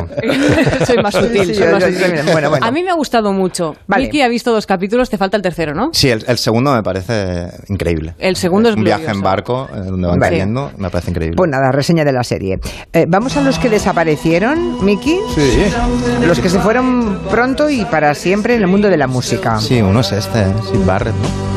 soy 0.85 0.97
más 1.03 1.13
sutil. 1.13 1.45
Sí, 1.45 1.55
soy 1.55 1.67
más 1.71 1.83
sutil. 1.83 2.21
Bueno, 2.31 2.49
bueno. 2.49 2.65
A 2.65 2.71
mí 2.71 2.83
me 2.83 2.89
ha 2.91 2.95
gustado 2.95 3.31
mucho. 3.33 3.73
Vale. 3.87 4.05
Vicky 4.05 4.21
ha 4.21 4.27
visto 4.27 4.51
dos 4.51 4.65
capítulos, 4.65 5.09
te 5.09 5.17
falta 5.17 5.37
el 5.37 5.43
tercero, 5.43 5.73
¿no? 5.73 5.89
Sí, 5.93 6.09
el, 6.09 6.23
el 6.27 6.37
segundo 6.37 6.73
me 6.73 6.83
parece 6.83 7.47
increíble. 7.69 8.13
El 8.19 8.35
segundo 8.35 8.69
es 8.69 8.75
un 8.75 8.83
viaje 8.83 9.03
en 9.05 9.19
glorioso. 9.21 9.23
barco 9.23 9.69
eh, 9.73 9.79
donde 9.85 10.07
van 10.07 10.19
Vale. 10.19 10.31
cayendo, 10.37 10.71
me 10.77 10.89
parece 10.89 11.11
increíble. 11.11 11.35
Pues 11.37 11.49
nada, 11.49 11.71
reseña 11.71 12.03
de 12.03 12.11
la 12.13 12.23
serie. 12.23 12.42
Eh, 12.51 13.05
Vamos 13.07 13.37
a 13.37 13.41
los 13.41 13.59
que 13.59 13.69
desaparecieron, 13.69 14.83
Miki. 14.83 15.17
Sí. 15.35 15.63
Los 16.25 16.39
que 16.39 16.49
se 16.49 16.59
fueron 16.59 17.19
pronto 17.29 17.69
y 17.69 17.85
para 17.85 18.13
siempre 18.15 18.55
en 18.55 18.61
el 18.61 18.67
mundo 18.67 18.89
de 18.89 18.97
la 18.97 19.07
música. 19.07 19.59
Sí, 19.59 19.81
uno 19.81 20.01
es 20.01 20.11
este, 20.11 20.45
Sid 20.71 20.85
Barrett, 20.85 21.15
¿no? 21.15 21.53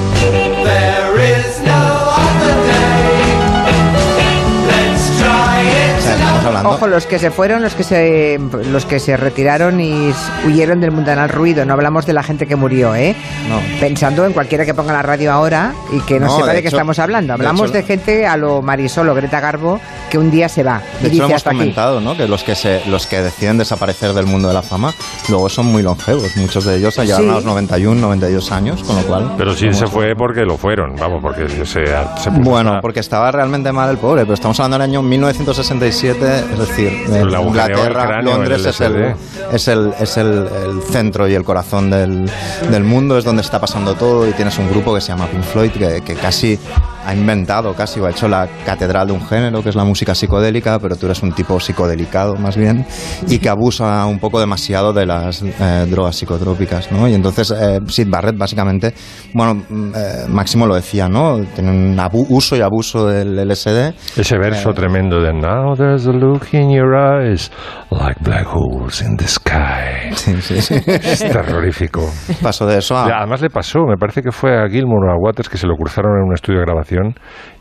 Hablando. 6.66 6.84
Ojo, 6.86 6.86
los 6.94 7.06
que 7.06 7.18
se 7.18 7.30
fueron, 7.30 7.62
los 7.62 7.74
que 7.74 7.84
se, 7.84 8.38
los 8.70 8.84
que 8.86 8.98
se 9.00 9.16
retiraron 9.16 9.80
y 9.80 10.12
huyeron 10.46 10.80
del 10.80 10.90
mundanal 10.92 11.28
ruido. 11.28 11.64
No 11.64 11.72
hablamos 11.74 12.06
de 12.06 12.12
la 12.12 12.22
gente 12.22 12.46
que 12.46 12.56
murió, 12.56 12.94
¿eh? 12.94 13.16
No. 13.48 13.60
Pensando 13.80 14.24
en 14.26 14.32
cualquiera 14.32 14.64
que 14.64 14.74
ponga 14.74 14.92
la 14.92 15.02
radio 15.02 15.32
ahora 15.32 15.74
y 15.92 16.00
que 16.00 16.20
no, 16.20 16.26
No, 16.26 16.36
sepa 16.36 16.48
de, 16.48 16.54
de 16.56 16.62
qué 16.62 16.68
estamos 16.68 16.98
hablando. 16.98 17.28
de 17.28 17.32
Hablamos 17.34 17.64
hecho- 17.70 17.72
de, 17.78 17.82
gente 17.82 18.26
a 18.26 18.36
lo 18.36 18.62
Marisol 18.62 19.08
o 19.08 19.14
Greta 19.14 19.40
Garbo 19.40 19.80
que 20.10 20.18
un 20.18 20.30
día 20.30 20.48
se 20.48 20.62
va. 20.62 20.78
De 20.78 20.84
y 20.84 21.06
hecho, 21.06 21.08
dice 21.10 21.16
hemos 21.24 21.32
hasta 21.36 21.50
aquí. 21.50 21.58
comentado, 21.58 22.00
¿no? 22.00 22.16
Que 22.16 22.28
los 22.28 22.42
que 22.44 22.54
se, 22.54 22.82
los 22.86 23.06
que 23.06 23.20
deciden 23.22 23.58
desaparecer 23.58 24.12
del 24.12 24.26
mundo 24.26 24.48
de 24.48 24.54
la 24.54 24.62
fama, 24.62 24.94
luego 25.28 25.48
son 25.48 25.66
muy 25.66 25.82
longevos. 25.82 26.36
Muchos 26.36 26.64
de 26.64 26.76
ellos 26.76 26.96
llegan 26.96 27.22
Sí. 27.22 27.28
a 27.28 27.32
los 27.32 27.44
91, 27.44 28.00
92 28.00 28.52
años, 28.52 28.82
con 28.82 28.96
lo 28.96 29.02
cual. 29.02 29.32
Pero 29.36 29.54
sí 29.54 29.72
se 29.72 29.86
fue 29.86 30.14
porque 30.16 30.42
lo 30.42 30.56
fueron, 30.56 30.94
vamos, 30.96 31.20
porque 31.22 31.48
se, 31.48 31.64
se 31.64 32.30
puso 32.30 32.50
Bueno, 32.50 32.78
porque 32.80 33.00
estaba 33.00 33.30
realmente 33.32 33.72
mal 33.72 33.90
el 33.90 33.98
pobre, 33.98 34.22
pero 34.22 34.34
estamos 34.34 34.58
hablando 34.60 34.78
del 34.78 34.82
año 34.90 35.02
1967, 35.02 36.44
Es 36.62 36.68
decir, 36.68 36.88
en 37.08 37.30
Inglaterra, 37.30 38.06
cráneo 38.06 38.34
Londres 38.36 38.60
el 38.60 38.66
es 38.66 38.80
el, 38.80 39.14
es, 39.52 39.68
el, 39.68 39.94
es 40.00 40.16
el, 40.16 40.48
el 40.64 40.82
centro 40.82 41.28
y 41.28 41.34
el 41.34 41.44
corazón 41.44 41.90
del, 41.90 42.30
del 42.70 42.84
mundo, 42.84 43.18
es 43.18 43.24
donde 43.24 43.42
está 43.42 43.60
pasando 43.60 43.94
todo 43.94 44.26
y 44.28 44.32
tienes 44.32 44.58
un 44.58 44.70
grupo 44.70 44.94
que 44.94 45.00
se 45.00 45.08
llama 45.08 45.26
Pink 45.26 45.42
Floyd 45.42 45.70
que, 45.70 46.02
que 46.02 46.14
casi 46.14 46.58
ha 47.06 47.14
inventado, 47.14 47.72
casi 47.74 48.00
o 48.00 48.06
ha 48.06 48.10
hecho 48.10 48.28
la 48.28 48.48
catedral 48.64 49.06
de 49.06 49.12
un 49.12 49.24
género 49.24 49.62
que 49.62 49.68
es 49.68 49.76
la 49.76 49.84
música 49.84 50.14
psicodélica, 50.14 50.78
pero 50.80 50.96
tú 50.96 51.06
eres 51.06 51.22
un 51.22 51.32
tipo 51.32 51.60
psicodelicado 51.60 52.34
más 52.34 52.56
bien 52.56 52.84
y 53.28 53.38
que 53.38 53.48
abusa 53.48 54.04
un 54.06 54.18
poco 54.18 54.40
demasiado 54.40 54.92
de 54.92 55.06
las 55.06 55.42
eh, 55.42 55.86
drogas 55.88 56.16
psicotrópicas, 56.16 56.90
¿no? 56.90 57.06
Y 57.08 57.14
entonces 57.14 57.52
eh, 57.52 57.78
Sid 57.86 58.08
Barrett 58.10 58.36
básicamente, 58.36 58.92
bueno, 59.34 59.54
mm, 59.68 59.92
eh, 59.94 60.26
Máximo 60.28 60.66
lo 60.66 60.74
decía, 60.74 61.08
¿no? 61.08 61.38
Tiene 61.54 61.70
un 61.70 61.96
uso 62.28 62.56
y 62.56 62.60
abuso 62.60 63.06
del 63.06 63.38
LSD. 63.38 63.94
Ese 64.16 64.36
verso 64.38 64.70
Eh, 64.70 64.74
tremendo 64.74 65.20
de 65.20 65.32
Now 65.32 65.74
there's 65.76 66.06
a 66.06 66.12
look 66.12 66.48
in 66.52 66.70
your 66.70 66.94
eyes 66.94 67.50
like 67.90 68.18
black 68.20 68.46
holes 68.46 69.00
in 69.00 69.16
the 69.16 69.28
sky. 69.28 70.10
Es 71.06 71.20
terrorífico. 71.20 72.00
Pasó 72.42 72.66
de 72.66 72.78
eso 72.78 72.96
a... 72.96 73.04
Además 73.04 73.40
le 73.42 73.50
pasó, 73.50 73.80
me 73.86 73.96
parece 73.96 74.22
que 74.22 74.32
fue 74.32 74.56
a 74.56 74.68
Gilmour 74.68 75.06
o 75.06 75.12
a 75.12 75.16
Waters 75.16 75.48
que 75.48 75.56
se 75.56 75.66
lo 75.66 75.76
cruzaron 75.76 76.16
en 76.18 76.28
un 76.28 76.34
estudio 76.34 76.60
de 76.60 76.66
grabación 76.66 76.95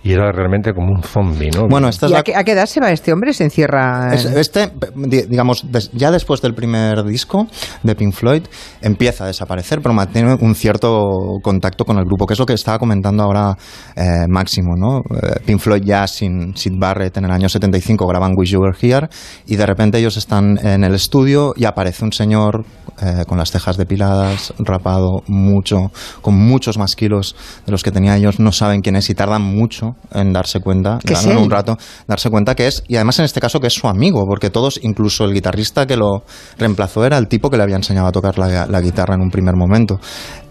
y 0.03 0.11
era 0.13 0.31
realmente 0.31 0.71
como 0.73 0.91
un 0.93 1.01
zombie, 1.03 1.49
¿no? 1.49 1.67
Bueno, 1.67 1.87
esta 1.87 2.05
es 2.05 2.11
¿Y 2.11 2.13
la 2.13 2.19
a 2.19 2.23
qué, 2.23 2.35
a 2.35 2.43
qué 2.43 2.51
edad 2.51 2.65
se 2.67 2.79
va 2.79 2.91
este 2.91 3.11
hombre? 3.11 3.33
¿Se 3.33 3.43
encierra? 3.43 4.13
Es- 4.13 4.25
en- 4.25 4.37
Este, 4.37 4.71
di- 4.95 5.23
digamos, 5.23 5.65
ya 5.93 6.11
después 6.11 6.41
del 6.41 6.53
primer 6.53 7.03
disco 7.03 7.47
de 7.83 7.95
Pink 7.95 8.13
Floyd, 8.13 8.43
empieza 8.81 9.23
a 9.23 9.27
desaparecer, 9.27 9.81
pero 9.81 9.93
mantiene 9.95 10.35
un 10.39 10.53
cierto 10.55 10.99
contacto 11.41 11.85
con 11.85 11.97
el 11.97 12.05
grupo, 12.05 12.25
que 12.27 12.33
es 12.33 12.39
lo 12.39 12.45
que 12.45 12.53
estaba 12.53 12.77
comentando 12.77 13.23
ahora 13.23 13.55
eh, 13.95 14.25
Máximo, 14.29 14.75
¿no? 14.77 14.99
Eh, 14.99 15.39
Pink 15.45 15.59
Floyd 15.59 15.81
ya 15.83 16.05
sin 16.07 16.55
Sid 16.55 16.73
Barrett 16.77 17.17
en 17.17 17.25
el 17.25 17.31
año 17.31 17.49
75 17.49 18.05
graban 18.07 18.33
Wish 18.37 18.51
You 18.51 18.59
Were 18.61 18.77
Here 18.79 19.07
y 19.47 19.55
de 19.55 19.65
repente 19.65 19.97
ellos 19.97 20.17
están 20.17 20.57
en 20.63 20.83
el 20.83 20.93
estudio 20.93 21.53
y 21.55 21.65
aparece 21.65 22.03
un 22.05 22.11
señor 22.11 22.63
eh, 23.01 23.23
con 23.27 23.37
las 23.37 23.51
cejas 23.51 23.75
depiladas, 23.77 24.53
rapado 24.59 25.23
mucho, 25.27 25.91
con 26.21 26.35
muchos 26.35 26.77
más 26.77 26.95
kilos 26.95 27.35
de 27.65 27.71
los 27.71 27.81
que 27.83 27.91
tenía 27.91 28.15
ellos, 28.15 28.39
no 28.39 28.51
saben 28.51 28.81
quién 28.81 28.95
es 28.95 29.09
y 29.09 29.15
tardan 29.25 29.41
mucho 29.41 29.95
en 30.13 30.31
darse 30.33 30.59
cuenta, 30.59 30.99
¿Que 31.03 31.13
un 31.43 31.49
rato 31.49 31.77
darse 32.07 32.29
cuenta 32.29 32.53
que 32.55 32.67
es, 32.67 32.83
y 32.87 32.95
además 32.95 33.17
en 33.19 33.25
este 33.25 33.39
caso 33.39 33.59
que 33.59 33.67
es 33.67 33.73
su 33.73 33.87
amigo, 33.87 34.23
porque 34.27 34.49
todos, 34.49 34.79
incluso 34.83 35.25
el 35.25 35.33
guitarrista 35.33 35.85
que 35.87 35.97
lo 35.97 36.23
reemplazó 36.57 37.03
era 37.05 37.17
el 37.17 37.27
tipo 37.27 37.49
que 37.49 37.57
le 37.57 37.63
había 37.63 37.75
enseñado 37.75 38.07
a 38.07 38.11
tocar 38.11 38.37
la, 38.37 38.65
la 38.67 38.81
guitarra 38.81 39.15
en 39.15 39.21
un 39.21 39.31
primer 39.31 39.55
momento. 39.55 39.99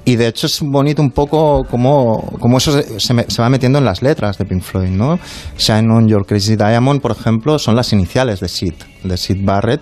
Y 0.07 0.17
de 0.17 0.27
hecho 0.27 0.47
es 0.49 0.61
bonito 0.61 1.01
un 1.01 1.13
poco 1.13 1.65
como, 1.71 2.21
como 2.39 2.59
eso 2.59 2.73
se, 2.73 3.01
se 3.01 3.15
me- 3.15 3.25
se 3.29 3.41
va 3.41 3.49
metiendo 3.49 3.79
en 3.79 3.87
las 3.87 4.03
letras 4.03 4.37
de 4.37 4.45
Pink 4.45 4.63
Floyd, 4.63 4.91
¿no? 4.91 5.19
Shine 5.57 5.91
on 5.91 6.09
Your 6.09 6.27
Crazy 6.27 6.57
Diamond, 6.57 7.01
por 7.01 7.13
ejemplo, 7.13 7.59
son 7.59 7.75
las 7.75 7.91
iniciales 7.95 8.41
de 8.41 8.49
Sid, 8.49 8.75
de 9.03 9.17
Sid 9.17 9.39
Barrett. 9.45 9.81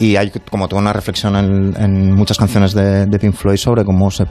Y 0.00 0.16
hay 0.16 0.32
como 0.50 0.66
toda 0.66 0.80
una 0.80 0.94
reflexión 0.94 1.36
en, 1.36 1.76
en 1.76 2.14
muchas 2.14 2.38
canciones 2.38 2.72
de, 2.72 3.04
de 3.04 3.18
Pink 3.18 3.34
Floyd 3.34 3.58
sobre 3.58 3.84
cómo 3.84 4.10
se 4.10 4.24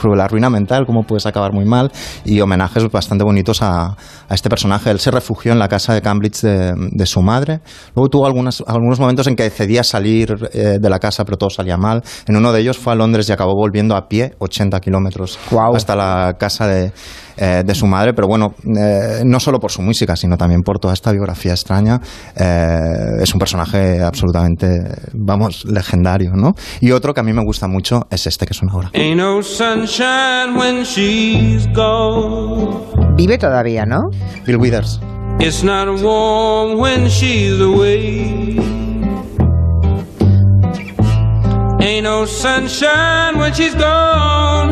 sobre 0.00 0.16
la 0.16 0.28
ruina 0.28 0.50
mental, 0.50 0.84
cómo 0.86 1.04
puedes 1.04 1.24
acabar 1.24 1.52
muy 1.54 1.64
mal 1.64 1.90
y 2.24 2.38
homenajes 2.40 2.90
bastante 2.90 3.24
bonitos 3.24 3.62
a, 3.62 3.86
a 3.86 4.34
este 4.34 4.50
personaje. 4.50 4.90
Él 4.90 5.00
se 5.00 5.10
refugió 5.10 5.52
en 5.52 5.58
la 5.58 5.68
casa 5.68 5.94
de 5.94 6.02
Cambridge 6.02 6.42
de, 6.42 6.74
de 6.76 7.06
su 7.06 7.22
madre. 7.22 7.60
Luego 7.94 8.10
tuvo 8.10 8.26
algunas, 8.26 8.62
algunos 8.66 9.00
momentos 9.00 9.26
en 9.26 9.36
que 9.36 9.48
cedía 9.48 9.80
a 9.80 9.84
salir 9.84 10.34
eh, 10.52 10.78
de 10.78 10.90
la 10.90 10.98
casa, 10.98 11.24
pero 11.24 11.38
todo 11.38 11.48
salía 11.48 11.78
mal. 11.78 12.02
En 12.26 12.36
uno 12.36 12.52
de 12.52 12.60
ellos 12.60 12.76
fue 12.76 12.92
a 12.92 12.96
Londres 12.96 13.26
y 13.28 13.32
acabó 13.32 13.54
volviendo 13.54 13.96
a 13.96 14.08
pie 14.08 14.34
80 14.38 14.78
kilómetros 14.80 15.38
hasta 15.74 15.96
la 15.96 16.36
casa 16.38 16.66
de, 16.66 16.92
eh, 17.36 17.62
de 17.64 17.74
su 17.74 17.86
madre. 17.86 18.12
Pero 18.14 18.28
bueno, 18.28 18.54
eh, 18.64 19.22
no 19.24 19.40
solo 19.40 19.58
por 19.58 19.70
su 19.70 19.82
música, 19.82 20.16
sino 20.16 20.36
también 20.36 20.62
por 20.62 20.78
toda 20.78 20.94
esta 20.94 21.12
biografía 21.12 21.52
extraña. 21.52 22.00
Eh, 22.36 23.22
es 23.22 23.32
un 23.34 23.38
personaje 23.38 24.02
absolutamente, 24.02 24.66
vamos, 25.12 25.64
legendario, 25.64 26.32
¿no? 26.34 26.54
Y 26.80 26.90
otro 26.92 27.14
que 27.14 27.20
a 27.20 27.22
mí 27.22 27.32
me 27.32 27.42
gusta 27.44 27.68
mucho 27.68 28.06
es 28.10 28.26
este 28.26 28.46
que 28.46 28.54
suena 28.54 28.72
ahora. 28.72 28.90
No 29.16 29.42
sunshine 29.42 30.56
when 30.56 30.82
she's 30.84 31.66
gone. 31.74 33.14
Vive 33.16 33.38
todavía, 33.38 33.84
¿no? 33.86 34.10
Bill 34.44 34.58
Withers. 34.58 35.00
It's 35.38 35.62
not 35.62 35.88
warm 36.02 36.78
when 36.78 37.08
she's 37.08 37.60
away. 37.60 38.58
Ain't 41.78 42.04
no 42.04 42.24
sunshine 42.26 43.38
when 43.38 43.52
she's 43.52 43.74
gone. 43.74 44.65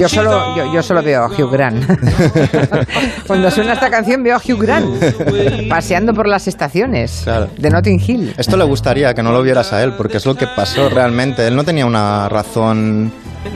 Yo 0.00 0.08
solo, 0.08 0.56
yo, 0.56 0.72
yo 0.72 0.82
solo 0.82 1.02
veo 1.02 1.24
a 1.24 1.26
Hugh 1.28 1.50
Grant. 1.50 1.84
Cuando 3.26 3.50
suena 3.50 3.72
esta 3.74 3.90
canción 3.90 4.22
veo 4.22 4.36
a 4.36 4.38
Hugh 4.38 4.58
Grant 4.60 4.88
paseando 5.68 6.14
por 6.14 6.26
las 6.28 6.46
estaciones 6.48 7.24
de 7.56 7.70
Notting 7.70 8.02
Hill. 8.06 8.34
Esto 8.36 8.56
le 8.56 8.64
gustaría 8.64 9.14
que 9.14 9.22
no 9.22 9.32
lo 9.32 9.42
vieras 9.42 9.72
a 9.72 9.82
él, 9.82 9.92
porque 9.96 10.16
es 10.18 10.26
lo 10.26 10.34
que 10.34 10.46
pasó 10.46 10.88
realmente. 10.88 11.46
Él 11.46 11.56
no 11.56 11.64
tenía 11.64 11.86
una 11.86 12.28
razón 12.28 13.12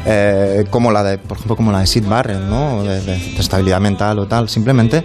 eh, 0.06 0.64
como 0.70 0.90
la 0.90 1.02
de, 1.02 1.18
por 1.18 1.36
ejemplo, 1.36 1.56
como 1.56 1.72
la 1.72 1.80
de 1.80 1.86
Sid 1.86 2.06
Barrett, 2.06 2.40
¿no? 2.40 2.82
De, 2.84 3.00
de- 3.00 3.16
de 3.18 3.36
estabilidad 3.38 3.80
mental 3.80 4.18
o 4.18 4.26
tal. 4.26 4.48
Simplemente 4.48 5.04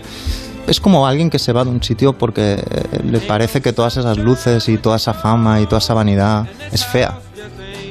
es 0.68 0.80
como 0.82 1.08
alguien 1.08 1.30
que 1.30 1.40
se 1.40 1.54
va 1.54 1.64
de 1.64 1.70
un 1.70 1.82
sitio 1.82 2.18
porque 2.18 2.54
eh, 2.56 3.00
le 3.04 3.20
parece 3.20 3.62
que 3.62 3.74
todas 3.74 3.98
esas 3.98 4.18
luces 4.18 4.68
y 4.70 4.78
toda 4.78 4.98
esa 4.98 5.14
fama 5.14 5.62
y 5.62 5.66
toda 5.66 5.80
esa 5.80 5.94
vanidad 5.94 6.46
es 6.72 6.86
fea. 6.86 7.20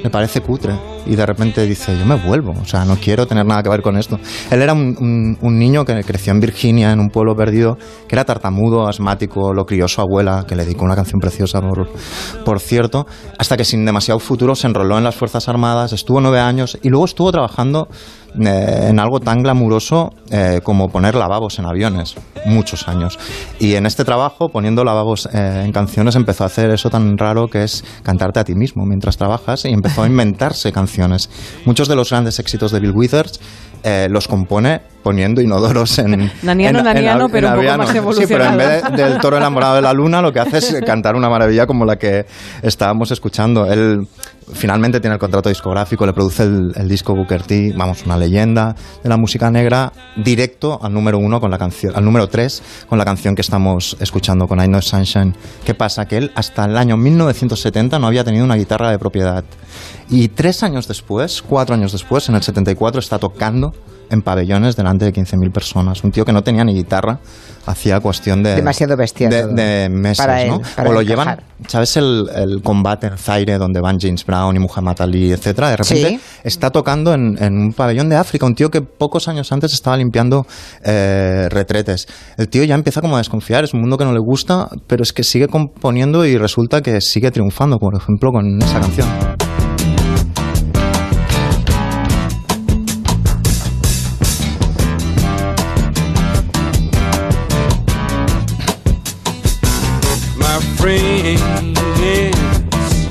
Le 0.02 0.10
parece 0.10 0.40
cutre. 0.40 0.74
Y 1.06 1.16
de 1.16 1.24
repente 1.26 1.64
dice, 1.66 1.96
yo 1.98 2.04
me 2.04 2.16
vuelvo, 2.16 2.52
o 2.60 2.64
sea, 2.64 2.84
no 2.84 2.96
quiero 2.96 3.26
tener 3.26 3.46
nada 3.46 3.62
que 3.62 3.68
ver 3.68 3.82
con 3.82 3.96
esto. 3.96 4.18
Él 4.50 4.62
era 4.62 4.72
un, 4.72 4.96
un- 5.00 5.38
un 5.40 5.58
niño 5.58 5.84
que 5.84 6.02
creció 6.04 6.32
en 6.32 6.40
Virginia, 6.40 6.90
en 6.92 7.00
un 7.00 7.08
pueblo 7.08 7.34
perdido, 7.34 7.76
que 8.08 8.14
era 8.14 8.24
tartamudo, 8.24 8.86
asmático, 8.88 9.52
lo 9.52 9.64
crió 9.64 9.88
su 9.88 10.00
abuela, 10.00 10.44
que 10.46 10.56
le 10.56 10.64
dedicó 10.64 10.84
una 10.84 10.96
canción 10.96 11.20
preciosa, 11.20 11.60
por, 11.60 11.88
por 12.44 12.60
cierto, 12.60 13.06
hasta 13.38 13.56
que 13.56 13.64
sin 13.64 13.84
demasiado 13.84 14.18
futuro 14.20 14.54
se 14.54 14.66
enroló 14.66 14.98
en 14.98 15.04
las 15.04 15.14
Fuerzas 15.14 15.48
Armadas, 15.48 15.92
estuvo 15.92 16.20
nueve 16.20 16.40
años 16.40 16.78
y 16.82 16.88
luego 16.88 17.04
estuvo 17.04 17.30
trabajando 17.32 17.88
eh, 18.38 18.88
en 18.90 18.98
algo 19.00 19.20
tan 19.20 19.42
glamuroso 19.42 20.10
eh, 20.30 20.60
como 20.62 20.88
poner 20.88 21.14
lavabos 21.14 21.58
en 21.58 21.64
aviones, 21.66 22.14
muchos 22.44 22.86
años. 22.88 23.18
Y 23.58 23.74
en 23.74 23.86
este 23.86 24.04
trabajo, 24.04 24.48
poniendo 24.50 24.84
lavabos 24.84 25.26
eh, 25.32 25.62
en 25.64 25.72
canciones, 25.72 26.16
empezó 26.16 26.44
a 26.44 26.48
hacer 26.48 26.70
eso 26.70 26.90
tan 26.90 27.16
raro 27.16 27.46
que 27.48 27.62
es 27.64 27.82
cantarte 28.02 28.40
a 28.40 28.44
ti 28.44 28.54
mismo 28.54 28.84
mientras 28.84 29.16
trabajas 29.16 29.64
y 29.64 29.68
empezó 29.68 30.02
a 30.02 30.06
inventarse 30.06 30.70
canciones. 30.72 30.95
Muchos 31.64 31.88
de 31.88 31.96
los 31.96 32.10
grandes 32.10 32.38
éxitos 32.38 32.72
de 32.72 32.80
Bill 32.80 32.92
Withers 32.92 33.40
eh, 33.82 34.08
los 34.10 34.28
compone 34.28 34.95
poniendo 35.06 35.40
inodoros 35.40 36.00
en... 36.00 36.32
Naniano, 36.42 36.80
en- 36.80 36.86
en 36.88 36.94
naniano, 36.94 37.24
av- 37.26 37.30
pero 37.30 37.46
en 37.46 37.54
un 37.54 37.64
poco 37.64 37.78
más 37.78 38.16
Sí, 38.16 38.24
pero 38.26 38.44
en 38.44 38.56
vez 38.56 38.66
evolucionado. 38.82 38.96
de- 38.96 39.02
del 39.04 39.18
toro 39.20 39.36
enamorado 39.36 39.76
de 39.76 39.82
la 39.82 39.92
luna, 39.92 40.20
lo 40.20 40.32
que 40.32 40.40
hace 40.40 40.58
es 40.58 40.76
cantar 40.84 41.14
una 41.14 41.28
maravilla 41.28 41.64
como 41.64 41.84
la 41.84 41.94
que 41.96 42.26
estábamos 42.62 43.12
escuchando. 43.12 43.66
Él 43.72 44.08
finalmente 44.52 44.98
tiene 44.98 45.14
el 45.14 45.20
contrato 45.20 45.48
discográfico, 45.48 46.04
le 46.06 46.12
produce 46.12 46.42
el, 46.42 46.72
el 46.74 46.88
disco 46.88 47.14
Booker 47.14 47.42
T, 47.42 47.72
vamos, 47.76 48.04
una 48.04 48.16
leyenda 48.16 48.74
de 49.00 49.08
la 49.08 49.16
música 49.16 49.48
negra, 49.48 49.92
directo 50.16 50.80
al 50.82 50.92
número 50.92 51.18
uno 51.18 51.40
con 51.40 51.52
la 51.52 51.58
canción, 51.58 51.92
al 51.94 52.04
número 52.04 52.26
tres 52.26 52.62
con 52.88 52.98
la 52.98 53.04
canción 53.04 53.36
que 53.36 53.42
estamos 53.42 53.96
escuchando 54.00 54.48
con 54.48 54.60
I 54.60 54.66
Know 54.66 54.82
Sunshine. 54.82 55.34
¿Qué 55.64 55.74
pasa? 55.74 56.06
Que 56.06 56.16
él 56.16 56.32
hasta 56.34 56.64
el 56.64 56.76
año 56.76 56.96
1970 56.96 58.00
no 58.00 58.08
había 58.08 58.24
tenido 58.24 58.44
una 58.44 58.56
guitarra 58.56 58.90
de 58.90 58.98
propiedad. 58.98 59.44
Y 60.08 60.28
tres 60.28 60.62
años 60.62 60.88
después, 60.88 61.42
cuatro 61.42 61.74
años 61.74 61.92
después, 61.92 62.28
en 62.28 62.36
el 62.36 62.42
74, 62.42 63.00
está 63.00 63.18
tocando 63.18 63.72
en 64.08 64.22
pabellones 64.22 64.76
delante 64.76 64.95
de 65.04 65.12
15.000 65.12 65.52
personas. 65.52 66.02
Un 66.02 66.10
tío 66.10 66.24
que 66.24 66.32
no 66.32 66.42
tenía 66.42 66.64
ni 66.64 66.74
guitarra, 66.74 67.18
hacía 67.66 68.00
cuestión 68.00 68.42
de... 68.42 68.54
Demasiado 68.54 68.96
bestia 68.96 69.28
De, 69.28 69.46
de 69.46 69.88
meses, 69.88 70.18
Para 70.18 70.42
él, 70.42 70.50
¿no? 70.50 70.60
para 70.76 70.90
o 70.90 70.92
lo 70.92 71.00
encajar. 71.02 71.38
llevan, 71.38 71.40
¿sabes 71.68 71.96
el, 71.96 72.26
el 72.34 72.62
combate 72.62 73.08
en 73.08 73.18
Zaire 73.18 73.58
donde 73.58 73.80
van 73.80 73.98
James 74.00 74.24
Brown 74.24 74.54
y 74.56 74.58
Muhammad 74.58 75.00
Ali, 75.00 75.32
etcétera? 75.32 75.70
De 75.70 75.76
repente 75.76 76.08
Sí. 76.08 76.20
está 76.44 76.70
tocando 76.70 77.12
en, 77.14 77.36
en 77.42 77.52
un 77.58 77.72
pabellón 77.72 78.08
de 78.08 78.16
África, 78.16 78.46
un 78.46 78.54
tío 78.54 78.70
que 78.70 78.80
pocos 78.82 79.28
años 79.28 79.50
antes 79.52 79.72
estaba 79.72 79.96
limpiando 79.96 80.46
eh, 80.84 81.48
retretes. 81.50 82.06
El 82.36 82.48
tío 82.48 82.62
ya 82.64 82.74
empieza 82.74 83.00
como 83.00 83.16
a 83.16 83.18
desconfiar, 83.18 83.64
es 83.64 83.74
un 83.74 83.80
mundo 83.80 83.96
que 83.98 84.04
no 84.04 84.12
le 84.12 84.20
gusta, 84.20 84.68
pero 84.86 85.02
es 85.02 85.12
que 85.12 85.22
sigue 85.24 85.48
componiendo 85.48 86.24
y 86.24 86.36
resulta 86.38 86.80
que 86.82 87.00
sigue 87.00 87.30
triunfando, 87.30 87.78
por 87.78 87.94
ejemplo, 87.96 88.30
con 88.30 88.62
esa 88.62 88.80
canción. 88.80 89.08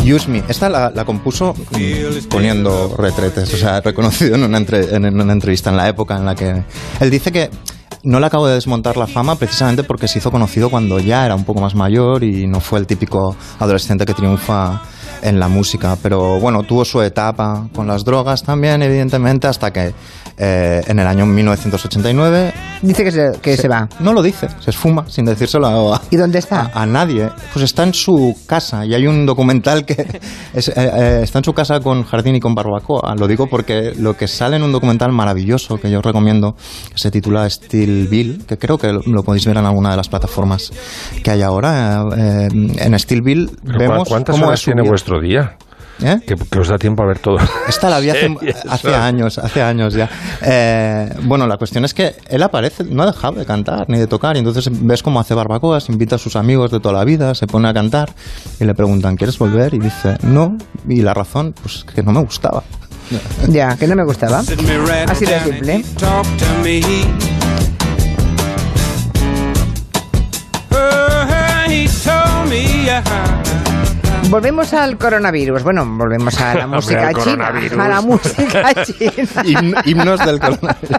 Use 0.05 0.29
Me. 0.29 0.43
Esta 0.47 0.69
la, 0.69 1.05
compuso 1.05 1.55
poniendo 2.29 2.95
retretes, 2.97 3.53
o 3.53 3.57
sea, 3.57 3.81
reconocido 3.81 4.35
en 4.35 4.43
en 4.43 5.21
una 5.21 5.33
entrevista 5.33 5.69
en 5.71 5.77
la 5.77 5.89
época 5.89 6.17
en 6.17 6.25
la 6.25 6.35
que... 6.35 6.63
Él 6.99 7.09
dice 7.09 7.31
que 7.31 7.49
no 8.03 8.19
le 8.19 8.27
acabo 8.27 8.47
de 8.47 8.53
desmontar 8.53 8.97
la 8.97 9.07
fama 9.07 9.35
precisamente 9.35 9.83
porque 9.83 10.07
se 10.07 10.19
hizo 10.19 10.29
conocido 10.29 10.69
cuando 10.69 10.99
ya 10.99 11.25
era 11.25 11.33
un 11.33 11.43
poco 11.43 11.59
más 11.59 11.73
mayor 11.73 12.23
y 12.23 12.45
no 12.45 12.59
fue 12.59 12.77
el 12.79 12.85
típico 12.85 13.35
adolescente 13.59 14.05
que 14.05 14.13
triunfa 14.13 14.83
en 15.23 15.39
la 15.39 15.47
música. 15.47 15.97
Pero 16.01 16.39
bueno, 16.39 16.61
tuvo 16.63 16.85
su 16.85 17.01
etapa 17.01 17.67
con 17.73 17.87
las 17.87 18.05
drogas 18.05 18.43
también, 18.43 18.83
evidentemente, 18.83 19.47
hasta 19.47 19.73
que 19.73 19.93
eh, 20.37 20.81
en 20.87 20.99
el 20.99 21.07
año 21.07 21.25
1989. 21.25 22.53
Dice 22.81 23.03
que 23.03 23.11
se, 23.11 23.31
que 23.41 23.57
se, 23.57 23.67
va. 23.67 23.87
No 23.99 24.13
lo 24.13 24.21
dice, 24.21 24.47
se 24.59 24.69
esfuma 24.69 25.05
sin 25.07 25.25
decírselo 25.25 25.93
a, 25.93 26.01
¿Y 26.11 26.17
dónde 26.17 26.39
está? 26.39 26.71
a, 26.73 26.83
a 26.83 26.85
nadie. 26.85 27.29
Pues 27.53 27.63
está 27.65 27.83
en 27.83 27.93
su 27.93 28.35
casa 28.45 28.85
y 28.85 28.93
hay 28.93 29.07
un 29.07 29.25
documental 29.25 29.85
que 29.85 30.05
es, 30.53 30.67
eh, 30.69 30.73
eh, 30.75 31.19
está 31.23 31.39
en 31.39 31.45
su 31.45 31.53
casa 31.53 31.79
con 31.79 32.03
jardín 32.03 32.35
y 32.35 32.39
con 32.39 32.53
barbacoa. 32.53 33.15
Lo 33.15 33.27
digo 33.27 33.47
porque 33.47 33.93
lo 33.97 34.15
que 34.17 34.27
sale 34.27 34.57
en 34.57 34.63
un 34.63 34.71
documental 34.71 35.11
maravilloso 35.11 35.77
que 35.77 35.89
yo 35.89 35.99
os 35.99 36.05
recomiendo, 36.05 36.53
que 36.91 36.97
se 36.97 37.11
titula 37.11 37.49
Steel 37.49 38.07
Bill, 38.07 38.45
que 38.45 38.57
creo 38.57 38.77
que 38.77 38.91
lo, 38.91 39.01
lo 39.05 39.23
podéis 39.23 39.45
ver 39.45 39.57
en 39.57 39.65
alguna 39.65 39.91
de 39.91 39.97
las 39.97 40.09
plataformas 40.09 40.71
que 41.23 41.31
hay 41.31 41.41
ahora. 41.41 42.03
eh, 42.17 42.47
en 42.51 42.99
Steel 42.99 43.21
Bill 43.21 43.49
vemos 43.63 44.07
¿Cuántas 44.09 44.33
cómo 44.33 44.47
horas 44.47 44.59
es 44.59 44.63
su 44.63 44.71
tiene 44.71 44.81
vida. 44.81 44.91
vuestro 44.91 45.21
día? 45.21 45.57
¿Eh? 46.01 46.19
Que, 46.27 46.35
que 46.35 46.59
os 46.59 46.67
da 46.67 46.77
tiempo 46.77 47.03
a 47.03 47.05
ver 47.05 47.19
todo. 47.19 47.37
Esta 47.67 47.89
la 47.89 47.99
vi 47.99 48.09
hace, 48.09 48.35
hace 48.69 48.93
años, 48.93 49.37
hace 49.37 49.61
años 49.61 49.93
ya. 49.93 50.09
Eh, 50.41 51.09
bueno, 51.23 51.47
la 51.47 51.57
cuestión 51.57 51.85
es 51.85 51.93
que 51.93 52.15
él 52.27 52.43
aparece, 52.43 52.83
no 52.83 53.03
ha 53.03 53.05
dejado 53.05 53.39
de 53.39 53.45
cantar 53.45 53.89
ni 53.89 53.97
de 53.97 54.07
tocar, 54.07 54.35
y 54.35 54.39
entonces 54.39 54.69
ves 54.71 55.01
cómo 55.01 55.19
hace 55.19 55.33
barbacoas, 55.33 55.89
invita 55.89 56.15
a 56.15 56.19
sus 56.19 56.35
amigos 56.35 56.71
de 56.71 56.79
toda 56.79 56.95
la 56.95 57.05
vida, 57.05 57.33
se 57.35 57.47
pone 57.47 57.69
a 57.69 57.73
cantar 57.73 58.13
y 58.59 58.65
le 58.65 58.75
preguntan, 58.75 59.15
¿quieres 59.15 59.37
volver? 59.37 59.73
Y 59.73 59.79
dice, 59.79 60.17
no, 60.23 60.57
y 60.87 61.01
la 61.01 61.13
razón, 61.13 61.53
pues 61.61 61.85
que 61.85 62.03
no 62.03 62.11
me 62.11 62.21
gustaba. 62.21 62.63
Ya, 63.49 63.77
que 63.77 63.87
no 63.87 63.95
me 63.95 64.03
gustaba. 64.03 64.39
Así 64.39 65.25
de 65.25 65.39
simple. 65.41 65.83
Volvemos 74.29 74.73
al 74.73 74.97
coronavirus. 74.97 75.63
Bueno, 75.63 75.85
volvemos 75.85 76.39
a 76.41 76.55
la 76.55 76.67
música 76.75 77.13
china. 77.13 77.47
A 77.79 77.87
la 77.89 78.01
música 78.05 78.73
china. 78.83 79.43
Himn- 79.43 79.81
himnos 79.85 80.25
del 80.25 80.39
coronavirus. 80.39 80.89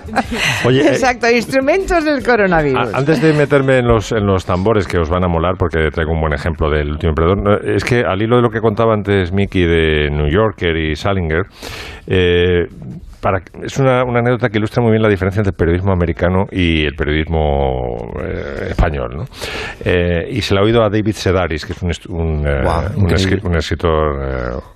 Oye, 0.65 0.81
eh, 0.83 0.89
Exacto, 0.89 1.29
instrumentos 1.31 2.05
del 2.05 2.23
coronavirus. 2.25 2.95
Antes 2.95 3.21
de 3.21 3.33
meterme 3.33 3.79
en 3.79 3.89
los, 3.89 4.13
en 4.13 4.27
los 4.27 4.45
tambores 4.47 4.87
que 4.87 4.99
os 4.99 5.11
van 5.11 5.25
a 5.25 5.29
molar, 5.29 5.55
porque 5.59 5.91
traigo 5.91 6.13
un 6.13 6.21
buen 6.21 6.33
ejemplo 6.33 6.71
del 6.71 6.91
último 6.93 7.11
emperador, 7.11 7.39
no, 7.43 7.75
es 7.75 7.85
que 7.85 8.01
al 8.01 8.23
hilo 8.23 8.37
de 8.37 8.43
lo 8.43 8.51
que 8.51 8.61
contaba 8.61 8.95
antes 8.95 9.33
Mickey 9.33 9.65
de 9.67 10.11
New 10.11 10.29
Yorker 10.31 10.77
y 10.77 10.95
Salinger, 10.97 11.43
eh, 12.07 12.67
para, 13.27 13.43
es 13.61 13.77
una, 13.79 14.05
una 14.05 14.21
anécdota 14.21 14.49
que 14.49 14.59
ilustra 14.59 14.81
muy 14.81 14.93
bien 14.93 15.03
la 15.03 15.09
diferencia 15.09 15.41
entre 15.41 15.51
el 15.51 15.57
periodismo 15.57 15.93
americano 15.93 16.47
y 16.49 16.85
el 16.85 16.95
periodismo 16.95 17.97
eh, 18.23 18.69
español. 18.71 19.17
¿no? 19.17 19.25
Eh, 19.85 20.29
y 20.31 20.41
se 20.43 20.55
la 20.55 20.61
ha 20.61 20.63
oído 20.65 20.85
a 20.85 20.89
David 20.89 21.11
Sedaris, 21.11 21.67
que 21.67 21.73
es 21.73 21.83
un, 21.83 21.91
un, 22.17 22.47
eh, 22.47 22.61
un 22.95 23.07
un 23.47 23.57
escritor 23.57 24.23
eh, 24.23 24.76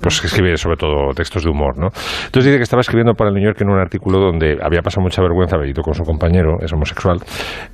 pues 0.00 0.20
que 0.20 0.26
escribe 0.26 0.56
sobre 0.56 0.76
todo 0.76 1.12
textos 1.14 1.44
de 1.44 1.50
humor, 1.50 1.78
¿no? 1.78 1.88
Entonces 2.26 2.44
dice 2.46 2.56
que 2.56 2.62
estaba 2.62 2.80
escribiendo 2.80 3.14
para 3.14 3.30
el 3.30 3.34
New 3.36 3.44
York 3.44 3.60
en 3.60 3.68
un 3.70 3.78
artículo 3.78 4.18
donde 4.18 4.58
había 4.62 4.80
pasado 4.82 5.02
mucha 5.02 5.22
vergüenza, 5.22 5.56
había 5.56 5.70
ido 5.70 5.82
con 5.82 5.94
su 5.94 6.02
compañero, 6.04 6.56
es 6.60 6.72
homosexual, 6.72 7.18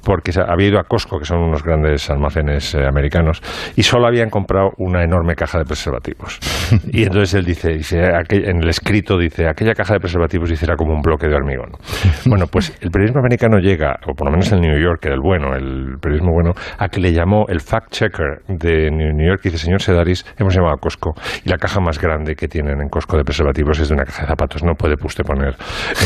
porque 0.04 0.32
había 0.46 0.68
ido 0.68 0.78
a 0.78 0.84
Costco, 0.84 1.18
que 1.18 1.24
son 1.24 1.38
unos 1.38 1.62
grandes 1.62 2.08
almacenes 2.10 2.74
eh, 2.74 2.86
americanos, 2.86 3.40
y 3.76 3.82
solo 3.82 4.06
habían 4.06 4.30
comprado 4.30 4.70
una 4.78 5.02
enorme 5.04 5.34
caja 5.34 5.58
de 5.58 5.64
preservativos. 5.64 6.38
Y 6.92 7.02
entonces 7.04 7.34
él 7.34 7.44
dice, 7.44 7.70
dice 7.72 7.98
aquel- 8.00 8.48
en 8.48 8.62
el 8.62 8.68
escrito 8.68 9.18
dice, 9.18 9.48
aquella 9.48 9.74
caja 9.74 9.94
de 9.94 10.00
preservativos 10.00 10.48
dice 10.50 10.64
era 10.66 10.76
como 10.76 10.92
un 10.94 11.00
bloque 11.02 11.26
de 11.28 11.34
hormigón. 11.34 11.70
Bueno, 12.26 12.46
pues 12.46 12.76
el 12.80 12.90
periodismo 12.90 13.20
americano 13.20 13.58
llega, 13.58 13.96
o 14.06 14.14
por 14.14 14.26
lo 14.26 14.32
menos 14.32 14.50
el 14.52 14.60
New 14.60 14.78
York, 14.78 15.06
el 15.06 15.20
bueno, 15.20 15.54
el 15.54 15.96
periodismo 16.00 16.32
bueno, 16.32 16.52
a 16.78 16.88
que 16.88 17.00
le 17.00 17.12
llamó 17.12 17.46
el 17.48 17.60
fact-checker 17.60 18.42
de 18.48 18.90
New 18.90 19.26
York 19.26 19.40
y 19.44 19.48
dice, 19.50 19.58
señor 19.64 19.80
Sedaris, 19.82 20.24
hemos 20.38 20.54
llamado 20.54 20.74
a 20.74 20.78
Costco 20.78 21.12
y 21.44 21.48
la 21.48 21.56
caja 21.60 21.80
más 21.80 22.00
grande 22.00 22.34
que 22.34 22.48
tienen 22.48 22.80
en 22.80 22.88
Costco 22.88 23.16
de 23.16 23.22
preservativos 23.22 23.78
es 23.78 23.88
de 23.88 23.94
una 23.94 24.04
caja 24.04 24.22
de 24.22 24.28
zapatos, 24.28 24.64
no 24.64 24.74
puede 24.74 24.94
usted 25.00 25.24
poner 25.24 25.54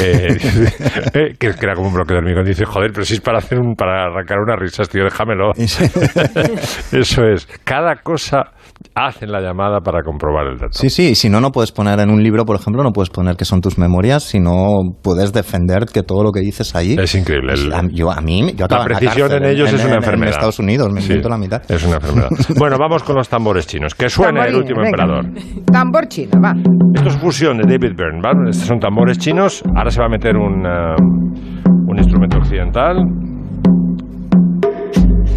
eh, 0.03 0.37
eh, 1.15 1.35
que, 1.39 1.47
era 1.47 1.75
como 1.75 1.89
un 1.89 1.95
bloque 1.95 2.13
de 2.13 2.19
hormigón. 2.19 2.45
Dice, 2.45 2.67
joder, 2.67 2.91
pero 2.93 3.05
si 3.05 3.15
es 3.15 3.21
para 3.21 3.39
hacer 3.39 3.59
un, 3.59 3.75
para 3.75 4.05
arrancar 4.05 4.39
una 4.41 4.57
risa, 4.57 4.85
tío, 4.85 5.05
déjamelo. 5.05 5.53
Eso 6.93 7.25
es. 7.25 7.47
Cada 7.65 7.97
cosa 7.97 8.53
hacen 8.95 9.31
la 9.33 9.41
llamada 9.41 9.81
para 9.81 10.03
comprobar 10.03 10.47
el 10.47 10.59
dato. 10.59 10.73
Sí, 10.73 10.89
sí, 10.91 11.11
y 11.11 11.15
si 11.15 11.29
no, 11.29 11.41
no 11.41 11.51
puedes 11.51 11.73
poner 11.73 11.99
en 12.01 12.11
un 12.11 12.23
libro, 12.23 12.45
por 12.45 12.57
ejemplo, 12.57 12.83
no 12.83 12.91
puedes 12.93 13.11
poner 13.11 13.37
que 13.37 13.45
son 13.45 13.61
tus 13.61 13.79
memorias, 13.79 14.23
sino 14.23 14.81
puedes 15.03 15.33
defender 15.33 15.87
que 15.93 16.03
todo 16.03 16.23
lo 16.23 16.31
que 16.31 16.41
dices 16.41 16.75
ahí... 16.77 16.97
Es 16.99 17.15
increíble. 17.15 17.55
el- 17.55 17.73
A, 17.73 17.83
yo, 17.93 18.11
a 18.11 18.21
mí, 18.21 18.53
yo 18.57 18.65
acabo 18.67 18.83
la 18.83 18.87
en 18.87 18.93
la 18.93 18.99
precisión 18.99 19.33
en 19.33 19.45
ellos 19.45 19.73
es 19.73 19.85
una 19.85 19.95
en 19.95 19.99
enfermedad. 19.99 20.31
Estados 20.35 20.59
Unidos, 20.59 20.93
me 20.93 21.01
Sí, 21.01 21.09
invento 21.09 21.29
la 21.29 21.39
mitad. 21.39 21.63
Es 21.71 21.85
una 21.85 21.97
enfermedad. 21.97 22.29
bueno, 22.59 22.77
vamos 22.79 23.03
con 23.03 23.17
los 23.17 23.29
tambores 23.29 23.67
chinos. 23.67 23.95
Que 23.95 24.09
suene 24.09 24.41
el 24.47 24.55
último 24.57 24.81
venga. 24.83 25.03
emperador. 25.03 25.25
Tambor 25.73 26.07
chino, 26.09 26.41
va. 26.43 26.55
Esto 26.95 27.09
es 27.09 27.17
fusión 27.19 27.59
de 27.59 27.65
David 27.65 27.97
Byrne, 27.97 28.21
¿vale? 28.23 28.51
Estos 28.51 28.69
son 28.69 28.79
tambores 28.79 29.19
chinos. 29.19 29.63
Ahora 29.77 29.91
se 29.91 30.01
va 30.01 30.07
a 30.07 30.09
meter 30.11 30.37
un, 30.37 30.65
ah, 30.67 30.95
un 30.97 31.99
instrumento 31.99 32.39
occidental. 32.39 32.99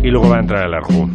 Y 0.03 0.09
luego 0.09 0.29
va 0.29 0.37
a 0.37 0.39
entrar 0.39 0.65
el 0.67 0.73
erhu. 0.73 1.09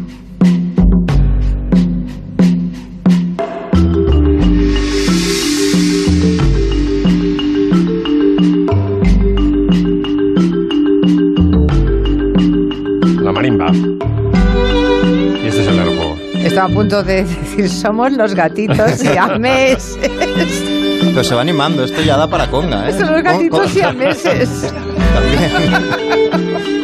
Marimba. 13.33 13.71
Y 13.71 15.47
este 15.47 15.61
es 15.61 15.67
el 15.67 15.79
erhu. 15.79 16.15
Estaba 16.35 16.67
a 16.67 16.73
punto 16.73 17.03
de 17.03 17.23
decir, 17.23 17.69
somos 17.69 18.11
los 18.13 18.35
gatitos 18.35 18.91
siameses. 18.91 19.97
Pero 21.03 21.23
se 21.23 21.35
va 21.35 21.41
animando, 21.41 21.83
esto 21.83 22.01
ya 22.01 22.17
da 22.17 22.29
para 22.29 22.47
conga, 22.47 22.89
¿eh? 22.89 22.93
Son 22.93 23.11
los 23.11 23.21
gatitos 23.21 23.69
siameses. 23.71 24.73
También. 25.13 25.51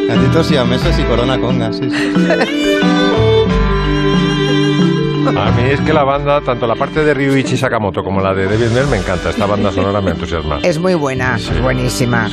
Gatitos 0.08 0.50
y 0.50 0.58
meses 0.68 0.98
y 0.98 1.02
corona 1.04 1.38
conga, 1.38 1.72
sí, 1.72 1.88
sí. 1.88 2.12
A 5.36 5.50
mí 5.52 5.70
es 5.70 5.80
que 5.80 5.92
la 5.92 6.04
banda, 6.04 6.40
tanto 6.40 6.66
la 6.66 6.74
parte 6.74 7.04
de 7.04 7.14
Ryuichi 7.14 7.56
Sakamoto 7.56 8.02
como 8.02 8.20
la 8.20 8.34
de 8.34 8.44
David 8.46 8.70
Byrne 8.74 8.90
me 8.90 8.96
encanta. 8.96 9.30
Esta 9.30 9.46
banda 9.46 9.70
sonora 9.70 10.00
me 10.00 10.10
entusiasma. 10.10 10.58
Es 10.62 10.78
muy 10.78 10.94
buena, 10.94 11.36
es 11.36 11.62
buenísima. 11.62 12.28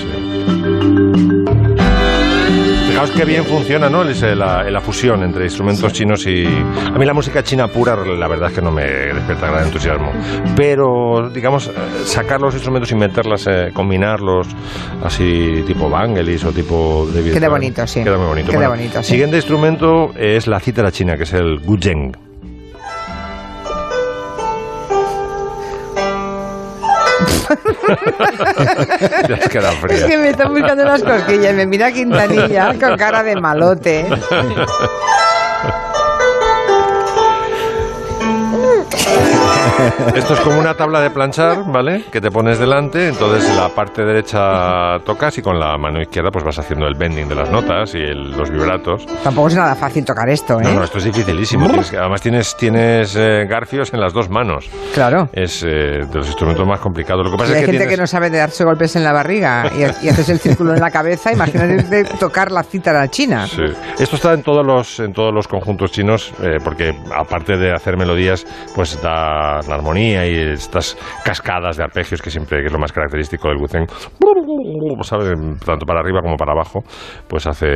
Fijaos 2.97 3.11
qué 3.11 3.25
bien 3.25 3.45
funciona, 3.45 3.91
¿no? 3.91 4.03
La, 4.03 4.63
la 4.63 4.81
fusión 4.81 5.21
entre 5.21 5.43
instrumentos 5.43 5.93
chinos 5.93 6.25
y... 6.25 6.47
A 6.47 6.97
mí 6.97 7.05
la 7.05 7.13
música 7.13 7.43
china 7.43 7.67
pura, 7.67 7.95
la 7.95 8.27
verdad 8.27 8.49
es 8.49 8.55
que 8.55 8.61
no 8.63 8.71
me 8.71 8.85
despierta 8.85 9.51
gran 9.51 9.65
entusiasmo. 9.65 10.11
Pero, 10.55 11.29
digamos, 11.31 11.69
sacar 12.05 12.41
los 12.41 12.55
instrumentos 12.55 12.91
y 12.91 12.95
meterlas, 12.95 13.45
eh, 13.45 13.69
combinarlos, 13.71 14.47
así 15.03 15.63
tipo 15.67 15.91
Vangelis 15.91 16.43
o 16.43 16.51
tipo 16.51 17.07
David 17.13 17.33
Queda 17.33 17.49
bonito, 17.49 17.85
sí. 17.85 18.03
Queda 18.03 18.17
muy 18.17 18.29
bonito. 18.29 18.51
Queda 18.51 18.69
bonito, 18.69 19.03
sí. 19.03 19.11
Siguiente 19.11 19.35
instrumento 19.35 20.11
es 20.17 20.47
la 20.47 20.59
cítara 20.59 20.91
china, 20.91 21.17
que 21.17 21.23
es 21.23 21.33
el 21.33 21.59
guzheng. 21.59 22.26
fría. 29.81 29.97
Es 29.97 30.03
que 30.05 30.17
me 30.17 30.29
están 30.29 30.53
buscando 30.53 30.83
las 30.83 31.03
cosquillas. 31.03 31.53
Me 31.55 31.65
mira 31.65 31.91
Quintanilla 31.91 32.73
con 32.79 32.95
cara 32.97 33.23
de 33.23 33.35
malote. 33.35 34.05
Esto 40.15 40.33
es 40.33 40.39
como 40.41 40.59
una 40.59 40.73
tabla 40.75 40.99
de 41.01 41.09
planchar, 41.09 41.63
¿vale? 41.71 42.03
Que 42.11 42.21
te 42.21 42.31
pones 42.31 42.59
delante, 42.59 43.07
entonces 43.07 43.53
la 43.55 43.69
parte 43.69 44.03
derecha 44.03 44.99
tocas 45.05 45.37
y 45.37 45.41
con 45.41 45.59
la 45.59 45.77
mano 45.77 46.01
izquierda 46.01 46.29
pues 46.31 46.43
vas 46.43 46.57
haciendo 46.59 46.87
el 46.87 46.95
bending 46.95 47.27
de 47.27 47.35
las 47.35 47.49
notas 47.49 47.93
y 47.95 47.99
el- 47.99 48.31
los 48.31 48.49
vibratos. 48.49 49.05
Tampoco 49.23 49.47
es 49.47 49.55
nada 49.55 49.75
fácil 49.75 50.03
tocar 50.05 50.29
esto, 50.29 50.59
¿eh? 50.59 50.63
No, 50.63 50.73
no, 50.73 50.83
esto 50.83 50.97
es 50.97 51.03
dificilísimo. 51.05 51.67
Tienes 51.67 51.93
además 51.93 52.21
tienes, 52.21 52.55
tienes 52.57 53.15
eh, 53.15 53.45
garfios 53.49 53.93
en 53.93 53.99
las 53.99 54.13
dos 54.13 54.29
manos. 54.29 54.69
Claro. 54.93 55.29
Es 55.33 55.63
eh, 55.63 55.67
de 55.67 56.13
los 56.13 56.27
instrumentos 56.27 56.65
más 56.67 56.79
complicados. 56.79 57.25
Lo 57.25 57.31
que 57.31 57.37
pasa 57.37 57.53
hay 57.53 57.59
es 57.59 57.65
que 57.65 57.65
gente 57.71 57.77
tienes... 57.79 57.95
que 57.95 58.01
no 58.01 58.07
sabe 58.07 58.29
de 58.29 58.37
darse 58.39 58.63
golpes 58.63 58.95
en 58.95 59.03
la 59.03 59.13
barriga 59.13 59.65
y, 59.75 60.05
y 60.05 60.09
haces 60.09 60.29
el 60.29 60.39
círculo 60.39 60.73
en 60.73 60.79
la 60.79 60.91
cabeza, 60.91 61.31
imagínate 61.31 62.03
tocar 62.19 62.51
la 62.51 62.63
cítara 62.63 63.07
china. 63.09 63.47
Sí. 63.47 63.63
Esto 63.99 64.15
está 64.15 64.33
en 64.33 64.43
todos 64.43 64.65
los 64.65 64.99
en 64.99 65.13
todos 65.13 65.33
los 65.33 65.47
conjuntos 65.47 65.91
chinos 65.91 66.33
eh, 66.41 66.57
porque 66.63 66.93
aparte 67.15 67.57
de 67.57 67.73
hacer 67.73 67.97
melodías 67.97 68.45
pues 68.75 69.01
da 69.01 69.56
la 69.67 69.75
armonía 69.75 70.27
y 70.27 70.35
estas 70.53 70.97
cascadas 71.23 71.77
de 71.77 71.83
arpegios 71.83 72.21
que 72.21 72.29
siempre 72.29 72.59
que 72.59 72.67
es 72.67 72.73
lo 72.73 72.79
más 72.79 72.91
característico 72.91 73.49
del 73.49 73.57
¿sabes? 75.01 75.33
tanto 75.65 75.85
para 75.85 75.99
arriba 75.99 76.21
como 76.21 76.35
para 76.35 76.51
abajo 76.51 76.81
pues 77.27 77.47
hace 77.47 77.67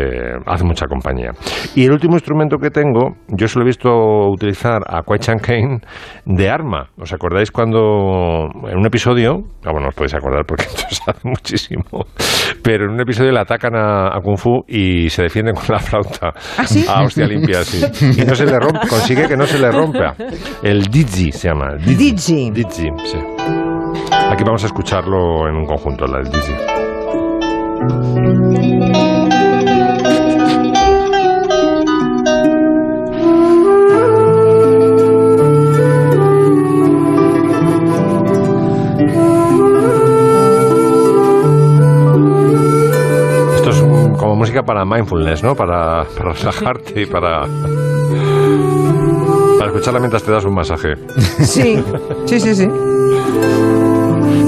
hace 0.45 0.63
mucha 0.63 0.86
compañía 0.88 1.32
y 1.75 1.86
el 1.86 1.91
último 1.91 2.13
instrumento 2.13 2.57
que 2.57 2.69
tengo 2.69 3.15
yo 3.29 3.47
se 3.47 3.57
lo 3.57 3.63
he 3.63 3.67
visto 3.67 3.89
utilizar 4.29 4.82
a 4.88 5.01
Kwai 5.03 5.19
Chang 5.19 5.41
Caine 5.41 5.79
de 6.25 6.49
arma 6.49 6.89
¿os 6.99 7.13
acordáis 7.13 7.51
cuando 7.51 8.49
en 8.67 8.77
un 8.77 8.86
episodio 8.86 9.43
ah, 9.65 9.71
bueno 9.71 9.88
os 9.88 9.95
podéis 9.95 10.13
acordar 10.13 10.45
porque 10.45 10.63
esto 10.67 10.84
es 10.89 11.01
hace 11.07 11.27
muchísimo 11.27 12.05
pero 12.63 12.86
en 12.86 12.91
un 12.91 13.01
episodio 13.01 13.32
le 13.32 13.39
atacan 13.39 13.75
a, 13.75 14.15
a 14.15 14.19
Kung 14.21 14.38
Fu 14.38 14.63
y 14.67 15.09
se 15.09 15.23
defienden 15.23 15.55
con 15.55 15.65
la 15.69 15.79
flauta 15.79 16.34
¿Ah, 16.57 16.67
sí? 16.67 16.86
a 16.88 17.01
hostia 17.03 17.27
limpia, 17.27 17.63
sí. 17.63 17.82
Y 18.17 18.25
no 18.25 18.36
se 18.36 18.45
le 18.45 18.59
rompe, 18.59 18.88
consigue 18.88 19.27
que 19.27 19.38
no 19.38 19.45
se 19.45 19.59
le 19.59 19.71
rompa. 19.71 20.15
El 20.63 20.84
Digi 20.84 21.32
se 21.32 21.49
llama. 21.49 21.70
Digi. 21.78 22.51
Digi, 22.51 22.89
sí. 23.05 23.17
Aquí 24.11 24.43
vamos 24.43 24.63
a 24.63 24.67
escucharlo 24.67 25.47
en 25.47 25.55
un 25.55 25.65
conjunto, 25.65 26.05
la 26.05 26.19
del 26.19 26.32
como 44.17 44.36
música 44.36 44.63
para 44.63 44.86
mindfulness, 44.86 45.43
¿no? 45.43 45.55
Para, 45.55 46.05
para 46.05 46.34
relajarte 46.34 47.01
y 47.01 47.05
para... 47.05 47.47
Para 49.62 49.74
escucharla 49.74 49.99
mientras 49.99 50.24
te 50.24 50.32
das 50.32 50.43
un 50.43 50.55
masaje. 50.55 50.95
Sí, 51.39 51.84
sí, 52.26 52.39
sí, 52.39 52.55
sí. 52.55 52.68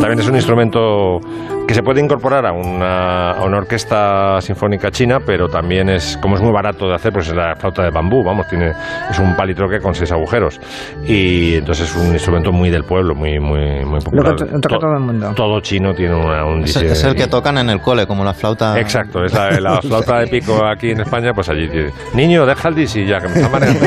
También 0.02 0.18
es 0.18 0.28
un 0.28 0.34
instrumento 0.34 1.22
que 1.68 1.74
se 1.74 1.82
puede 1.82 2.02
incorporar 2.02 2.46
a 2.46 2.52
una, 2.52 3.32
a 3.32 3.44
una 3.46 3.58
orquesta 3.58 4.40
sinfónica 4.42 4.92
china, 4.92 5.20
pero 5.26 5.48
también 5.48 5.90
es, 5.90 6.18
como 6.22 6.36
es 6.36 6.42
muy 6.42 6.52
barato 6.52 6.88
de 6.88 6.96
hacer, 6.96 7.12
pues 7.14 7.28
es 7.30 7.36
la 7.36 7.56
flauta 7.56 7.84
de 7.84 7.90
bambú, 7.90 8.24
vamos, 8.24 8.48
tiene, 8.48 8.74
es 9.10 9.18
un 9.20 9.36
palitroque 9.36 9.80
con 9.80 9.96
seis 9.96 10.12
agujeros. 10.12 10.60
Y 11.06 11.56
entonces 11.56 11.90
es 11.90 11.96
un 11.96 12.12
instrumento 12.14 12.52
muy 12.52 12.70
del 12.70 12.84
pueblo, 12.84 13.16
muy, 13.16 13.40
muy, 13.40 13.84
muy 13.86 14.00
Lo 14.00 14.04
popular. 14.04 14.36
que 14.36 14.46
to- 14.46 14.60
toca 14.62 14.78
todo 14.80 14.94
el 14.94 15.00
mundo. 15.00 15.32
Todo 15.36 15.60
chino 15.62 15.94
tiene 15.94 16.16
una- 16.16 16.46
un 16.46 16.64
Es, 16.64 16.76
es 16.76 17.04
el 17.06 17.16
que 17.16 17.28
tocan 17.28 17.58
en 17.58 17.70
el 17.70 17.80
cole, 17.80 18.06
como 18.08 18.24
la 18.26 18.34
flauta. 18.34 18.80
Exacto, 18.80 19.24
es 19.24 19.34
la, 19.34 19.52
la 19.60 19.82
flauta 19.82 20.20
de 20.20 20.28
pico 20.28 20.66
aquí 20.66 20.92
en 20.92 21.02
España, 21.02 21.34
pues 21.34 21.50
allí 21.50 21.68
tiene. 21.70 21.92
Niño, 22.14 22.46
deja 22.46 22.68
el 22.70 22.76
disi 22.76 23.06
ya, 23.06 23.20
que 23.20 23.28
me 23.30 23.36
está 23.36 23.50
mareando. 23.50 23.80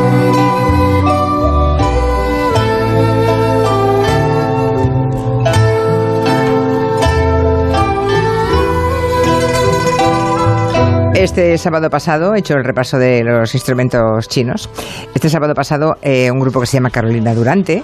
Este 11.20 11.58
sábado 11.58 11.90
pasado 11.90 12.34
he 12.34 12.38
hecho 12.38 12.54
el 12.54 12.64
repaso 12.64 12.98
de 12.98 13.22
los 13.22 13.52
instrumentos 13.54 14.26
chinos. 14.26 14.70
Este 15.14 15.28
sábado 15.28 15.52
pasado 15.52 15.98
eh, 16.00 16.30
un 16.30 16.40
grupo 16.40 16.60
que 16.60 16.66
se 16.66 16.78
llama 16.78 16.88
Carolina 16.88 17.34
Durante, 17.34 17.82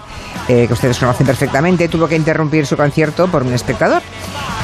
eh, 0.48 0.66
que 0.66 0.72
ustedes 0.72 0.98
conocen 0.98 1.26
perfectamente, 1.26 1.86
tuvo 1.88 2.08
que 2.08 2.16
interrumpir 2.16 2.64
su 2.64 2.78
concierto 2.78 3.28
por 3.28 3.42
un 3.42 3.52
espectador. 3.52 4.00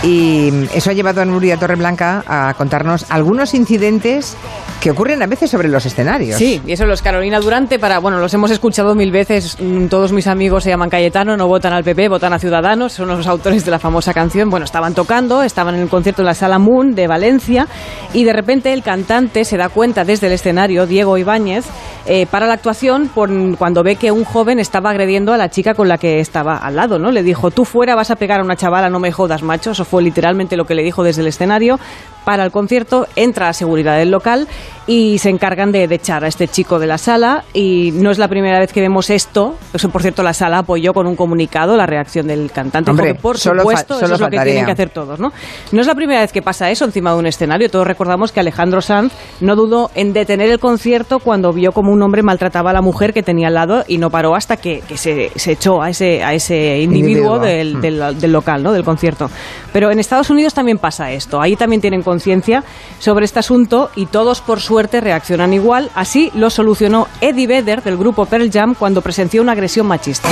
Y 0.03 0.51
eso 0.75 0.89
ha 0.89 0.95
llevado 0.95 1.21
a 1.21 1.25
Nuria 1.27 1.59
Torreblanca 1.59 2.25
a 2.27 2.55
contarnos 2.55 3.05
algunos 3.11 3.53
incidentes 3.53 4.37
que 4.81 4.91
ocurren 4.91 5.23
a 5.23 5.29
veces 5.29 5.49
sobre 5.49 5.69
los 5.69 5.87
escenarios. 5.87 6.39
Sí, 6.39 6.61
y 6.67 6.73
eso 6.73 6.87
los 6.87 7.03
Carolina 7.03 7.39
Durante 7.39 7.79
para, 7.79 8.01
bueno, 8.01 8.19
los 8.19 8.35
hemos 8.35 8.51
escuchado 8.51 8.97
mil 8.97 9.13
veces, 9.13 9.57
mm, 9.61 9.87
todos 9.87 10.13
mis 10.13 10.27
amigos 10.27 10.65
se 10.65 10.71
llaman 10.71 10.91
Cayetano, 10.91 11.37
no 11.37 11.47
votan 11.47 11.73
al 11.73 11.85
PP, 11.85 12.09
votan 12.09 12.33
a 12.33 12.41
Ciudadanos, 12.41 12.95
son 12.95 13.07
los 13.07 13.29
autores 13.29 13.65
de 13.65 13.71
la 13.71 13.79
famosa 13.79 14.13
canción. 14.13 14.51
Bueno, 14.51 14.65
estaban 14.65 14.93
tocando, 14.93 15.45
estaban 15.45 15.77
en 15.77 15.83
el 15.83 15.89
concierto 15.89 16.23
en 16.23 16.27
la 16.27 16.35
Sala 16.35 16.59
Moon 16.59 16.97
de 16.97 17.07
Valencia 17.07 17.69
y 18.13 18.25
de 18.25 18.33
repente 18.33 18.62
el 18.67 18.83
cantante 18.83 19.45
se 19.45 19.57
da 19.57 19.69
cuenta 19.69 20.05
desde 20.05 20.27
el 20.27 20.35
escenario, 20.35 20.87
Diego 20.87 21.17
Ibáñez, 21.19 21.65
eh, 22.07 22.27
para 22.27 22.47
la 22.47 22.55
actuación 22.55 23.11
cuando 23.59 23.83
ve 23.83 23.97
que 23.97 24.13
un 24.13 24.25
joven 24.25 24.59
estaba 24.59 24.91
agrediendo 24.91 25.33
a 25.33 25.37
la 25.37 25.51
chica 25.51 25.75
con 25.75 25.89
la 25.89 25.99
que 25.99 26.21
estaba 26.21 26.57
al 26.57 26.77
lado, 26.77 26.99
¿no? 26.99 27.11
Le 27.11 27.23
dijo, 27.23 27.51
tú 27.51 27.65
fuera 27.65 27.95
vas 27.95 28.11
a 28.11 28.17
pegar 28.17 28.41
a 28.41 28.45
una 28.45 28.57
chavala, 28.57 28.91
no 28.91 28.99
me 28.99 29.13
jodas, 29.13 29.43
macho. 29.43 29.71
Eso 29.71 29.85
fue 29.85 30.03
literalmente 30.03 30.57
lo 30.57 30.67
que 30.67 30.75
le 30.75 30.83
dijo 30.83 31.03
desde 31.03 31.23
el 31.23 31.29
escenario. 31.29 31.79
Para 32.25 32.45
el 32.45 32.51
concierto 32.53 33.07
entra 33.17 33.49
a 33.49 33.53
seguridad 33.53 33.97
del 33.99 34.11
local 34.11 34.47
y 34.87 35.19
se 35.19 35.29
encargan 35.31 35.71
de, 35.73 35.87
de 35.89 35.95
echar 35.97 36.25
a 36.25 36.29
este 36.29 36.49
chico 36.49 36.79
de 36.79 36.87
la 36.87 36.99
sala 36.99 37.45
y 37.53 37.91
no 37.95 38.11
es 38.11 38.19
la 38.19 38.29
primera 38.29 38.59
vez 38.59 38.73
que 38.73 38.81
vemos 38.81 39.11
esto. 39.11 39.57
Eso, 39.73 39.89
por 39.91 40.03
cierto, 40.03 40.23
la 40.23 40.33
sala 40.33 40.59
apoyó 40.59 40.93
con 40.93 41.07
un 41.07 41.15
comunicado 41.17 41.77
la 41.77 41.87
reacción 41.87 42.27
del 42.27 42.51
cantante. 42.53 42.91
Hombre, 42.91 43.07
Dijo 43.09 43.17
que, 43.17 43.23
por 43.23 43.39
supuesto, 43.39 43.95
eso 44.01 44.15
es 44.15 44.21
lo 44.21 44.29
que 44.29 44.39
tienen 44.45 44.65
que 44.67 44.73
hacer 44.73 44.91
todos, 44.91 45.19
¿no? 45.21 45.33
No 45.73 45.81
es 45.81 45.87
la 45.87 45.95
primera 45.95 46.21
vez 46.21 46.33
que 46.33 46.43
pasa 46.43 46.71
eso 46.71 46.85
encima 46.85 47.13
de 47.13 47.19
un 47.19 47.27
escenario. 47.27 47.69
Todos 47.71 47.87
recordamos 47.87 48.33
que 48.33 48.41
Alejandro 48.41 48.81
Sanz 48.81 49.13
no 49.41 49.55
dudó 49.57 49.91
en 49.95 50.13
detener 50.13 50.51
el 50.51 50.59
concierto 50.59 51.19
cuando 51.21 51.53
vio 51.53 51.73
como 51.73 51.93
un 51.93 52.03
hombre 52.03 52.23
maltrataba 52.23 52.71
a 52.71 52.73
la 52.73 52.83
mujer 52.83 53.13
que 53.13 53.23
tenía 53.23 53.49
al 53.49 53.55
lado 53.55 53.85
y 53.87 53.99
no 53.99 54.11
paró 54.11 54.35
hasta 54.35 54.57
que, 54.57 54.81
que 54.89 54.97
se, 54.97 55.31
se 55.37 55.53
echó 55.53 55.81
a 55.83 55.91
ese, 55.91 56.23
a 56.25 56.35
ese 56.35 56.81
individuo, 56.81 57.37
Individuo. 57.37 57.39
del, 57.39 57.81
del- 57.81 58.21
del 58.21 58.33
local, 58.33 58.63
¿no? 58.63 58.73
del 58.73 58.85
concierto. 58.85 59.31
Pero 59.73 59.91
en 59.91 59.99
Estados 59.99 60.29
Unidos 60.31 60.55
también 60.55 60.79
pasa 60.79 61.11
esto. 61.13 61.41
Ahí 61.41 61.57
también 61.57 61.81
tienen 61.81 62.03
conciencia 62.13 62.63
sobre 62.99 63.25
este 63.25 63.39
asunto 63.39 63.91
y 63.97 64.05
todos, 64.05 64.43
por 64.43 64.61
suerte, 64.61 65.01
reaccionan 65.01 65.55
igual. 65.55 65.91
Así 65.95 66.31
lo 66.35 66.51
solucionó 66.51 67.09
Eddie 67.23 67.47
Vedder 67.47 67.83
del 67.83 67.97
grupo 67.97 68.27
Pearl 68.27 68.51
Jam 68.53 68.75
cuando 68.75 69.01
presenció 69.01 69.41
una 69.41 69.53
agresión 69.53 69.87
machista. 69.87 70.29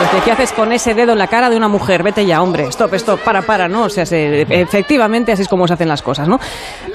Dice, 0.00 0.24
¿qué 0.24 0.32
haces 0.32 0.52
con 0.52 0.72
ese 0.72 0.94
dedo 0.94 1.12
en 1.12 1.18
la 1.18 1.26
cara 1.26 1.48
de 1.50 1.56
una 1.56 1.68
mujer? 1.68 2.02
Vete 2.02 2.26
ya, 2.26 2.42
hombre. 2.42 2.64
Stop, 2.68 2.92
stop, 2.94 3.20
para, 3.20 3.42
para, 3.42 3.66
¿no? 3.68 3.84
O 3.84 3.88
sea, 3.88 4.04
se- 4.04 4.42
efectivamente 4.42 5.32
así 5.32 5.42
es 5.42 5.48
como 5.48 5.66
se 5.66 5.74
hacen 5.74 5.88
las 5.88 6.02
cosas, 6.02 6.28
¿no? 6.28 6.38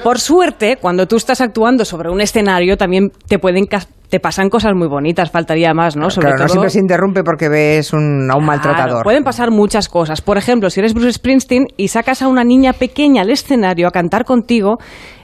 Por 0.04 0.18
suerte, 0.20 0.78
cuando 0.80 1.06
tú 1.06 1.16
estás 1.16 1.40
actuando 1.40 1.84
sobre 1.84 2.10
un 2.10 2.20
escenario, 2.20 2.76
también 2.76 3.10
te 3.26 3.38
pueden 3.38 3.66
te 4.08 4.20
pasan 4.20 4.50
cosas 4.50 4.74
muy 4.74 4.88
bonitas, 4.88 5.30
faltaría 5.30 5.72
más, 5.74 5.96
¿no? 5.96 6.10
Sobre 6.10 6.26
Claro, 6.28 6.38
no 6.42 6.44
todo- 6.46 6.52
siempre 6.52 6.70
se 6.70 6.78
interrumpe 6.80 7.24
porque 7.24 7.48
ves 7.48 7.92
un, 7.94 8.28
a 8.30 8.36
un 8.36 8.44
maltratador. 8.44 8.88
Claro, 8.90 9.02
pueden 9.04 9.24
pasar 9.24 9.50
muchas 9.50 9.88
cosas. 9.88 10.20
Por 10.20 10.36
ejemplo, 10.38 10.68
si 10.70 10.80
eres 10.80 10.92
Bruce 10.94 11.14
Springsteen 11.14 11.64
y 11.78 11.88
sacas 11.88 12.20
a 12.22 12.28
una 12.28 12.44
niña 12.44 12.72
pequeña 12.74 13.22
al 13.22 13.30
escenario 13.30 13.88
a 13.88 13.90
cantar 13.90 14.24
contigo, 14.26 14.76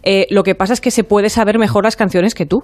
eh, 0.03 0.27
lo 0.31 0.43
que 0.43 0.55
pasa 0.55 0.73
es 0.73 0.81
que 0.81 0.91
se 0.91 1.05
puede 1.05 1.29
saber 1.29 1.59
mejor 1.59 1.85
las 1.85 1.97
canciones 1.97 2.35
que 2.35 2.47
tú. 2.47 2.63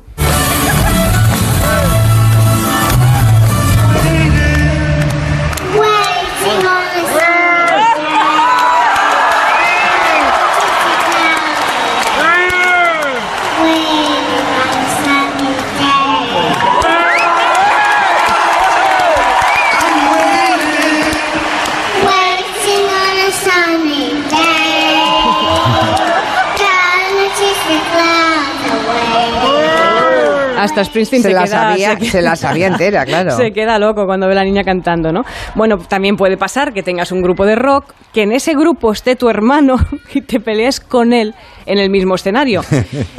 Hasta 30.65 30.85
Springsteen 30.85 31.23
Se 31.23 31.29
se, 31.29 31.35
la 31.35 31.45
queda, 31.45 31.61
sabía- 31.71 31.99
se 32.11 32.23
la 32.23 32.37
sabía 32.37 32.67
entera, 32.69 33.05
claro. 33.07 33.37
se 33.37 33.51
queda 33.53 33.79
loco 33.79 34.07
cuando 34.07 34.27
ve 34.27 34.33
a 34.33 34.37
la 34.37 34.45
niña 34.45 34.63
cantando, 34.65 35.13
¿no? 35.13 35.23
Bueno, 35.55 35.77
también 35.79 36.17
puede 36.17 36.37
pasar 36.37 36.73
que 36.73 36.83
tengas 36.83 37.13
un 37.13 37.21
grupo 37.23 37.45
de 37.47 37.55
rock, 37.55 37.93
que 38.13 38.23
en 38.23 38.33
ese 38.33 38.55
grupo 38.55 38.93
esté 38.93 39.17
tu 39.17 39.29
hermano 39.29 39.77
y 40.15 40.23
te 40.23 40.41
pelees 40.41 40.81
con 40.81 41.13
él 41.13 41.35
en 41.67 41.79
el 41.79 41.91
mismo 41.91 42.15
escenario. 42.15 42.63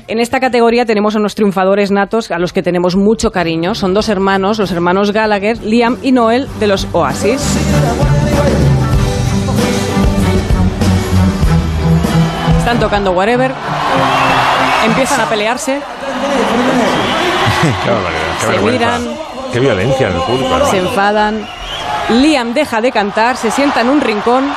En 0.08 0.20
esta 0.20 0.39
categoría 0.39 0.86
tenemos 0.86 1.16
a 1.16 1.20
unos 1.20 1.34
triunfadores 1.36 1.91
natos 1.91 2.30
a 2.32 2.38
los 2.38 2.54
que 2.54 2.62
tenemos 2.62 2.96
mucho 2.96 3.32
cariño. 3.32 3.74
Son 3.76 3.93
dos 3.93 4.08
hermanos, 4.10 4.60
los 4.60 4.72
hermanos 4.72 5.12
Gallagher, 5.12 5.58
Liam 5.64 5.98
y 6.04 6.12
Noel 6.12 6.48
de 6.60 6.68
los 6.68 6.88
Oasis. 6.91 7.41
Están 12.60 12.80
tocando 12.80 13.12
Whatever. 13.12 13.52
Empiezan 14.86 15.22
a 15.22 15.26
pelearse. 15.30 15.82
Qué 17.84 17.89
barbaridad, 17.91 18.22
qué 18.39 18.45
Se 18.45 18.51
vergüenza. 18.51 18.72
miran. 18.99 19.16
Qué 19.51 19.59
violencia 19.59 20.07
en 20.09 20.16
el 20.16 20.22
público. 20.22 20.66
se 20.72 20.78
enfadan. 20.78 21.47
Liam 22.09 22.53
deja 22.53 22.82
de 22.82 22.91
cantar, 22.91 23.38
se 23.38 23.49
sienta 23.51 23.82
en 23.82 23.89
un 23.89 24.01
rincón 24.01 24.53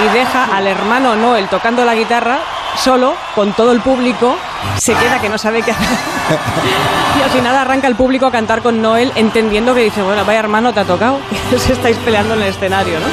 y 0.00 0.08
deja 0.16 0.44
al 0.56 0.66
hermano 0.66 1.14
Noel 1.16 1.48
tocando 1.48 1.84
la 1.84 1.94
guitarra 1.94 2.38
solo 2.76 3.14
con 3.34 3.52
todo 3.52 3.72
el 3.72 3.80
público. 3.80 4.36
Se 4.78 4.94
queda 4.94 5.20
que 5.20 5.28
no 5.28 5.38
sabe 5.38 5.62
qué 5.62 5.70
hacer. 5.72 5.86
Y 7.18 7.22
al 7.22 7.30
final 7.30 7.56
arranca 7.56 7.88
el 7.88 7.96
público 7.96 8.26
a 8.26 8.30
cantar 8.30 8.62
con 8.62 8.80
Noel 8.80 9.10
entendiendo 9.16 9.74
que 9.74 9.80
dice, 9.82 10.02
bueno, 10.02 10.24
vaya 10.24 10.38
hermano, 10.38 10.72
te 10.72 10.80
ha 10.80 10.84
tocado. 10.84 11.18
Y 11.50 11.54
os 11.54 11.68
estáis 11.70 11.96
peleando 11.98 12.34
en 12.34 12.42
el 12.42 12.48
escenario, 12.48 12.94
¿no? 13.00 13.06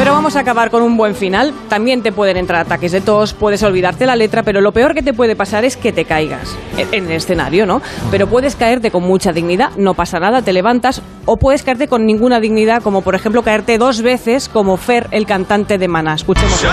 Pero 0.00 0.14
vamos 0.14 0.34
a 0.34 0.40
acabar 0.40 0.70
con 0.70 0.82
un 0.82 0.96
buen 0.96 1.14
final. 1.14 1.52
También 1.68 2.02
te 2.02 2.10
pueden 2.10 2.38
entrar 2.38 2.62
ataques 2.62 2.90
de 2.90 3.02
tos, 3.02 3.34
puedes 3.34 3.62
olvidarte 3.62 4.06
la 4.06 4.16
letra, 4.16 4.42
pero 4.42 4.62
lo 4.62 4.72
peor 4.72 4.94
que 4.94 5.02
te 5.02 5.12
puede 5.12 5.36
pasar 5.36 5.66
es 5.66 5.76
que 5.76 5.92
te 5.92 6.06
caigas 6.06 6.56
en 6.78 6.88
en 6.94 7.04
el 7.04 7.18
escenario, 7.18 7.66
¿no? 7.66 7.82
Pero 8.10 8.26
puedes 8.26 8.56
caerte 8.56 8.90
con 8.90 9.02
mucha 9.02 9.30
dignidad, 9.32 9.72
no 9.76 9.92
pasa 9.92 10.18
nada, 10.18 10.40
te 10.40 10.54
levantas, 10.54 11.02
o 11.26 11.36
puedes 11.36 11.62
caerte 11.62 11.86
con 11.86 12.06
ninguna 12.06 12.40
dignidad, 12.40 12.82
como 12.82 13.02
por 13.02 13.14
ejemplo 13.14 13.42
caerte 13.42 13.76
dos 13.76 14.00
veces 14.00 14.48
como 14.48 14.78
Fer, 14.78 15.06
el 15.10 15.26
cantante 15.26 15.76
de 15.76 15.86
Maná. 15.86 16.14
Escuchemos. 16.14 16.64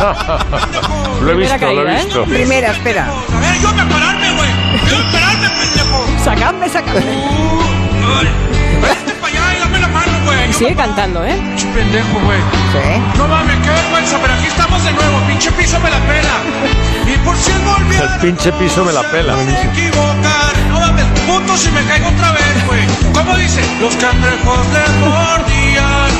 Lo 1.20 1.32
he 1.32 1.34
Primera 1.34 1.56
visto, 1.58 1.66
lo 1.66 1.82
he 1.82 1.84
caída, 1.84 1.92
¿eh? 2.00 2.04
visto. 2.04 2.24
Primera, 2.24 2.70
espera. 2.72 3.04
A 3.04 3.40
ver, 3.40 3.60
yo 3.60 3.72
me 3.74 3.84
pararme, 3.84 4.32
güey. 4.32 4.50
Yo 4.88 4.96
me 4.98 5.12
pararme, 5.12 5.48
pendejo. 5.50 6.06
Sacadme, 6.24 6.68
sacadme. 6.70 7.00
Vete 8.80 9.12
para 9.20 9.26
allá 9.26 9.56
y 9.56 9.58
dame 9.60 9.78
la 9.78 9.88
mano, 9.88 10.12
güey. 10.24 10.52
Sigue 10.54 10.74
cantando, 10.74 11.24
¿eh? 11.24 11.34
Pinche 11.36 11.66
pendejo, 11.68 12.18
güey. 12.24 12.40
Sí. 12.72 13.18
No 13.18 13.28
mames, 13.28 13.56
qué 13.62 13.68
vergüenza, 13.68 14.18
pero 14.22 14.32
aquí 14.34 14.46
estamos 14.46 14.82
de 14.84 14.92
nuevo. 14.92 15.20
Pinche 15.28 15.52
piso 15.52 15.78
me 15.80 15.90
la 15.90 15.98
pela. 15.98 16.36
Y 17.06 17.18
por 17.18 17.36
si 17.36 17.50
el 17.50 17.58
volviera. 17.58 18.14
El 18.14 18.20
pinche 18.20 18.52
piso 18.52 18.84
me 18.84 18.92
la 18.92 19.02
pela. 19.10 19.34
equivocar. 19.42 20.52
No 20.70 20.80
mames, 20.80 21.04
puto 21.26 21.56
si 21.58 21.70
me 21.72 21.84
caigo 21.84 22.08
otra 22.08 22.32
vez, 22.32 22.66
güey. 22.66 22.80
¿Cómo 23.12 23.36
dice? 23.36 23.60
Los 23.80 23.94
cangrejos 23.96 24.66
le 24.72 24.98
mordían. 25.04 26.10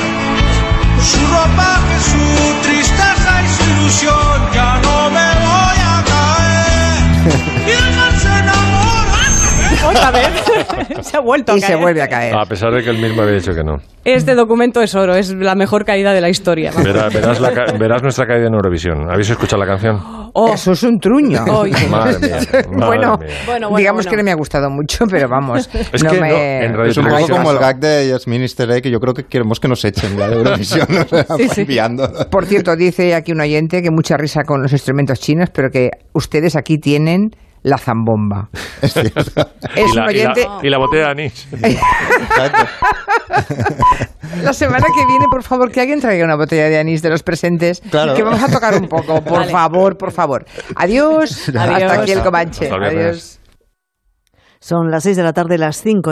Su 1.01 1.17
ropaje, 1.33 1.99
su 1.99 2.61
tristeza 2.61 3.30
ilusión. 3.81 4.15
Ya 4.53 4.79
no 4.81 5.09
me 5.09 5.27
voy 5.45 5.77
a 5.85 6.03
caer. 6.05 7.67
Y 7.67 7.71
el 7.71 7.95
man 7.95 8.19
se 8.19 8.27
enamora. 8.27 9.89
Otra 9.89 10.11
vez. 10.11 10.29
se 11.05 11.17
ha 11.17 11.19
vuelto 11.19 11.53
a 11.53 11.57
Y 11.57 11.61
se 11.61 11.67
caer. 11.67 11.79
vuelve 11.79 12.01
a 12.01 12.07
caer. 12.07 12.35
A 12.35 12.45
pesar 12.45 12.71
de 12.73 12.83
que 12.83 12.89
él 12.89 12.99
mismo 12.99 13.21
había 13.21 13.35
dicho 13.35 13.53
que 13.53 13.63
no. 13.63 13.77
Este 14.05 14.35
documento 14.35 14.81
es 14.81 14.93
oro, 14.95 15.15
es 15.15 15.31
la 15.33 15.55
mejor 15.55 15.85
caída 15.85 16.13
de 16.13 16.21
la 16.21 16.29
historia. 16.29 16.71
Verás, 16.75 17.13
verás, 17.13 17.39
la 17.39 17.51
ca- 17.53 17.73
verás 17.77 18.01
nuestra 18.03 18.25
caída 18.25 18.47
en 18.47 18.53
Eurovisión. 18.53 19.09
¿Habéis 19.11 19.29
escuchado 19.29 19.61
la 19.63 19.67
canción? 19.67 19.99
Oh, 20.33 20.53
Eso 20.53 20.71
es 20.71 20.83
un 20.83 20.99
truño. 20.99 21.43
Ay. 21.63 21.71
Madre 21.89 22.19
mía. 22.19 22.39
madre 22.39 22.67
bueno, 22.67 23.17
mía. 23.19 23.27
Bueno, 23.45 23.69
bueno, 23.69 23.77
digamos 23.77 24.05
bueno. 24.05 24.09
que 24.11 24.17
no 24.17 24.23
me 24.23 24.31
ha 24.31 24.35
gustado 24.35 24.69
mucho, 24.69 25.05
pero 25.09 25.27
vamos. 25.29 25.69
Es 25.93 26.03
no 26.03 26.11
que 26.11 26.21
me... 26.21 26.29
no, 26.29 26.37
en 26.37 26.73
Radio 26.73 26.91
Es 26.91 26.97
un 26.97 27.05
poco 27.07 27.27
como 27.27 27.51
el 27.51 27.57
gag 27.59 27.79
de 27.79 28.09
Yasmin 28.09 28.41
Easter 28.41 28.69
Egg, 28.71 28.83
que 28.83 28.91
yo 28.91 28.99
creo 28.99 29.13
que 29.13 29.23
queremos 29.25 29.59
que 29.59 29.67
nos 29.67 29.83
echen 29.83 30.17
ya 30.17 30.29
de 30.29 30.35
Eurovisión. 30.37 30.87
o 30.89 31.07
sea, 31.07 31.25
Sí. 31.53 31.65
Por 32.29 32.45
cierto, 32.45 32.75
dice 32.75 33.13
aquí 33.15 33.31
un 33.31 33.41
oyente 33.41 33.81
que 33.81 33.91
mucha 33.91 34.15
risa 34.17 34.43
con 34.43 34.61
los 34.61 34.71
instrumentos 34.71 35.19
chinos, 35.19 35.49
pero 35.53 35.69
que 35.69 35.89
ustedes 36.13 36.55
aquí 36.55 36.77
tienen 36.77 37.31
la 37.63 37.77
zambomba. 37.77 38.49
Es 38.81 38.93
cierto. 38.93 39.41
Es 39.75 39.91
y, 39.91 39.95
la, 39.95 40.05
un 40.05 40.11
y 40.11 40.17
la- 40.17 40.31
oyente. 40.31 40.47
y 40.63 40.69
la 40.69 40.77
botella 40.79 41.03
de 41.05 41.09
anís. 41.11 41.47
Exacto. 41.53 42.63
La 44.43 44.53
semana 44.53 44.85
que 44.95 45.05
viene, 45.05 45.25
por 45.29 45.43
favor, 45.43 45.69
que 45.71 45.81
alguien 45.81 45.99
traiga 45.99 46.23
una 46.23 46.35
botella 46.37 46.69
de 46.69 46.79
anís 46.79 47.01
de 47.01 47.09
los 47.09 47.21
presentes. 47.21 47.81
Claro. 47.91 48.13
Que 48.13 48.23
vamos 48.23 48.41
a 48.41 48.47
tocar 48.51 48.73
un 48.75 48.87
poco, 48.87 49.21
por 49.21 49.39
Vale. 49.39 49.51
favor, 49.51 49.97
por 49.97 50.11
favor. 50.11 50.45
Adiós. 50.75 51.49
Adiós. 51.49 51.83
Hasta 51.83 52.01
aquí 52.01 52.11
el 52.13 52.21
Comanche. 52.23 52.69
Adiós. 52.71 53.39
Son 54.59 54.89
las 54.89 55.03
6 55.03 55.17
de 55.17 55.23
la 55.23 55.33
tarde, 55.33 55.57
las 55.57 55.81
5. 55.81 55.99